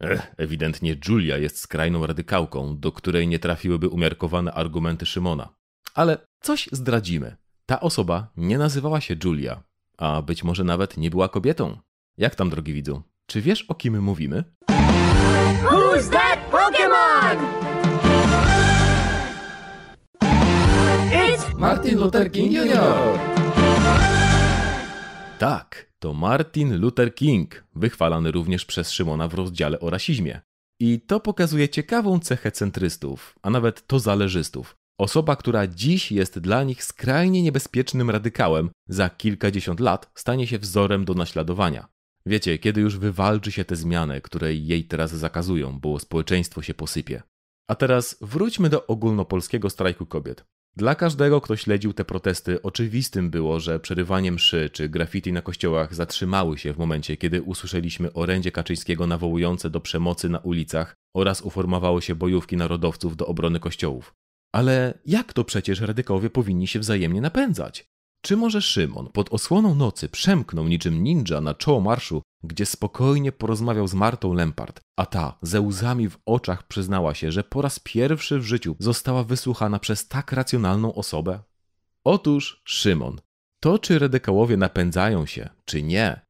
Ech, 0.00 0.34
ewidentnie 0.36 0.96
Julia 1.08 1.38
jest 1.38 1.58
skrajną 1.58 2.06
radykałką, 2.06 2.78
do 2.78 2.92
której 2.92 3.28
nie 3.28 3.38
trafiłyby 3.38 3.88
umiarkowane 3.88 4.52
argumenty 4.52 5.06
Szymona. 5.06 5.48
Ale 5.94 6.18
coś 6.40 6.68
zdradzimy. 6.72 7.36
Ta 7.66 7.80
osoba 7.80 8.32
nie 8.36 8.58
nazywała 8.58 9.00
się 9.00 9.16
Julia, 9.24 9.62
a 9.98 10.22
być 10.22 10.44
może 10.44 10.64
nawet 10.64 10.96
nie 10.96 11.10
była 11.10 11.28
kobietą. 11.28 11.78
Jak 12.18 12.34
tam, 12.34 12.50
drogi 12.50 12.72
widzu? 12.72 13.02
Czy 13.26 13.40
wiesz, 13.40 13.62
o 13.62 13.74
kim 13.74 14.02
mówimy? 14.02 14.44
Who's 15.94 16.10
that 16.10 16.38
Pokémon? 16.50 17.36
It's 21.12 21.58
Martin 21.58 21.98
Luther 21.98 22.30
King 22.30 22.52
Jr. 22.52 23.18
Tak, 25.38 25.92
to 25.98 26.14
Martin 26.14 26.80
Luther 26.80 27.14
King, 27.14 27.64
wychwalany 27.74 28.30
również 28.30 28.64
przez 28.64 28.90
Szymona 28.90 29.28
w 29.28 29.34
rozdziale 29.34 29.80
o 29.80 29.90
rasizmie. 29.90 30.40
I 30.80 31.00
to 31.00 31.20
pokazuje 31.20 31.68
ciekawą 31.68 32.20
cechę 32.20 32.52
centrystów, 32.52 33.34
a 33.42 33.50
nawet 33.50 33.86
to 33.86 33.98
zależystów. 33.98 34.76
Osoba, 34.98 35.36
która 35.36 35.66
dziś 35.66 36.12
jest 36.12 36.38
dla 36.38 36.64
nich 36.64 36.84
skrajnie 36.84 37.42
niebezpiecznym 37.42 38.10
radykałem, 38.10 38.70
za 38.88 39.10
kilkadziesiąt 39.10 39.80
lat 39.80 40.10
stanie 40.14 40.46
się 40.46 40.58
wzorem 40.58 41.04
do 41.04 41.14
naśladowania. 41.14 41.93
Wiecie, 42.26 42.58
kiedy 42.58 42.80
już 42.80 42.98
wywalczy 42.98 43.52
się 43.52 43.64
te 43.64 43.76
zmiany, 43.76 44.20
które 44.20 44.54
jej 44.54 44.84
teraz 44.84 45.14
zakazują, 45.14 45.80
bo 45.80 45.98
społeczeństwo 45.98 46.62
się 46.62 46.74
posypie. 46.74 47.22
A 47.68 47.74
teraz 47.74 48.16
wróćmy 48.20 48.68
do 48.68 48.86
ogólnopolskiego 48.86 49.70
strajku 49.70 50.06
kobiet. 50.06 50.44
Dla 50.76 50.94
każdego, 50.94 51.40
kto 51.40 51.56
śledził 51.56 51.92
te 51.92 52.04
protesty, 52.04 52.62
oczywistym 52.62 53.30
było, 53.30 53.60
że 53.60 53.80
przerywanie 53.80 54.32
mszy 54.32 54.70
czy 54.72 54.88
graffiti 54.88 55.32
na 55.32 55.42
kościołach 55.42 55.94
zatrzymały 55.94 56.58
się 56.58 56.72
w 56.72 56.78
momencie, 56.78 57.16
kiedy 57.16 57.42
usłyszeliśmy 57.42 58.12
orędzie 58.12 58.52
Kaczyńskiego 58.52 59.06
nawołujące 59.06 59.70
do 59.70 59.80
przemocy 59.80 60.28
na 60.28 60.38
ulicach 60.38 60.94
oraz 61.16 61.42
uformowały 61.42 62.02
się 62.02 62.14
bojówki 62.14 62.56
narodowców 62.56 63.16
do 63.16 63.26
obrony 63.26 63.60
kościołów. 63.60 64.14
Ale 64.54 64.98
jak 65.06 65.32
to 65.32 65.44
przecież 65.44 65.80
radykowie 65.80 66.30
powinni 66.30 66.66
się 66.66 66.78
wzajemnie 66.78 67.20
napędzać? 67.20 67.93
Czy 68.24 68.36
może 68.36 68.62
Szymon 68.62 69.08
pod 69.12 69.32
osłoną 69.32 69.74
nocy 69.74 70.08
przemknął 70.08 70.68
niczym 70.68 71.02
ninja 71.02 71.40
na 71.40 71.54
czoło 71.54 71.80
marszu, 71.80 72.22
gdzie 72.44 72.66
spokojnie 72.66 73.32
porozmawiał 73.32 73.88
z 73.88 73.94
Martą 73.94 74.32
Lempart, 74.32 74.80
a 74.96 75.06
ta 75.06 75.38
ze 75.42 75.60
łzami 75.60 76.08
w 76.08 76.18
oczach 76.26 76.66
przyznała 76.66 77.14
się, 77.14 77.32
że 77.32 77.44
po 77.44 77.62
raz 77.62 77.78
pierwszy 77.78 78.38
w 78.38 78.42
życiu 78.42 78.76
została 78.78 79.24
wysłuchana 79.24 79.78
przez 79.78 80.08
tak 80.08 80.32
racjonalną 80.32 80.94
osobę? 80.94 81.42
Otóż 82.04 82.62
Szymon. 82.64 83.20
To, 83.60 83.78
czy 83.78 83.98
radykałowie 83.98 84.56
napędzają 84.56 85.26
się, 85.26 85.48
czy 85.64 85.82
nie, 85.82 86.20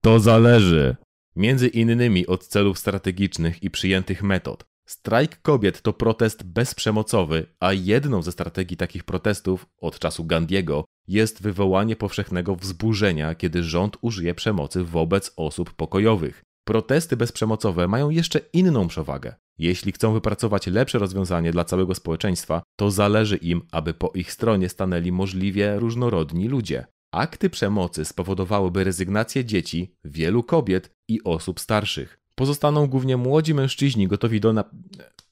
to 0.00 0.20
zależy. 0.20 0.96
Między 1.36 1.68
innymi 1.68 2.26
od 2.26 2.46
celów 2.46 2.78
strategicznych 2.78 3.62
i 3.62 3.70
przyjętych 3.70 4.22
metod. 4.22 4.69
Strajk 4.90 5.42
kobiet 5.42 5.82
to 5.82 5.92
protest 5.92 6.42
bezprzemocowy, 6.42 7.46
a 7.60 7.72
jedną 7.72 8.22
ze 8.22 8.32
strategii 8.32 8.76
takich 8.76 9.04
protestów 9.04 9.66
od 9.80 9.98
czasu 9.98 10.24
Gandiego 10.24 10.84
jest 11.08 11.42
wywołanie 11.42 11.96
powszechnego 11.96 12.56
wzburzenia, 12.56 13.34
kiedy 13.34 13.62
rząd 13.62 13.96
użyje 14.00 14.34
przemocy 14.34 14.84
wobec 14.84 15.32
osób 15.36 15.72
pokojowych. 15.72 16.42
Protesty 16.64 17.16
bezprzemocowe 17.16 17.88
mają 17.88 18.10
jeszcze 18.10 18.40
inną 18.52 18.88
przewagę. 18.88 19.34
Jeśli 19.58 19.92
chcą 19.92 20.12
wypracować 20.12 20.66
lepsze 20.66 20.98
rozwiązanie 20.98 21.52
dla 21.52 21.64
całego 21.64 21.94
społeczeństwa, 21.94 22.62
to 22.76 22.90
zależy 22.90 23.36
im, 23.36 23.62
aby 23.72 23.94
po 23.94 24.10
ich 24.14 24.32
stronie 24.32 24.68
stanęli 24.68 25.12
możliwie 25.12 25.76
różnorodni 25.76 26.48
ludzie. 26.48 26.86
Akty 27.14 27.50
przemocy 27.50 28.04
spowodowałyby 28.04 28.84
rezygnację 28.84 29.44
dzieci, 29.44 29.94
wielu 30.04 30.42
kobiet 30.42 30.90
i 31.08 31.24
osób 31.24 31.60
starszych. 31.60 32.19
Pozostaną 32.34 32.86
głównie 32.86 33.16
młodzi 33.16 33.54
mężczyźni 33.54 34.08
gotowi 34.08 34.40
do 34.40 34.64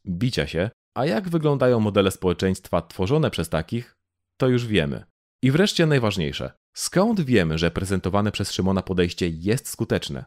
bicia 0.07 0.47
się, 0.47 0.71
a 0.95 1.07
jak 1.07 1.29
wyglądają 1.29 1.81
modele 1.81 2.11
społeczeństwa 2.11 2.83
tworzone 2.83 3.31
przez 3.31 3.49
takich, 3.49 3.97
to 4.37 4.49
już 4.49 4.67
wiemy. 4.67 5.05
I 5.43 5.51
wreszcie 5.51 5.87
najważniejsze. 5.87 6.53
Skąd 6.77 7.21
wiemy, 7.21 7.59
że 7.59 7.71
prezentowane 7.71 8.33
przez 8.33 8.53
Szymona 8.53 8.83
podejście 8.83 9.29
jest 9.29 9.69
skuteczne? 9.69 10.25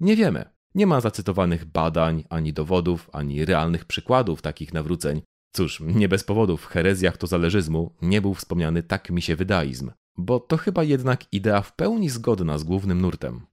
Nie 0.00 0.16
wiemy. 0.16 0.44
Nie 0.74 0.86
ma 0.86 1.00
zacytowanych 1.00 1.64
badań, 1.64 2.24
ani 2.28 2.52
dowodów, 2.52 3.10
ani 3.12 3.44
realnych 3.44 3.84
przykładów 3.84 4.42
takich 4.42 4.74
nawróceń. 4.74 5.22
Cóż, 5.52 5.80
nie 5.80 6.08
bez 6.08 6.24
powodu 6.24 6.56
w 6.56 6.66
herezjach 6.66 7.16
tozależyzmu 7.16 7.94
nie 8.02 8.20
był 8.20 8.34
wspomniany 8.34 8.82
tak 8.82 9.10
mi 9.10 9.22
się 9.22 9.36
wydaizm, 9.36 9.90
bo 10.16 10.40
to 10.40 10.56
chyba 10.56 10.82
jednak 10.82 11.32
idea 11.32 11.62
w 11.62 11.76
pełni 11.76 12.10
zgodna 12.10 12.58
z 12.58 12.64
głównym 12.64 13.00
nurtem. 13.00 13.46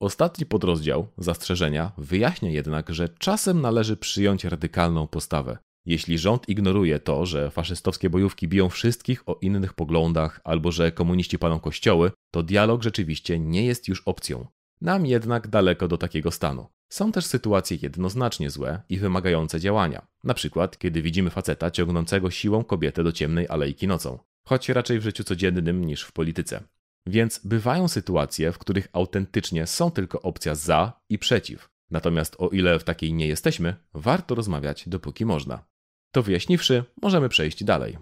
Ostatni 0.00 0.46
podrozdział, 0.46 1.06
zastrzeżenia, 1.18 1.92
wyjaśnia 1.98 2.50
jednak, 2.50 2.94
że 2.94 3.08
czasem 3.08 3.60
należy 3.60 3.96
przyjąć 3.96 4.44
radykalną 4.44 5.06
postawę. 5.06 5.58
Jeśli 5.86 6.18
rząd 6.18 6.48
ignoruje 6.48 6.98
to, 6.98 7.26
że 7.26 7.50
faszystowskie 7.50 8.10
bojówki 8.10 8.48
biją 8.48 8.68
wszystkich 8.68 9.28
o 9.28 9.38
innych 9.42 9.72
poglądach 9.72 10.40
albo 10.44 10.72
że 10.72 10.92
komuniści 10.92 11.38
palą 11.38 11.60
kościoły, 11.60 12.12
to 12.30 12.42
dialog 12.42 12.82
rzeczywiście 12.82 13.38
nie 13.38 13.66
jest 13.66 13.88
już 13.88 14.02
opcją. 14.06 14.46
Nam 14.80 15.06
jednak 15.06 15.48
daleko 15.48 15.88
do 15.88 15.98
takiego 15.98 16.30
stanu. 16.30 16.66
Są 16.88 17.12
też 17.12 17.26
sytuacje 17.26 17.78
jednoznacznie 17.82 18.50
złe 18.50 18.82
i 18.88 18.98
wymagające 18.98 19.60
działania. 19.60 20.06
Na 20.24 20.34
przykład, 20.34 20.78
kiedy 20.78 21.02
widzimy 21.02 21.30
faceta 21.30 21.70
ciągnącego 21.70 22.30
siłą 22.30 22.64
kobietę 22.64 23.04
do 23.04 23.12
ciemnej 23.12 23.48
alejki 23.48 23.86
nocą. 23.86 24.18
Choć 24.44 24.68
raczej 24.68 24.98
w 24.98 25.02
życiu 25.02 25.24
codziennym 25.24 25.84
niż 25.84 26.02
w 26.02 26.12
polityce. 26.12 26.62
Więc 27.06 27.40
bywają 27.44 27.88
sytuacje, 27.88 28.52
w 28.52 28.58
których 28.58 28.88
autentycznie 28.92 29.66
są 29.66 29.90
tylko 29.90 30.22
opcja 30.22 30.54
za 30.54 31.00
i 31.08 31.18
przeciw. 31.18 31.68
Natomiast 31.90 32.36
o 32.38 32.48
ile 32.48 32.78
w 32.78 32.84
takiej 32.84 33.14
nie 33.14 33.28
jesteśmy, 33.28 33.76
warto 33.94 34.34
rozmawiać 34.34 34.88
dopóki 34.88 35.24
można. 35.24 35.64
To 36.12 36.22
wyjaśniwszy, 36.22 36.84
możemy 37.02 37.28
przejść 37.28 37.64
dalej. 37.64 37.98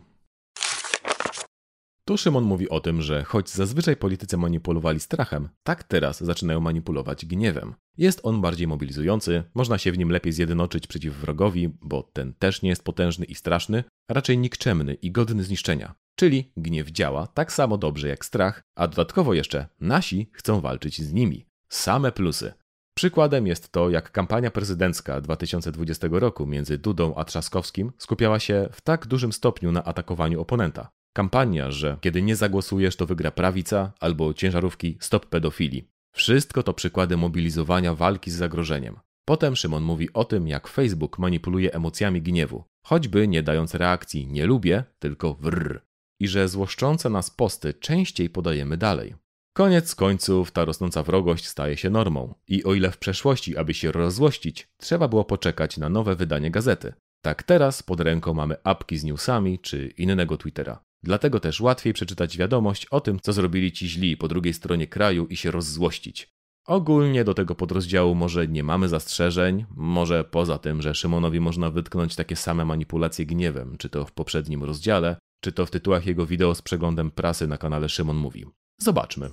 Tu 2.06 2.16
Szymon 2.16 2.44
mówi 2.44 2.68
o 2.68 2.80
tym, 2.80 3.02
że 3.02 3.24
choć 3.24 3.50
zazwyczaj 3.50 3.96
politycy 3.96 4.36
manipulowali 4.36 5.00
strachem, 5.00 5.48
tak 5.62 5.84
teraz 5.84 6.24
zaczynają 6.24 6.60
manipulować 6.60 7.26
gniewem. 7.26 7.74
Jest 7.98 8.20
on 8.22 8.40
bardziej 8.40 8.66
mobilizujący, 8.66 9.42
można 9.54 9.78
się 9.78 9.92
w 9.92 9.98
nim 9.98 10.10
lepiej 10.10 10.32
zjednoczyć 10.32 10.86
przeciw 10.86 11.14
wrogowi, 11.14 11.68
bo 11.80 12.02
ten 12.02 12.34
też 12.34 12.62
nie 12.62 12.68
jest 12.68 12.84
potężny 12.84 13.24
i 13.26 13.34
straszny, 13.34 13.84
raczej 14.08 14.38
nikczemny 14.38 14.94
i 14.94 15.10
godny 15.10 15.44
zniszczenia. 15.44 15.94
Czyli 16.16 16.52
gniew 16.56 16.90
działa 16.90 17.26
tak 17.26 17.52
samo 17.52 17.78
dobrze 17.78 18.08
jak 18.08 18.24
strach, 18.24 18.62
a 18.74 18.88
dodatkowo 18.88 19.34
jeszcze 19.34 19.66
nasi 19.80 20.30
chcą 20.32 20.60
walczyć 20.60 21.02
z 21.02 21.12
nimi. 21.12 21.46
Same 21.68 22.12
plusy. 22.12 22.52
Przykładem 22.94 23.46
jest 23.46 23.72
to, 23.72 23.90
jak 23.90 24.12
kampania 24.12 24.50
prezydencka 24.50 25.20
2020 25.20 26.08
roku 26.10 26.46
między 26.46 26.78
Dudą 26.78 27.14
a 27.14 27.24
Trzaskowskim 27.24 27.92
skupiała 27.98 28.38
się 28.38 28.68
w 28.72 28.80
tak 28.80 29.06
dużym 29.06 29.32
stopniu 29.32 29.72
na 29.72 29.84
atakowaniu 29.84 30.40
oponenta. 30.40 30.88
Kampania, 31.12 31.70
że 31.70 31.98
kiedy 32.00 32.22
nie 32.22 32.36
zagłosujesz, 32.36 32.96
to 32.96 33.06
wygra 33.06 33.30
prawica, 33.30 33.92
albo 34.00 34.34
ciężarówki 34.34 34.96
Stop 35.00 35.26
Pedofilii. 35.26 35.88
Wszystko 36.12 36.62
to 36.62 36.74
przykłady 36.74 37.16
mobilizowania 37.16 37.94
walki 37.94 38.30
z 38.30 38.34
zagrożeniem. 38.34 38.96
Potem 39.24 39.56
Szymon 39.56 39.82
mówi 39.82 40.12
o 40.12 40.24
tym, 40.24 40.48
jak 40.48 40.68
Facebook 40.68 41.18
manipuluje 41.18 41.72
emocjami 41.72 42.22
gniewu, 42.22 42.64
choćby 42.82 43.28
nie 43.28 43.42
dając 43.42 43.74
reakcji 43.74 44.26
nie 44.26 44.46
lubię, 44.46 44.84
tylko 44.98 45.34
wrr. 45.34 45.83
I 46.20 46.28
że 46.28 46.48
złoszczące 46.48 47.10
nas 47.10 47.30
posty 47.30 47.74
częściej 47.74 48.30
podajemy 48.30 48.76
dalej. 48.76 49.14
Koniec 49.56 49.94
końców 49.94 50.50
ta 50.50 50.64
rosnąca 50.64 51.02
wrogość 51.02 51.48
staje 51.48 51.76
się 51.76 51.90
normą. 51.90 52.34
I 52.48 52.64
o 52.64 52.74
ile 52.74 52.90
w 52.90 52.98
przeszłości, 52.98 53.56
aby 53.56 53.74
się 53.74 53.92
rozłościć, 53.92 54.68
trzeba 54.76 55.08
było 55.08 55.24
poczekać 55.24 55.76
na 55.78 55.88
nowe 55.88 56.16
wydanie 56.16 56.50
gazety, 56.50 56.92
tak 57.24 57.42
teraz 57.42 57.82
pod 57.82 58.00
ręką 58.00 58.34
mamy 58.34 58.56
apki 58.64 58.98
z 58.98 59.04
newsami 59.04 59.58
czy 59.58 59.86
innego 59.86 60.36
Twittera. 60.36 60.82
Dlatego 61.02 61.40
też 61.40 61.60
łatwiej 61.60 61.92
przeczytać 61.92 62.38
wiadomość 62.38 62.86
o 62.86 63.00
tym, 63.00 63.20
co 63.20 63.32
zrobili 63.32 63.72
ci 63.72 63.88
źli 63.88 64.16
po 64.16 64.28
drugiej 64.28 64.54
stronie 64.54 64.86
kraju 64.86 65.26
i 65.26 65.36
się 65.36 65.50
rozzłościć. 65.50 66.28
Ogólnie 66.66 67.24
do 67.24 67.34
tego 67.34 67.54
podrozdziału 67.54 68.14
może 68.14 68.48
nie 68.48 68.64
mamy 68.64 68.88
zastrzeżeń, 68.88 69.64
może 69.76 70.24
poza 70.24 70.58
tym, 70.58 70.82
że 70.82 70.94
Szymonowi 70.94 71.40
można 71.40 71.70
wytknąć 71.70 72.16
takie 72.16 72.36
same 72.36 72.64
manipulacje 72.64 73.26
gniewem, 73.26 73.76
czy 73.78 73.88
to 73.88 74.04
w 74.06 74.12
poprzednim 74.12 74.64
rozdziale, 74.64 75.16
czy 75.44 75.52
to 75.52 75.66
w 75.66 75.70
tytułach 75.70 76.06
jego 76.06 76.26
wideo 76.26 76.54
z 76.54 76.62
przeglądem 76.62 77.10
prasy 77.10 77.46
na 77.46 77.58
kanale 77.58 77.88
Szymon 77.88 78.16
Mówi. 78.16 78.44
Zobaczmy. 78.78 79.30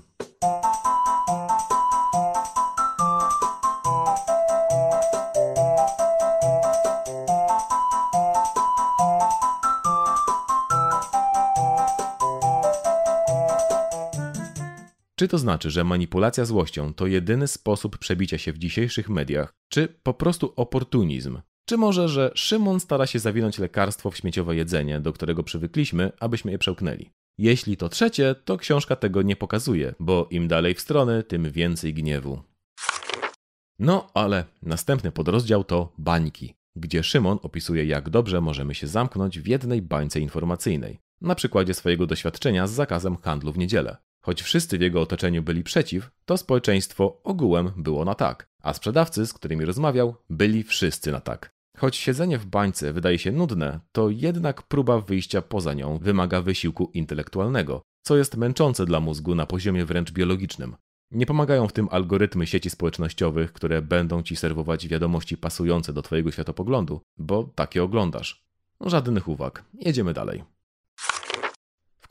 Czy 15.15 15.27
to 15.27 15.37
znaczy, 15.37 15.69
że 15.69 15.83
manipulacja 15.83 16.45
złością 16.45 16.93
to 16.93 17.07
jedyny 17.07 17.47
sposób 17.47 17.97
przebicia 17.97 18.37
się 18.37 18.53
w 18.53 18.57
dzisiejszych 18.57 19.09
mediach, 19.09 19.53
czy 19.69 19.87
po 20.03 20.13
prostu 20.13 20.53
oportunizm? 20.55 21.39
Czy 21.71 21.77
może, 21.77 22.09
że 22.09 22.31
Szymon 22.35 22.79
stara 22.79 23.07
się 23.07 23.19
zawinąć 23.19 23.59
lekarstwo 23.59 24.11
w 24.11 24.17
śmieciowe 24.17 24.55
jedzenie, 24.55 24.99
do 24.99 25.13
którego 25.13 25.43
przywykliśmy, 25.43 26.11
abyśmy 26.19 26.51
je 26.51 26.57
przełknęli? 26.57 27.11
Jeśli 27.37 27.77
to 27.77 27.89
trzecie, 27.89 28.35
to 28.45 28.57
książka 28.57 28.95
tego 28.95 29.21
nie 29.21 29.35
pokazuje, 29.35 29.93
bo 29.99 30.27
im 30.31 30.47
dalej 30.47 30.73
w 30.73 30.81
stronę, 30.81 31.23
tym 31.23 31.51
więcej 31.51 31.93
gniewu. 31.93 32.41
No, 33.79 34.07
ale 34.13 34.45
następny 34.61 35.11
podrozdział 35.11 35.63
to 35.63 35.93
bańki, 35.97 36.55
gdzie 36.75 37.03
Szymon 37.03 37.39
opisuje, 37.41 37.85
jak 37.85 38.09
dobrze 38.09 38.41
możemy 38.41 38.75
się 38.75 38.87
zamknąć 38.87 39.39
w 39.39 39.47
jednej 39.47 39.81
bańce 39.81 40.19
informacyjnej, 40.19 40.99
na 41.21 41.35
przykładzie 41.35 41.73
swojego 41.73 42.07
doświadczenia 42.07 42.67
z 42.67 42.71
zakazem 42.71 43.17
handlu 43.17 43.51
w 43.51 43.57
niedzielę. 43.57 43.97
Choć 44.21 44.41
wszyscy 44.41 44.77
w 44.77 44.81
jego 44.81 45.01
otoczeniu 45.01 45.43
byli 45.43 45.63
przeciw, 45.63 46.11
to 46.25 46.37
społeczeństwo 46.37 47.21
ogółem 47.23 47.71
było 47.77 48.05
na 48.05 48.15
tak, 48.15 48.49
a 48.63 48.73
sprzedawcy, 48.73 49.25
z 49.25 49.33
którymi 49.33 49.65
rozmawiał, 49.65 50.15
byli 50.29 50.63
wszyscy 50.63 51.11
na 51.11 51.19
tak. 51.19 51.60
Choć 51.81 51.95
siedzenie 51.95 52.37
w 52.37 52.45
bańce 52.45 52.93
wydaje 52.93 53.19
się 53.19 53.31
nudne, 53.31 53.79
to 53.91 54.09
jednak 54.09 54.63
próba 54.63 55.01
wyjścia 55.01 55.41
poza 55.41 55.73
nią 55.73 55.97
wymaga 55.97 56.41
wysiłku 56.41 56.91
intelektualnego, 56.93 57.81
co 58.01 58.17
jest 58.17 58.37
męczące 58.37 58.85
dla 58.85 58.99
mózgu 58.99 59.35
na 59.35 59.45
poziomie 59.45 59.85
wręcz 59.85 60.11
biologicznym. 60.11 60.75
Nie 61.11 61.25
pomagają 61.25 61.67
w 61.67 61.73
tym 61.73 61.87
algorytmy 61.91 62.47
sieci 62.47 62.69
społecznościowych, 62.69 63.53
które 63.53 63.81
będą 63.81 64.23
ci 64.23 64.35
serwować 64.35 64.87
wiadomości 64.87 65.37
pasujące 65.37 65.93
do 65.93 66.01
twojego 66.01 66.31
światopoglądu, 66.31 67.01
bo 67.17 67.43
takie 67.55 67.83
oglądasz. 67.83 68.45
Żadnych 68.81 69.27
uwag. 69.27 69.63
Jedziemy 69.73 70.13
dalej 70.13 70.43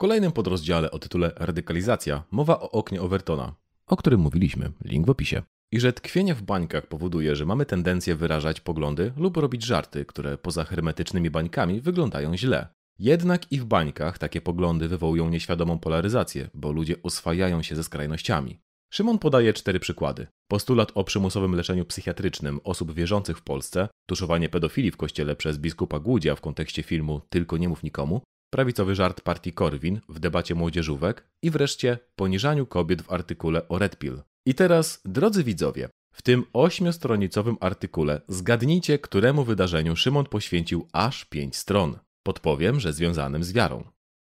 kolejnym 0.01 0.31
podrozdziale 0.31 0.91
o 0.91 0.99
tytule 0.99 1.31
Radykalizacja 1.35 2.23
mowa 2.31 2.59
o 2.59 2.71
oknie 2.71 3.01
Overtona, 3.01 3.55
o 3.87 3.97
którym 3.97 4.19
mówiliśmy, 4.19 4.71
link 4.85 5.07
w 5.07 5.09
opisie. 5.09 5.41
I 5.71 5.79
że 5.79 5.93
tkwienie 5.93 6.35
w 6.35 6.41
bańkach 6.41 6.87
powoduje, 6.87 7.35
że 7.35 7.45
mamy 7.45 7.65
tendencję 7.65 8.15
wyrażać 8.15 8.61
poglądy 8.61 9.13
lub 9.17 9.37
robić 9.37 9.63
żarty, 9.63 10.05
które 10.05 10.37
poza 10.37 10.63
hermetycznymi 10.63 11.29
bańkami 11.29 11.81
wyglądają 11.81 12.37
źle. 12.37 12.67
Jednak 12.99 13.51
i 13.51 13.59
w 13.59 13.65
bańkach 13.65 14.17
takie 14.17 14.41
poglądy 14.41 14.87
wywołują 14.87 15.29
nieświadomą 15.29 15.79
polaryzację, 15.79 16.49
bo 16.53 16.71
ludzie 16.71 16.95
oswajają 17.03 17.61
się 17.61 17.75
ze 17.75 17.83
skrajnościami. 17.83 18.59
Szymon 18.93 19.19
podaje 19.19 19.53
cztery 19.53 19.79
przykłady. 19.79 20.27
Postulat 20.47 20.91
o 20.95 21.03
przymusowym 21.03 21.55
leczeniu 21.55 21.85
psychiatrycznym 21.85 22.59
osób 22.63 22.93
wierzących 22.93 23.37
w 23.37 23.41
Polsce, 23.41 23.87
tuszowanie 24.05 24.49
pedofilii 24.49 24.91
w 24.91 24.97
kościele 24.97 25.35
przez 25.35 25.57
biskupa 25.57 25.99
Głudzia 25.99 26.35
w 26.35 26.41
kontekście 26.41 26.83
filmu 26.83 27.21
Tylko 27.29 27.57
nie 27.57 27.69
mów 27.69 27.83
nikomu 27.83 28.21
prawicowy 28.53 28.95
żart 28.95 29.21
partii 29.21 29.53
Korwin 29.53 30.01
w 30.09 30.19
debacie 30.19 30.55
młodzieżówek 30.55 31.27
i 31.41 31.49
wreszcie 31.51 31.97
poniżaniu 32.15 32.65
kobiet 32.65 33.01
w 33.01 33.11
artykule 33.11 33.67
o 33.67 33.79
Red 33.79 33.97
Pill. 33.99 34.21
I 34.45 34.55
teraz, 34.55 35.01
drodzy 35.05 35.43
widzowie, 35.43 35.89
w 36.13 36.21
tym 36.21 36.45
ośmiostronicowym 36.53 37.57
artykule 37.59 38.21
zgadnijcie, 38.27 38.99
któremu 38.99 39.43
wydarzeniu 39.43 39.95
Szymon 39.95 40.25
poświęcił 40.25 40.87
aż 40.93 41.25
pięć 41.25 41.55
stron. 41.55 41.99
Podpowiem, 42.23 42.79
że 42.79 42.93
związanym 42.93 43.43
z 43.43 43.53
wiarą. 43.53 43.83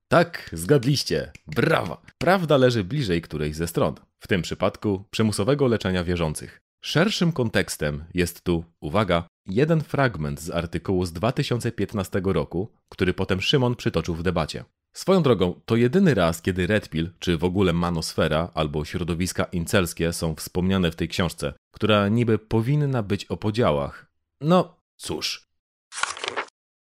Tak, 0.07 0.49
zgadliście. 0.53 1.31
Brawa! 1.47 2.01
Prawda 2.17 2.57
leży 2.57 2.83
bliżej 2.83 3.21
którejś 3.21 3.55
ze 3.55 3.67
stron. 3.67 3.95
W 4.19 4.27
tym 4.27 4.41
przypadku 4.41 5.03
przymusowego 5.11 5.67
leczenia 5.67 6.03
wierzących. 6.03 6.61
Szerszym 6.83 7.31
kontekstem 7.31 8.03
jest 8.13 8.41
tu, 8.41 8.63
uwaga, 8.79 9.27
jeden 9.45 9.81
fragment 9.81 10.41
z 10.41 10.49
artykułu 10.49 11.05
z 11.05 11.13
2015 11.13 12.21
roku, 12.23 12.69
który 12.89 13.13
potem 13.13 13.41
Szymon 13.41 13.75
przytoczył 13.75 14.15
w 14.15 14.23
debacie. 14.23 14.63
Swoją 14.93 15.23
drogą, 15.23 15.61
to 15.65 15.75
jedyny 15.75 16.13
raz, 16.13 16.41
kiedy 16.41 16.67
Red 16.67 16.89
Pill, 16.89 17.09
czy 17.19 17.37
w 17.37 17.43
ogóle 17.43 17.73
manosfera, 17.73 18.51
albo 18.53 18.85
środowiska 18.85 19.43
incelskie 19.43 20.13
są 20.13 20.35
wspomniane 20.35 20.91
w 20.91 20.95
tej 20.95 21.07
książce, 21.07 21.53
która 21.71 22.07
niby 22.07 22.39
powinna 22.39 23.03
być 23.03 23.25
o 23.25 23.37
podziałach. 23.37 24.11
No 24.41 24.77
cóż. 24.97 25.51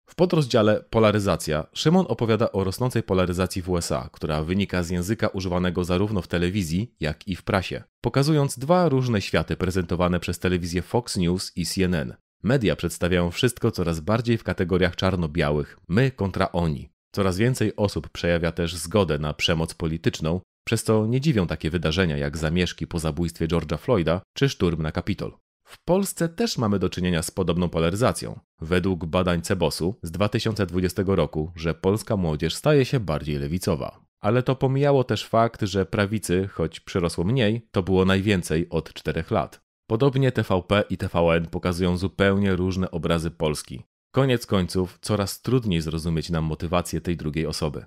W 0.06 0.14
podrozdziale 0.14 0.84
Polaryzacja 0.90 1.66
Szymon 1.72 2.06
opowiada 2.08 2.52
o 2.52 2.64
rosnącej 2.64 3.02
polaryzacji 3.02 3.62
w 3.62 3.70
USA, 3.70 4.08
która 4.12 4.42
wynika 4.42 4.82
z 4.82 4.90
języka 4.90 5.28
używanego 5.28 5.84
zarówno 5.84 6.22
w 6.22 6.28
telewizji, 6.28 6.94
jak 7.00 7.28
i 7.28 7.36
w 7.36 7.42
prasie, 7.42 7.82
pokazując 8.00 8.58
dwa 8.58 8.88
różne 8.88 9.20
światy 9.20 9.56
prezentowane 9.56 10.20
przez 10.20 10.38
telewizję 10.38 10.82
Fox 10.82 11.16
News 11.16 11.52
i 11.56 11.66
CNN. 11.66 12.14
Media 12.42 12.76
przedstawiają 12.76 13.30
wszystko 13.30 13.70
coraz 13.70 14.00
bardziej 14.00 14.38
w 14.38 14.44
kategoriach 14.44 14.96
czarno-białych, 14.96 15.78
my 15.88 16.10
kontra 16.10 16.52
oni. 16.52 16.90
Coraz 17.14 17.38
więcej 17.38 17.76
osób 17.76 18.08
przejawia 18.08 18.52
też 18.52 18.76
zgodę 18.76 19.18
na 19.18 19.34
przemoc 19.34 19.74
polityczną, 19.74 20.40
przez 20.66 20.84
co 20.84 21.06
nie 21.06 21.20
dziwią 21.20 21.46
takie 21.46 21.70
wydarzenia 21.70 22.16
jak 22.16 22.36
zamieszki 22.36 22.86
po 22.86 22.98
zabójstwie 22.98 23.48
George'a 23.48 23.78
Floyda 23.78 24.20
czy 24.36 24.48
szturm 24.48 24.82
na 24.82 24.92
Kapitol. 24.92 25.32
W 25.64 25.84
Polsce 25.84 26.28
też 26.28 26.58
mamy 26.58 26.78
do 26.78 26.90
czynienia 26.90 27.22
z 27.22 27.30
podobną 27.30 27.68
polaryzacją. 27.68 28.40
Według 28.60 29.06
badań 29.06 29.42
Cebosu 29.42 29.94
z 30.02 30.10
2020 30.10 31.02
roku, 31.06 31.52
że 31.56 31.74
polska 31.74 32.16
młodzież 32.16 32.54
staje 32.54 32.84
się 32.84 33.00
bardziej 33.00 33.38
lewicowa. 33.38 34.00
Ale 34.20 34.42
to 34.42 34.56
pomijało 34.56 35.04
też 35.04 35.26
fakt, 35.26 35.62
że 35.62 35.86
prawicy, 35.86 36.48
choć 36.52 36.80
przyrosło 36.80 37.24
mniej, 37.24 37.68
to 37.70 37.82
było 37.82 38.04
najwięcej 38.04 38.68
od 38.70 38.92
4 38.92 39.24
lat. 39.30 39.60
Podobnie 39.86 40.32
TVP 40.32 40.84
i 40.90 40.96
TVN 40.96 41.46
pokazują 41.46 41.96
zupełnie 41.96 42.56
różne 42.56 42.90
obrazy 42.90 43.30
Polski. 43.30 43.82
Koniec 44.10 44.46
końców, 44.46 44.98
coraz 45.00 45.42
trudniej 45.42 45.80
zrozumieć 45.80 46.30
nam 46.30 46.44
motywację 46.44 47.00
tej 47.00 47.16
drugiej 47.16 47.46
osoby. 47.46 47.84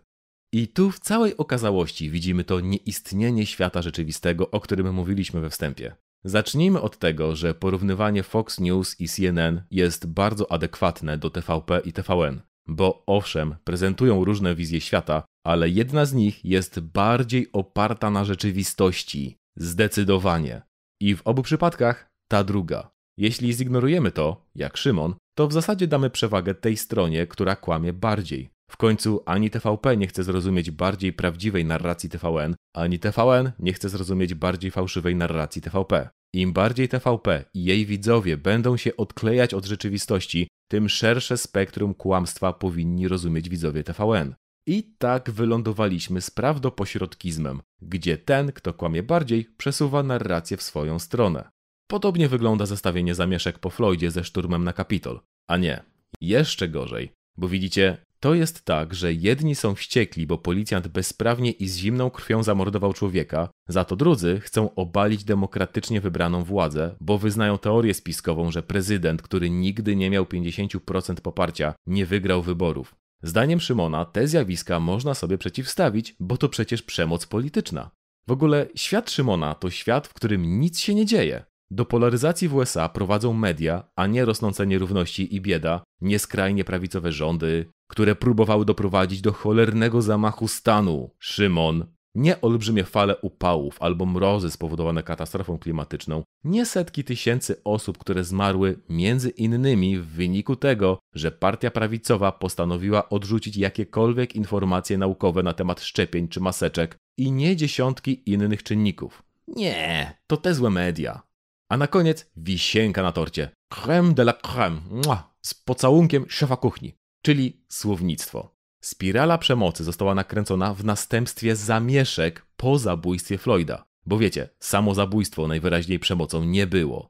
I 0.53 0.67
tu 0.67 0.91
w 0.91 0.99
całej 0.99 1.37
okazałości 1.37 2.09
widzimy 2.09 2.43
to 2.43 2.59
nieistnienie 2.59 3.45
świata 3.45 3.81
rzeczywistego, 3.81 4.51
o 4.51 4.59
którym 4.59 4.93
mówiliśmy 4.93 5.41
we 5.41 5.49
wstępie. 5.49 5.95
Zacznijmy 6.23 6.81
od 6.81 6.97
tego, 6.97 7.35
że 7.35 7.53
porównywanie 7.53 8.23
Fox 8.23 8.59
News 8.59 8.99
i 8.99 9.07
CNN 9.07 9.61
jest 9.71 10.07
bardzo 10.07 10.51
adekwatne 10.51 11.17
do 11.17 11.29
TVP 11.29 11.81
i 11.85 11.93
TVN, 11.93 12.41
bo 12.67 13.03
owszem, 13.05 13.55
prezentują 13.63 14.25
różne 14.25 14.55
wizje 14.55 14.81
świata, 14.81 15.23
ale 15.45 15.69
jedna 15.69 16.05
z 16.05 16.13
nich 16.13 16.45
jest 16.45 16.79
bardziej 16.79 17.49
oparta 17.53 18.09
na 18.09 18.25
rzeczywistości. 18.25 19.37
Zdecydowanie. 19.55 20.61
I 21.01 21.15
w 21.15 21.21
obu 21.25 21.41
przypadkach 21.41 22.09
ta 22.27 22.43
druga. 22.43 22.91
Jeśli 23.21 23.53
zignorujemy 23.53 24.11
to, 24.11 24.45
jak 24.55 24.77
Szymon, 24.77 25.15
to 25.37 25.47
w 25.47 25.53
zasadzie 25.53 25.87
damy 25.87 26.09
przewagę 26.09 26.55
tej 26.55 26.77
stronie, 26.77 27.27
która 27.27 27.55
kłamie 27.55 27.93
bardziej. 27.93 28.49
W 28.71 28.77
końcu 28.77 29.23
ani 29.25 29.49
TVP 29.49 29.97
nie 29.97 30.07
chce 30.07 30.23
zrozumieć 30.23 30.71
bardziej 30.71 31.13
prawdziwej 31.13 31.65
narracji 31.65 32.09
TVN, 32.09 32.55
ani 32.75 32.99
TVN 32.99 33.51
nie 33.59 33.73
chce 33.73 33.89
zrozumieć 33.89 34.33
bardziej 34.33 34.71
fałszywej 34.71 35.15
narracji 35.15 35.61
TVP. 35.61 36.09
Im 36.33 36.53
bardziej 36.53 36.89
TVP 36.89 37.45
i 37.53 37.63
jej 37.63 37.85
widzowie 37.85 38.37
będą 38.37 38.77
się 38.77 38.97
odklejać 38.97 39.53
od 39.53 39.65
rzeczywistości, 39.65 40.47
tym 40.71 40.89
szersze 40.89 41.37
spektrum 41.37 41.93
kłamstwa 41.93 42.53
powinni 42.53 43.07
rozumieć 43.07 43.49
widzowie 43.49 43.83
TVN. 43.83 44.35
I 44.67 44.95
tak 44.97 45.31
wylądowaliśmy 45.31 46.21
z 46.21 46.31
prawdopośrodkizmem, 46.31 47.61
gdzie 47.81 48.17
ten, 48.17 48.51
kto 48.51 48.73
kłamie 48.73 49.03
bardziej, 49.03 49.45
przesuwa 49.57 50.03
narrację 50.03 50.57
w 50.57 50.61
swoją 50.61 50.99
stronę. 50.99 51.49
Podobnie 51.91 52.27
wygląda 52.27 52.65
zestawienie 52.65 53.15
zamieszek 53.15 53.59
po 53.59 53.69
Floydzie 53.69 54.11
ze 54.11 54.23
szturmem 54.23 54.63
na 54.63 54.73
Kapitol. 54.73 55.19
A 55.47 55.57
nie, 55.57 55.83
jeszcze 56.21 56.69
gorzej. 56.69 57.11
Bo 57.37 57.47
widzicie, 57.47 57.97
to 58.19 58.33
jest 58.33 58.65
tak, 58.65 58.93
że 58.93 59.13
jedni 59.13 59.55
są 59.55 59.75
wściekli, 59.75 60.27
bo 60.27 60.37
policjant 60.37 60.87
bezprawnie 60.87 61.51
i 61.51 61.67
z 61.67 61.77
zimną 61.77 62.09
krwią 62.09 62.43
zamordował 62.43 62.93
człowieka, 62.93 63.49
za 63.67 63.85
to 63.85 63.95
drudzy 63.95 64.39
chcą 64.39 64.75
obalić 64.75 65.23
demokratycznie 65.23 66.01
wybraną 66.01 66.43
władzę, 66.43 66.95
bo 67.01 67.17
wyznają 67.17 67.57
teorię 67.57 67.93
spiskową, 67.93 68.51
że 68.51 68.63
prezydent, 68.63 69.21
który 69.21 69.49
nigdy 69.49 69.95
nie 69.95 70.09
miał 70.09 70.23
50% 70.23 71.15
poparcia, 71.21 71.73
nie 71.87 72.05
wygrał 72.05 72.41
wyborów. 72.41 72.95
Zdaniem 73.23 73.59
Szymona 73.59 74.05
te 74.05 74.27
zjawiska 74.27 74.79
można 74.79 75.13
sobie 75.13 75.37
przeciwstawić, 75.37 76.15
bo 76.19 76.37
to 76.37 76.49
przecież 76.49 76.81
przemoc 76.81 77.25
polityczna. 77.25 77.91
W 78.27 78.31
ogóle 78.31 78.67
świat 78.75 79.11
Szymona 79.11 79.55
to 79.55 79.69
świat, 79.69 80.07
w 80.07 80.13
którym 80.13 80.59
nic 80.59 80.79
się 80.79 80.95
nie 80.95 81.05
dzieje. 81.05 81.50
Do 81.73 81.85
polaryzacji 81.85 82.47
w 82.47 82.55
USA 82.55 82.89
prowadzą 82.89 83.33
media, 83.33 83.83
a 83.95 84.07
nie 84.07 84.25
rosnące 84.25 84.67
nierówności 84.67 85.35
i 85.35 85.41
bieda, 85.41 85.83
nieskrajnie 86.01 86.63
prawicowe 86.63 87.11
rządy, 87.11 87.65
które 87.87 88.15
próbowały 88.15 88.65
doprowadzić 88.65 89.21
do 89.21 89.31
cholernego 89.31 90.01
zamachu 90.01 90.47
stanu. 90.47 91.09
Szymon, 91.19 91.85
nie 92.15 92.41
olbrzymie 92.41 92.83
fale 92.83 93.17
upałów 93.17 93.81
albo 93.81 94.05
mrozy 94.05 94.51
spowodowane 94.51 95.03
katastrofą 95.03 95.57
klimatyczną, 95.57 96.23
nie 96.43 96.65
setki 96.65 97.03
tysięcy 97.03 97.63
osób, 97.63 97.97
które 97.97 98.23
zmarły 98.23 98.79
między 98.89 99.29
innymi 99.29 99.99
w 99.99 100.05
wyniku 100.05 100.55
tego, 100.55 100.99
że 101.15 101.31
partia 101.31 101.71
prawicowa 101.71 102.31
postanowiła 102.31 103.09
odrzucić 103.09 103.57
jakiekolwiek 103.57 104.35
informacje 104.35 104.97
naukowe 104.97 105.43
na 105.43 105.53
temat 105.53 105.81
szczepień 105.81 106.27
czy 106.27 106.39
maseczek 106.39 106.97
i 107.17 107.31
nie 107.31 107.55
dziesiątki 107.55 108.23
innych 108.25 108.63
czynników. 108.63 109.23
Nie, 109.47 110.17
to 110.27 110.37
te 110.37 110.53
złe 110.53 110.69
media. 110.69 111.30
A 111.71 111.77
na 111.77 111.87
koniec 111.87 112.31
wisienka 112.37 113.03
na 113.03 113.11
torcie. 113.11 113.49
Creme 113.69 114.13
de 114.13 114.23
la 114.23 114.33
creme. 114.33 114.81
Mua, 114.89 115.33
z 115.41 115.53
pocałunkiem 115.53 116.25
szefa 116.29 116.57
kuchni, 116.57 116.95
czyli 117.21 117.65
słownictwo. 117.67 118.55
Spirala 118.81 119.37
przemocy 119.37 119.83
została 119.83 120.15
nakręcona 120.15 120.73
w 120.73 120.85
następstwie 120.85 121.55
zamieszek 121.55 122.45
po 122.57 122.77
zabójstwie 122.77 123.37
Floyda. 123.37 123.85
Bo 124.05 124.17
wiecie, 124.17 124.49
samo 124.59 124.95
zabójstwo 124.95 125.47
najwyraźniej 125.47 125.99
przemocą 125.99 126.43
nie 126.43 126.67
było. 126.67 127.09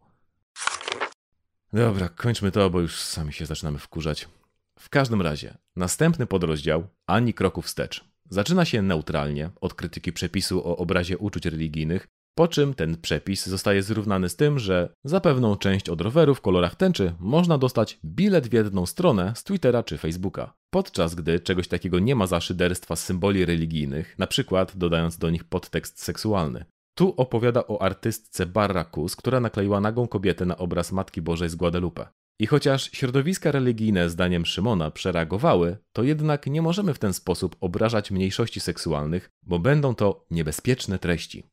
Dobra, 1.73 2.09
kończmy 2.09 2.51
to, 2.51 2.69
bo 2.69 2.79
już 2.81 2.99
sami 2.99 3.33
się 3.33 3.45
zaczynamy 3.45 3.77
wkurzać. 3.77 4.27
W 4.79 4.89
każdym 4.89 5.21
razie, 5.21 5.57
następny 5.75 6.25
podrozdział 6.25 6.87
ani 7.05 7.33
kroku 7.33 7.61
wstecz. 7.61 8.05
Zaczyna 8.29 8.65
się 8.65 8.81
neutralnie 8.81 9.49
od 9.61 9.73
krytyki 9.73 10.13
przepisu 10.13 10.67
o 10.67 10.77
obrazie 10.77 11.17
uczuć 11.17 11.45
religijnych, 11.45 12.07
po 12.35 12.47
czym 12.47 12.73
ten 12.73 12.97
przepis 12.97 13.45
zostaje 13.45 13.83
zrównany 13.83 14.29
z 14.29 14.35
tym, 14.35 14.59
że 14.59 14.89
za 15.03 15.21
pewną 15.21 15.55
część 15.55 15.89
od 15.89 16.01
roweru 16.01 16.35
w 16.35 16.41
kolorach 16.41 16.75
tęczy 16.75 17.13
można 17.19 17.57
dostać 17.57 17.99
bilet 18.05 18.47
w 18.47 18.53
jedną 18.53 18.85
stronę 18.85 19.33
z 19.35 19.43
Twittera 19.43 19.83
czy 19.83 19.97
Facebooka. 19.97 20.53
Podczas 20.69 21.15
gdy 21.15 21.39
czegoś 21.39 21.67
takiego 21.67 21.99
nie 21.99 22.15
ma 22.15 22.27
za 22.27 22.41
szyderstwa 22.41 22.95
z 22.95 23.03
symboli 23.03 23.45
religijnych, 23.45 24.15
na 24.19 24.27
przykład 24.27 24.77
dodając 24.77 25.17
do 25.17 25.29
nich 25.29 25.43
podtekst 25.43 26.03
seksualny. 26.03 26.65
Tu 26.97 27.13
opowiada 27.17 27.67
o 27.67 27.81
artystce 27.81 28.45
Barracus, 28.45 29.15
która 29.15 29.39
nakleiła 29.39 29.81
nagą 29.81 30.07
kobietę 30.07 30.45
na 30.45 30.57
obraz 30.57 30.91
Matki 30.91 31.21
Bożej 31.21 31.49
z 31.49 31.55
Guadalupe. 31.55 32.07
I 32.39 32.47
chociaż 32.47 32.91
środowiska 32.91 33.51
religijne, 33.51 34.09
zdaniem 34.09 34.45
Szymona, 34.45 34.91
przereagowały, 34.91 35.77
to 35.93 36.03
jednak 36.03 36.47
nie 36.47 36.61
możemy 36.61 36.93
w 36.93 36.99
ten 36.99 37.13
sposób 37.13 37.55
obrażać 37.59 38.11
mniejszości 38.11 38.59
seksualnych, 38.59 39.29
bo 39.43 39.59
będą 39.59 39.95
to 39.95 40.25
niebezpieczne 40.31 40.99
treści. 40.99 41.43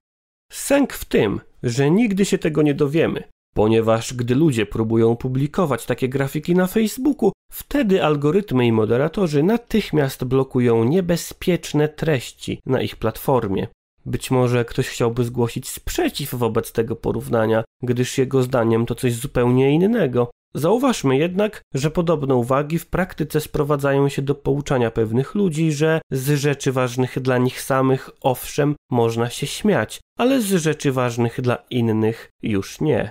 Sęk 0.52 0.92
w 0.92 1.04
tym, 1.04 1.40
że 1.62 1.90
nigdy 1.90 2.24
się 2.24 2.38
tego 2.38 2.62
nie 2.62 2.74
dowiemy, 2.74 3.24
ponieważ 3.54 4.14
gdy 4.14 4.34
ludzie 4.34 4.66
próbują 4.66 5.16
publikować 5.16 5.86
takie 5.86 6.08
grafiki 6.08 6.54
na 6.54 6.66
Facebooku, 6.66 7.32
wtedy 7.52 8.04
algorytmy 8.04 8.66
i 8.66 8.72
moderatorzy 8.72 9.42
natychmiast 9.42 10.24
blokują 10.24 10.84
niebezpieczne 10.84 11.88
treści 11.88 12.60
na 12.66 12.82
ich 12.82 12.96
platformie. 12.96 13.68
Być 14.06 14.30
może 14.30 14.64
ktoś 14.64 14.88
chciałby 14.88 15.24
zgłosić 15.24 15.68
sprzeciw 15.68 16.34
wobec 16.34 16.72
tego 16.72 16.96
porównania, 16.96 17.64
gdyż 17.82 18.18
jego 18.18 18.42
zdaniem 18.42 18.86
to 18.86 18.94
coś 18.94 19.14
zupełnie 19.14 19.70
innego. 19.70 20.30
Zauważmy 20.54 21.16
jednak, 21.16 21.62
że 21.74 21.90
podobne 21.90 22.34
uwagi 22.34 22.78
w 22.78 22.86
praktyce 22.86 23.40
sprowadzają 23.40 24.08
się 24.08 24.22
do 24.22 24.34
pouczania 24.34 24.90
pewnych 24.90 25.34
ludzi, 25.34 25.72
że 25.72 26.00
z 26.10 26.40
rzeczy 26.40 26.72
ważnych 26.72 27.20
dla 27.20 27.38
nich 27.38 27.62
samych 27.62 28.10
owszem 28.20 28.74
można 28.90 29.30
się 29.30 29.46
śmiać, 29.46 30.00
ale 30.18 30.42
z 30.42 30.46
rzeczy 30.46 30.92
ważnych 30.92 31.40
dla 31.40 31.56
innych 31.70 32.30
już 32.42 32.80
nie. 32.80 33.10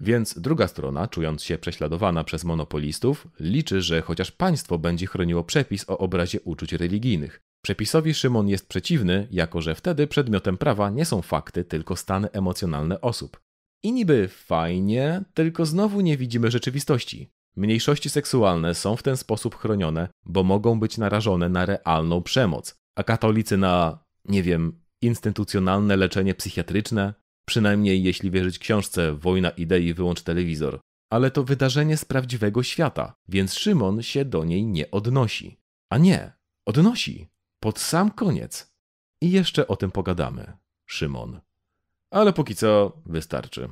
Więc 0.00 0.38
druga 0.38 0.68
strona, 0.68 1.08
czując 1.08 1.42
się 1.42 1.58
prześladowana 1.58 2.24
przez 2.24 2.44
monopolistów, 2.44 3.28
liczy, 3.40 3.82
że 3.82 4.02
chociaż 4.02 4.30
państwo 4.30 4.78
będzie 4.78 5.06
chroniło 5.06 5.44
przepis 5.44 5.90
o 5.90 5.98
obrazie 5.98 6.40
uczuć 6.40 6.72
religijnych. 6.72 7.40
Przepisowi 7.64 8.14
Szymon 8.14 8.48
jest 8.48 8.68
przeciwny, 8.68 9.28
jako 9.30 9.60
że 9.60 9.74
wtedy 9.74 10.06
przedmiotem 10.06 10.58
prawa 10.58 10.90
nie 10.90 11.04
są 11.04 11.22
fakty, 11.22 11.64
tylko 11.64 11.96
stany 11.96 12.30
emocjonalne 12.30 13.00
osób. 13.00 13.40
I 13.82 13.92
niby 13.92 14.28
fajnie, 14.28 15.24
tylko 15.34 15.66
znowu 15.66 16.00
nie 16.00 16.16
widzimy 16.16 16.50
rzeczywistości. 16.50 17.28
Mniejszości 17.56 18.10
seksualne 18.10 18.74
są 18.74 18.96
w 18.96 19.02
ten 19.02 19.16
sposób 19.16 19.54
chronione, 19.54 20.08
bo 20.26 20.44
mogą 20.44 20.80
być 20.80 20.98
narażone 20.98 21.48
na 21.48 21.66
realną 21.66 22.22
przemoc, 22.22 22.74
a 22.96 23.02
katolicy 23.02 23.56
na, 23.56 23.98
nie 24.24 24.42
wiem, 24.42 24.80
instytucjonalne 25.02 25.96
leczenie 25.96 26.34
psychiatryczne, 26.34 27.14
przynajmniej 27.48 28.02
jeśli 28.02 28.30
wierzyć 28.30 28.58
książce 28.58 29.14
Wojna 29.14 29.50
idei 29.50 29.94
wyłącz 29.94 30.22
telewizor. 30.22 30.80
Ale 31.12 31.30
to 31.30 31.44
wydarzenie 31.44 31.96
z 31.96 32.04
prawdziwego 32.04 32.62
świata, 32.62 33.14
więc 33.28 33.54
Szymon 33.54 34.02
się 34.02 34.24
do 34.24 34.44
niej 34.44 34.66
nie 34.66 34.90
odnosi. 34.90 35.60
A 35.92 35.98
nie, 35.98 36.32
odnosi. 36.66 37.28
Pod 37.62 37.78
sam 37.78 38.10
koniec. 38.10 38.72
I 39.22 39.30
jeszcze 39.30 39.68
o 39.68 39.76
tym 39.76 39.90
pogadamy, 39.90 40.56
Szymon. 40.86 41.40
Ale 42.10 42.32
póki 42.32 42.54
co 42.54 42.92
wystarczy. 43.06 43.68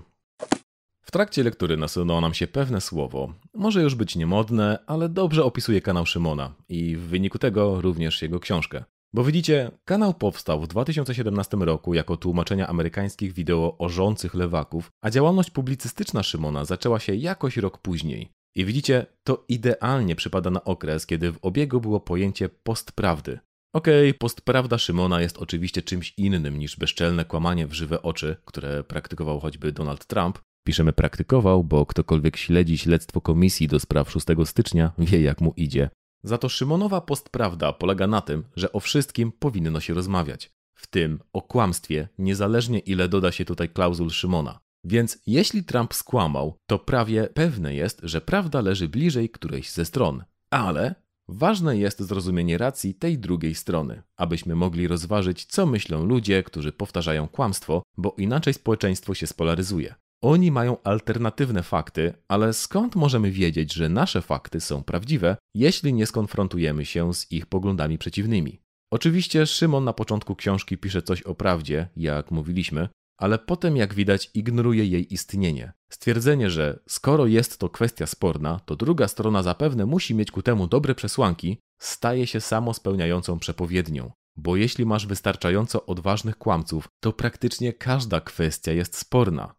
W 1.03 1.11
trakcie 1.11 1.43
lektury 1.43 1.77
nasunęło 1.77 2.21
nam 2.21 2.35
się 2.35 2.47
pewne 2.47 2.81
słowo. 2.81 3.33
Może 3.55 3.83
już 3.83 3.95
być 3.95 4.17
niemodne, 4.17 4.79
ale 4.87 5.09
dobrze 5.09 5.45
opisuje 5.45 5.81
kanał 5.81 6.07
Szymona 6.07 6.55
i 6.69 6.97
w 6.97 7.01
wyniku 7.01 7.39
tego 7.39 7.81
również 7.81 8.23
jego 8.23 8.41
książkę. 8.41 8.85
Bo 9.13 9.25
widzicie, 9.25 9.71
kanał 9.85 10.15
powstał 10.15 10.61
w 10.61 10.67
2017 10.67 11.57
roku 11.57 11.95
jako 11.95 12.17
tłumaczenia 12.17 12.67
amerykańskich 12.67 13.33
wideo 13.33 13.77
o 13.79 13.89
rzących 13.89 14.35
lewaków, 14.35 14.91
a 15.03 15.11
działalność 15.11 15.51
publicystyczna 15.51 16.23
Szymona 16.23 16.65
zaczęła 16.65 17.01
się 17.01 17.15
jakoś 17.15 17.57
rok 17.57 17.79
później. 17.79 18.31
I 18.55 18.65
widzicie, 18.65 19.07
to 19.25 19.45
idealnie 19.49 20.17
przypada 20.17 20.51
na 20.51 20.65
okres, 20.65 21.07
kiedy 21.07 21.33
w 21.33 21.39
obiegu 21.43 21.81
było 21.81 22.01
pojęcie 22.01 22.49
postprawdy. 22.49 23.39
Okej, 23.77 24.11
okay, 24.11 24.19
postprawda 24.19 24.79
Szymona 24.79 25.21
jest 25.21 25.39
oczywiście 25.39 25.83
czymś 25.83 26.15
innym 26.17 26.59
niż 26.59 26.77
bezczelne 26.77 27.25
kłamanie 27.25 27.67
w 27.67 27.73
żywe 27.73 28.03
oczy, 28.03 28.37
które 28.45 28.85
praktykował 28.85 29.41
choćby 29.41 29.73
Donald 29.73 30.07
Trump. 30.07 30.39
Piszemy 30.67 30.93
praktykował, 30.93 31.65
bo 31.65 31.87
ktokolwiek 31.87 32.37
śledzi 32.37 32.79
śledztwo 32.79 33.21
komisji 33.21 33.69
do 33.69 33.81
spraw 33.81 34.11
6 34.11 34.27
stycznia 34.45 34.93
wie 34.99 35.21
jak 35.21 35.41
mu 35.41 35.53
idzie. 35.57 35.91
Za 36.23 36.39
to 36.39 36.49
Szymonowa 36.49 37.01
postprawda 37.01 37.73
polega 37.73 38.07
na 38.07 38.21
tym, 38.21 38.45
że 38.57 38.73
o 38.73 38.81
wszystkim 38.81 39.33
powinno 39.33 39.81
się 39.81 39.95
rozmawiać. 39.95 40.51
W 40.75 40.87
tym 40.87 41.21
o 41.33 41.43
kłamstwie, 41.43 42.09
niezależnie 42.19 42.79
ile 42.79 43.09
doda 43.09 43.33
się 43.33 43.45
tutaj 43.45 43.69
klauzul 43.69 44.11
Szymona. 44.11 44.61
Więc 44.85 45.19
jeśli 45.27 45.65
Trump 45.65 45.95
skłamał, 45.95 46.57
to 46.67 46.79
prawie 46.79 47.29
pewne 47.35 47.75
jest, 47.75 48.01
że 48.03 48.21
prawda 48.21 48.61
leży 48.61 48.89
bliżej 48.89 49.31
którejś 49.31 49.73
ze 49.73 49.85
stron. 49.85 50.25
Ale 50.51 50.95
ważne 51.29 51.77
jest 51.77 52.01
zrozumienie 52.01 52.59
racji 52.59 52.95
tej 52.95 53.19
drugiej 53.19 53.55
strony, 53.55 54.03
abyśmy 54.17 54.55
mogli 54.55 54.89
rozważyć, 54.89 55.45
co 55.45 55.67
myślą 55.67 56.05
ludzie, 56.05 56.43
którzy 56.43 56.73
powtarzają 56.73 57.29
kłamstwo, 57.29 57.83
bo 57.97 58.15
inaczej 58.19 58.55
społeczeństwo 58.55 59.15
się 59.15 59.27
spolaryzuje. 59.27 59.95
Oni 60.23 60.51
mają 60.51 60.83
alternatywne 60.83 61.63
fakty, 61.63 62.15
ale 62.29 62.53
skąd 62.53 62.97
możemy 62.97 63.31
wiedzieć, 63.31 63.73
że 63.73 63.89
nasze 63.89 64.23
fakty 64.23 64.61
są 64.61 64.83
prawdziwe, 64.83 65.37
jeśli 65.55 65.95
nie 65.95 66.07
skonfrontujemy 66.07 66.85
się 66.85 67.15
z 67.15 67.33
ich 67.33 67.47
poglądami 67.47 67.99
przeciwnymi? 67.99 68.61
Oczywiście 68.93 69.47
Szymon 69.47 69.85
na 69.85 69.93
początku 69.93 70.37
książki 70.37 70.79
pisze 70.79 71.03
coś 71.03 71.23
o 71.23 71.35
prawdzie, 71.35 71.89
jak 71.97 72.31
mówiliśmy, 72.31 72.89
ale 73.19 73.39
potem, 73.39 73.77
jak 73.77 73.95
widać, 73.95 74.31
ignoruje 74.35 74.85
jej 74.85 75.15
istnienie. 75.15 75.73
Stwierdzenie, 75.93 76.51
że 76.51 76.79
skoro 76.89 77.27
jest 77.27 77.59
to 77.59 77.69
kwestia 77.69 78.07
sporna, 78.07 78.61
to 78.61 78.77
druga 78.77 79.09
strona 79.09 79.43
zapewne 79.43 79.87
musi 79.87 80.15
mieć 80.15 80.31
ku 80.31 80.43
temu 80.43 80.67
dobre 80.67 80.95
przesłanki, 80.95 81.59
staje 81.81 82.27
się 82.27 82.41
samo 82.41 82.75
spełniającą 82.75 83.39
przepowiednią. 83.39 84.13
Bo 84.37 84.57
jeśli 84.57 84.87
masz 84.87 85.07
wystarczająco 85.07 85.87
odważnych 85.87 86.39
kłamców, 86.39 86.89
to 87.01 87.13
praktycznie 87.13 87.73
każda 87.73 88.21
kwestia 88.21 88.73
jest 88.73 88.97
sporna. 88.97 89.55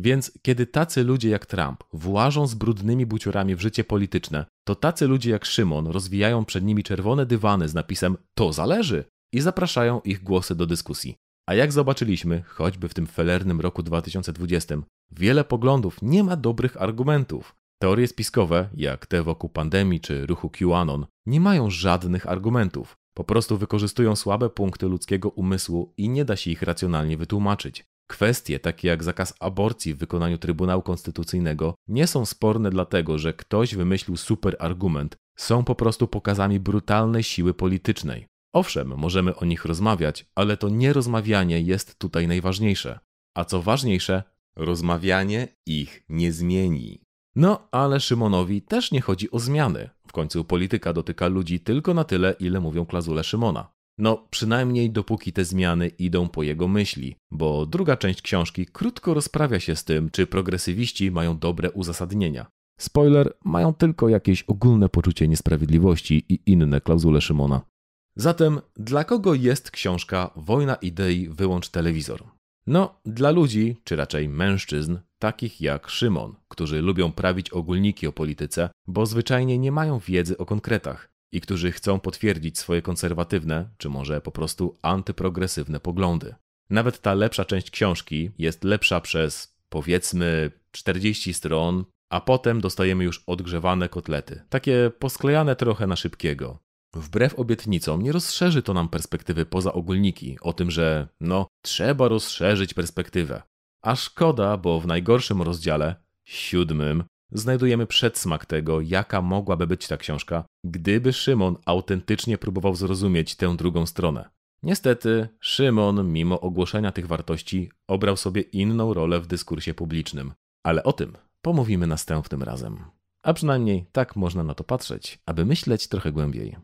Więc 0.00 0.32
kiedy 0.42 0.66
tacy 0.66 1.04
ludzie 1.04 1.28
jak 1.28 1.46
Trump 1.46 1.84
włażą 1.92 2.46
z 2.46 2.54
brudnymi 2.54 3.06
buciorami 3.06 3.56
w 3.56 3.60
życie 3.60 3.84
polityczne, 3.84 4.46
to 4.64 4.74
tacy 4.74 5.06
ludzie 5.06 5.30
jak 5.30 5.44
Szymon 5.44 5.86
rozwijają 5.86 6.44
przed 6.44 6.64
nimi 6.64 6.82
czerwone 6.82 7.26
dywany 7.26 7.68
z 7.68 7.74
napisem 7.74 8.16
to 8.34 8.52
zależy 8.52 9.04
i 9.32 9.40
zapraszają 9.40 10.00
ich 10.00 10.22
głosy 10.22 10.54
do 10.54 10.66
dyskusji. 10.66 11.16
A 11.46 11.54
jak 11.54 11.72
zobaczyliśmy, 11.72 12.42
choćby 12.46 12.88
w 12.88 12.94
tym 12.94 13.06
felernym 13.06 13.60
roku 13.60 13.82
2020, 13.82 14.76
wiele 15.10 15.44
poglądów 15.44 16.02
nie 16.02 16.24
ma 16.24 16.36
dobrych 16.36 16.82
argumentów. 16.82 17.54
Teorie 17.78 18.08
spiskowe, 18.08 18.68
jak 18.74 19.06
te 19.06 19.22
wokół 19.22 19.50
pandemii 19.50 20.00
czy 20.00 20.26
ruchu 20.26 20.50
QAnon, 20.50 21.06
nie 21.26 21.40
mają 21.40 21.70
żadnych 21.70 22.26
argumentów. 22.26 22.96
Po 23.14 23.24
prostu 23.24 23.58
wykorzystują 23.58 24.16
słabe 24.16 24.50
punkty 24.50 24.86
ludzkiego 24.86 25.28
umysłu 25.28 25.92
i 25.96 26.08
nie 26.08 26.24
da 26.24 26.36
się 26.36 26.50
ich 26.50 26.62
racjonalnie 26.62 27.16
wytłumaczyć. 27.16 27.84
Kwestie 28.06 28.58
takie 28.58 28.88
jak 28.88 29.04
zakaz 29.04 29.34
aborcji 29.40 29.94
w 29.94 29.98
wykonaniu 29.98 30.38
Trybunału 30.38 30.82
Konstytucyjnego 30.82 31.74
nie 31.88 32.06
są 32.06 32.26
sporne 32.26 32.70
dlatego, 32.70 33.18
że 33.18 33.32
ktoś 33.32 33.74
wymyślił 33.74 34.16
super 34.16 34.56
argument, 34.58 35.16
są 35.38 35.64
po 35.64 35.74
prostu 35.74 36.08
pokazami 36.08 36.60
brutalnej 36.60 37.22
siły 37.22 37.54
politycznej. 37.54 38.26
Owszem, 38.52 38.94
możemy 38.96 39.36
o 39.36 39.44
nich 39.44 39.64
rozmawiać, 39.64 40.26
ale 40.34 40.56
to 40.56 40.68
nierozmawianie 40.68 41.60
jest 41.60 41.98
tutaj 41.98 42.28
najważniejsze. 42.28 42.98
A 43.34 43.44
co 43.44 43.62
ważniejsze, 43.62 44.22
rozmawianie 44.56 45.48
ich 45.66 46.04
nie 46.08 46.32
zmieni. 46.32 47.04
No, 47.36 47.68
ale 47.70 48.00
Szymonowi 48.00 48.62
też 48.62 48.92
nie 48.92 49.00
chodzi 49.00 49.30
o 49.30 49.38
zmiany. 49.38 49.90
W 50.06 50.12
końcu 50.12 50.44
polityka 50.44 50.92
dotyka 50.92 51.28
ludzi 51.28 51.60
tylko 51.60 51.94
na 51.94 52.04
tyle, 52.04 52.34
ile 52.40 52.60
mówią 52.60 52.86
klauzule 52.86 53.24
Szymona. 53.24 53.72
No, 53.98 54.26
przynajmniej 54.30 54.90
dopóki 54.90 55.32
te 55.32 55.44
zmiany 55.44 55.88
idą 55.88 56.28
po 56.28 56.42
jego 56.42 56.68
myśli, 56.68 57.16
bo 57.30 57.66
druga 57.66 57.96
część 57.96 58.22
książki 58.22 58.66
krótko 58.66 59.14
rozprawia 59.14 59.60
się 59.60 59.76
z 59.76 59.84
tym, 59.84 60.10
czy 60.10 60.26
progresywiści 60.26 61.10
mają 61.10 61.38
dobre 61.38 61.70
uzasadnienia. 61.70 62.46
Spoiler, 62.80 63.32
mają 63.44 63.74
tylko 63.74 64.08
jakieś 64.08 64.42
ogólne 64.42 64.88
poczucie 64.88 65.28
niesprawiedliwości 65.28 66.24
i 66.28 66.40
inne 66.46 66.80
klauzule 66.80 67.20
Szymona. 67.20 67.71
Zatem, 68.16 68.60
dla 68.76 69.04
kogo 69.04 69.34
jest 69.34 69.70
książka 69.70 70.30
Wojna 70.36 70.74
idei 70.74 71.28
wyłącz 71.28 71.68
telewizor? 71.68 72.24
No, 72.66 73.00
dla 73.04 73.30
ludzi, 73.30 73.76
czy 73.84 73.96
raczej 73.96 74.28
mężczyzn, 74.28 74.98
takich 75.18 75.60
jak 75.60 75.88
Szymon, 75.88 76.34
którzy 76.48 76.82
lubią 76.82 77.12
prawić 77.12 77.50
ogólniki 77.50 78.06
o 78.06 78.12
polityce, 78.12 78.70
bo 78.86 79.06
zwyczajnie 79.06 79.58
nie 79.58 79.72
mają 79.72 79.98
wiedzy 79.98 80.38
o 80.38 80.46
konkretach 80.46 81.08
i 81.32 81.40
którzy 81.40 81.72
chcą 81.72 82.00
potwierdzić 82.00 82.58
swoje 82.58 82.82
konserwatywne, 82.82 83.68
czy 83.78 83.88
może 83.88 84.20
po 84.20 84.32
prostu 84.32 84.76
antyprogresywne 84.82 85.80
poglądy. 85.80 86.34
Nawet 86.70 87.00
ta 87.00 87.14
lepsza 87.14 87.44
część 87.44 87.70
książki 87.70 88.30
jest 88.38 88.64
lepsza 88.64 89.00
przez 89.00 89.56
powiedzmy 89.68 90.50
40 90.70 91.34
stron, 91.34 91.84
a 92.10 92.20
potem 92.20 92.60
dostajemy 92.60 93.04
już 93.04 93.22
odgrzewane 93.26 93.88
kotlety, 93.88 94.42
takie 94.48 94.90
posklejane 94.98 95.56
trochę 95.56 95.86
na 95.86 95.96
szybkiego. 95.96 96.58
Wbrew 96.94 97.34
obietnicom 97.34 98.02
nie 98.02 98.12
rozszerzy 98.12 98.62
to 98.62 98.74
nam 98.74 98.88
perspektywy 98.88 99.46
poza 99.46 99.72
ogólniki, 99.72 100.38
o 100.40 100.52
tym, 100.52 100.70
że 100.70 101.08
no, 101.20 101.46
trzeba 101.62 102.08
rozszerzyć 102.08 102.74
perspektywę. 102.74 103.42
A 103.82 103.96
szkoda, 103.96 104.56
bo 104.56 104.80
w 104.80 104.86
najgorszym 104.86 105.42
rozdziale, 105.42 105.96
siódmym, 106.24 107.04
znajdujemy 107.32 107.86
przedsmak 107.86 108.46
tego, 108.46 108.80
jaka 108.80 109.22
mogłaby 109.22 109.66
być 109.66 109.88
ta 109.88 109.96
książka, 109.96 110.44
gdyby 110.64 111.12
Szymon 111.12 111.56
autentycznie 111.66 112.38
próbował 112.38 112.74
zrozumieć 112.74 113.36
tę 113.36 113.56
drugą 113.56 113.86
stronę. 113.86 114.30
Niestety, 114.62 115.28
Szymon, 115.40 116.12
mimo 116.12 116.40
ogłoszenia 116.40 116.92
tych 116.92 117.06
wartości, 117.06 117.70
obrał 117.88 118.16
sobie 118.16 118.42
inną 118.42 118.94
rolę 118.94 119.20
w 119.20 119.26
dyskursie 119.26 119.74
publicznym. 119.74 120.32
Ale 120.62 120.82
o 120.82 120.92
tym 120.92 121.12
pomówimy 121.42 121.86
następnym 121.86 122.42
razem. 122.42 122.84
A 123.22 123.32
przynajmniej 123.32 123.86
tak 123.92 124.16
można 124.16 124.44
na 124.44 124.54
to 124.54 124.64
patrzeć, 124.64 125.18
aby 125.26 125.44
myśleć 125.44 125.88
trochę 125.88 126.12
głębiej. 126.12 126.56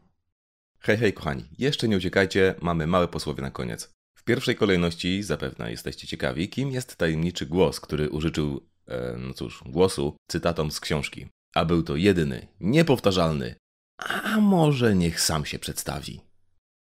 Hej, 0.81 0.97
hej, 0.97 1.13
kochani, 1.13 1.45
jeszcze 1.59 1.89
nie 1.89 1.97
uciekajcie, 1.97 2.55
mamy 2.61 2.87
małe 2.87 3.09
posłowie 3.09 3.43
na 3.43 3.51
koniec. 3.51 3.91
W 4.15 4.25
pierwszej 4.25 4.57
kolejności 4.57 5.23
zapewne 5.23 5.71
jesteście 5.71 6.07
ciekawi, 6.07 6.49
kim 6.49 6.71
jest 6.71 6.97
tajemniczy 6.97 7.47
głos, 7.47 7.81
który 7.81 8.11
użyczył 8.11 8.61
E, 8.89 9.17
no 9.19 9.35
cóż, 9.35 9.63
głosu 9.67 10.17
cytatom 10.31 10.71
z 10.71 10.81
książki. 10.81 11.27
A 11.55 11.65
był 11.65 11.83
to 11.83 11.97
jedyny, 11.97 12.47
niepowtarzalny. 12.61 13.55
A 13.99 14.41
może 14.41 14.95
niech 14.95 15.21
sam 15.21 15.45
się 15.45 15.59
przedstawi. 15.59 16.21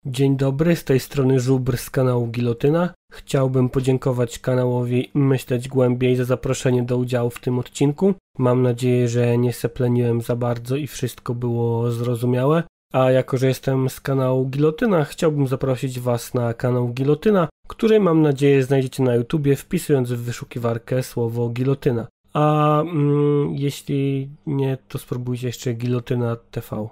Dzień 0.07 0.37
dobry, 0.37 0.77
z 0.77 0.85
tej 0.85 1.01
strony 1.01 1.41
Żubr 1.41 1.77
z 1.77 1.91
kanału 1.91 2.27
Gilotyna. 2.27 2.95
Chciałbym 3.13 3.69
podziękować 3.69 4.39
kanałowi 4.39 5.11
Myśleć 5.15 5.69
Głębiej 5.69 6.17
za 6.17 6.25
zaproszenie 6.25 6.83
do 6.83 6.97
udziału 6.97 7.31
w 7.31 7.41
tym 7.41 7.59
odcinku. 7.59 8.15
Mam 8.39 8.63
nadzieję, 8.63 9.09
że 9.09 9.39
nie 9.39 9.53
sepleniłem 9.53 10.21
za 10.21 10.37
bardzo 10.37 10.77
i 10.77 10.87
wszystko 10.87 11.35
było 11.35 11.91
zrozumiałe. 11.91 12.63
A 12.93 13.11
jako, 13.11 13.39
że 13.39 13.47
jestem 13.47 13.89
z 13.89 14.01
kanału 14.01 14.49
Gilotyna, 14.49 15.05
chciałbym 15.05 15.47
zaprosić 15.47 16.01
Was 16.01 16.35
na 16.35 16.55
kanał 16.55 16.89
Gilotyna, 16.89 17.49
który 17.69 18.01
mam 18.01 18.23
nadzieję 18.23 18.63
znajdziecie 18.63 19.03
na 19.03 19.15
YouTubie 19.15 19.57
wpisując 19.57 20.13
w 20.13 20.23
wyszukiwarkę 20.23 21.03
słowo 21.03 21.49
gilotyna. 21.49 22.07
A 22.33 22.81
mm, 22.81 23.55
jeśli 23.55 24.31
nie, 24.47 24.79
to 24.89 24.99
spróbujcie 24.99 25.47
jeszcze 25.47 25.75
gilotyna 25.75 26.37
TV. 26.37 26.89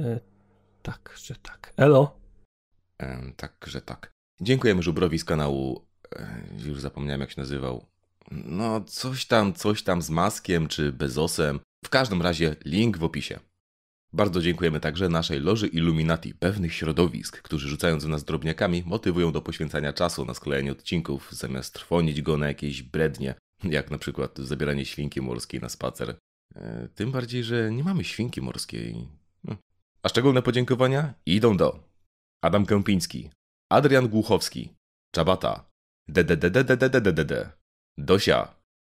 E, 0.00 0.20
tak, 0.82 1.14
że 1.24 1.34
tak. 1.42 1.72
Elo. 1.76 2.16
E, 2.98 3.32
tak, 3.36 3.64
że 3.66 3.80
tak. 3.80 4.12
Dziękujemy 4.40 4.82
Żubrowi 4.82 5.18
z 5.18 5.24
kanału. 5.24 5.84
E, 6.16 6.42
już 6.66 6.80
zapomniałem 6.80 7.20
jak 7.20 7.30
się 7.30 7.40
nazywał. 7.40 7.86
No, 8.30 8.80
coś 8.80 9.26
tam, 9.26 9.52
coś 9.52 9.82
tam 9.82 10.02
z 10.02 10.10
maskiem 10.10 10.68
czy 10.68 10.92
bezosem. 10.92 11.60
W 11.84 11.88
każdym 11.88 12.22
razie 12.22 12.56
link 12.64 12.98
w 12.98 13.04
opisie. 13.04 13.40
Bardzo 14.14 14.42
dziękujemy 14.42 14.80
także 14.80 15.08
naszej 15.08 15.40
loży 15.40 15.66
Illuminati 15.66 16.34
pewnych 16.34 16.74
środowisk, 16.74 17.42
którzy 17.42 17.68
rzucając 17.68 18.04
w 18.04 18.08
nas 18.08 18.24
drobniakami 18.24 18.82
motywują 18.86 19.32
do 19.32 19.42
poświęcania 19.42 19.92
czasu 19.92 20.24
na 20.24 20.34
sklejenie 20.34 20.72
odcinków, 20.72 21.32
zamiast 21.32 21.74
trwonić 21.74 22.22
go 22.22 22.36
na 22.36 22.48
jakieś 22.48 22.82
brednie, 22.82 23.34
jak 23.64 23.90
na 23.90 23.98
przykład 23.98 24.38
zabieranie 24.38 24.84
świnki 24.84 25.20
morskiej 25.20 25.60
na 25.60 25.68
spacer. 25.68 26.16
E, 26.54 26.88
tym 26.94 27.12
bardziej, 27.12 27.44
że 27.44 27.70
nie 27.72 27.84
mamy 27.84 28.04
świnki 28.04 28.40
morskiej. 28.40 29.08
Hm. 29.46 29.58
A 30.02 30.08
szczególne 30.08 30.42
podziękowania 30.42 31.14
idą 31.26 31.56
do 31.56 31.88
Adam 32.44 32.66
Kępiński, 32.66 33.30
Adrian 33.70 34.08
Głuchowski, 34.08 34.72
Czabata, 35.14 35.70
DDDDDDDD, 36.08 37.52
Dosia, 37.98 38.54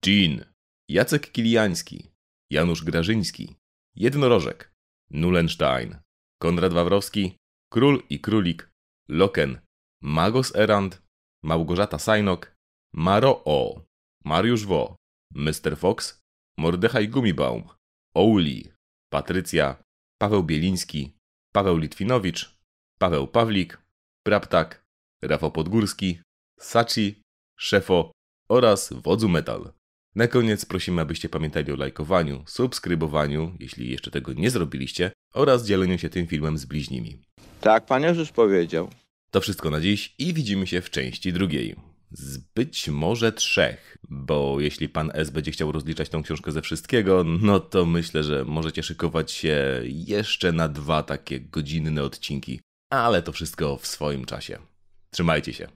Jean, 0.07 0.45
Jacek 0.89 1.33
Kiliański, 1.33 2.11
Janusz 2.51 2.85
Grażyński, 2.85 3.57
Jednorożek, 3.97 4.74
Nulenstein, 5.15 5.99
Konrad 6.43 6.73
Wawrowski, 6.73 7.37
Król 7.73 8.03
i 8.09 8.21
Królik, 8.21 8.71
Loken, 9.09 9.61
Magos 10.03 10.55
Erand, 10.55 11.03
Małgorzata 11.45 11.99
Sajnok, 11.99 12.53
Maro 12.95 13.43
O, 13.45 13.85
Mariusz 14.25 14.67
Wo, 14.67 14.97
Mr. 15.35 15.77
Fox, 15.77 16.21
Mordechaj 16.59 17.09
Gumibaum, 17.09 17.69
Ouli, 18.15 18.73
Patrycja, 19.13 19.83
Paweł 20.19 20.43
Bieliński, 20.43 21.17
Paweł 21.53 21.77
Litwinowicz, 21.77 22.59
Paweł 22.99 23.27
Pawlik, 23.29 23.79
Praptak, 24.27 24.85
Rafał 25.23 25.53
Podgórski, 25.53 26.21
Sachi, 26.61 27.23
Szefo 27.59 28.13
oraz 28.49 28.93
Wodzu 28.93 29.29
Metal. 29.29 29.73
Na 30.15 30.27
koniec 30.27 30.65
prosimy, 30.65 31.03
abyście 31.03 31.29
pamiętali 31.29 31.73
o 31.73 31.77
lajkowaniu, 31.77 32.43
subskrybowaniu, 32.47 33.57
jeśli 33.61 33.91
jeszcze 33.91 34.11
tego 34.11 34.33
nie 34.33 34.51
zrobiliście, 34.51 35.11
oraz 35.33 35.67
dzieleniu 35.67 35.99
się 35.99 36.09
tym 36.09 36.27
filmem 36.27 36.59
z 36.59 36.65
bliźnimi. 36.65 37.19
Tak, 37.61 37.87
pan 37.87 38.03
Jezus 38.03 38.33
powiedział. 38.33 38.91
To 39.31 39.41
wszystko 39.41 39.71
na 39.71 39.81
dziś 39.81 40.15
i 40.19 40.35
widzimy 40.35 40.67
się 40.67 40.81
w 40.81 40.91
części 40.91 41.33
drugiej. 41.33 41.77
Z 42.11 42.39
być 42.39 42.89
może 42.89 43.33
trzech, 43.33 43.97
bo 44.09 44.61
jeśli 44.61 44.89
pan 44.89 45.11
S 45.15 45.31
będzie 45.31 45.51
chciał 45.51 45.73
rozliczać 45.73 46.09
tą 46.09 46.23
książkę 46.23 46.53
ze 46.53 46.63
wszystkiego, 46.63 47.25
no 47.25 47.61
to 47.61 47.87
myślę, 47.87 48.23
że 48.23 48.45
możecie 48.45 48.83
szykować 48.83 49.33
się 49.33 49.83
jeszcze 49.85 50.53
na 50.53 50.69
dwa 50.69 51.03
takie 51.03 51.41
godzinne 51.41 52.03
odcinki, 52.03 52.61
ale 52.91 53.23
to 53.23 53.33
wszystko 53.33 53.77
w 53.77 53.87
swoim 53.87 54.25
czasie. 54.25 54.59
Trzymajcie 55.11 55.53
się. 55.53 55.69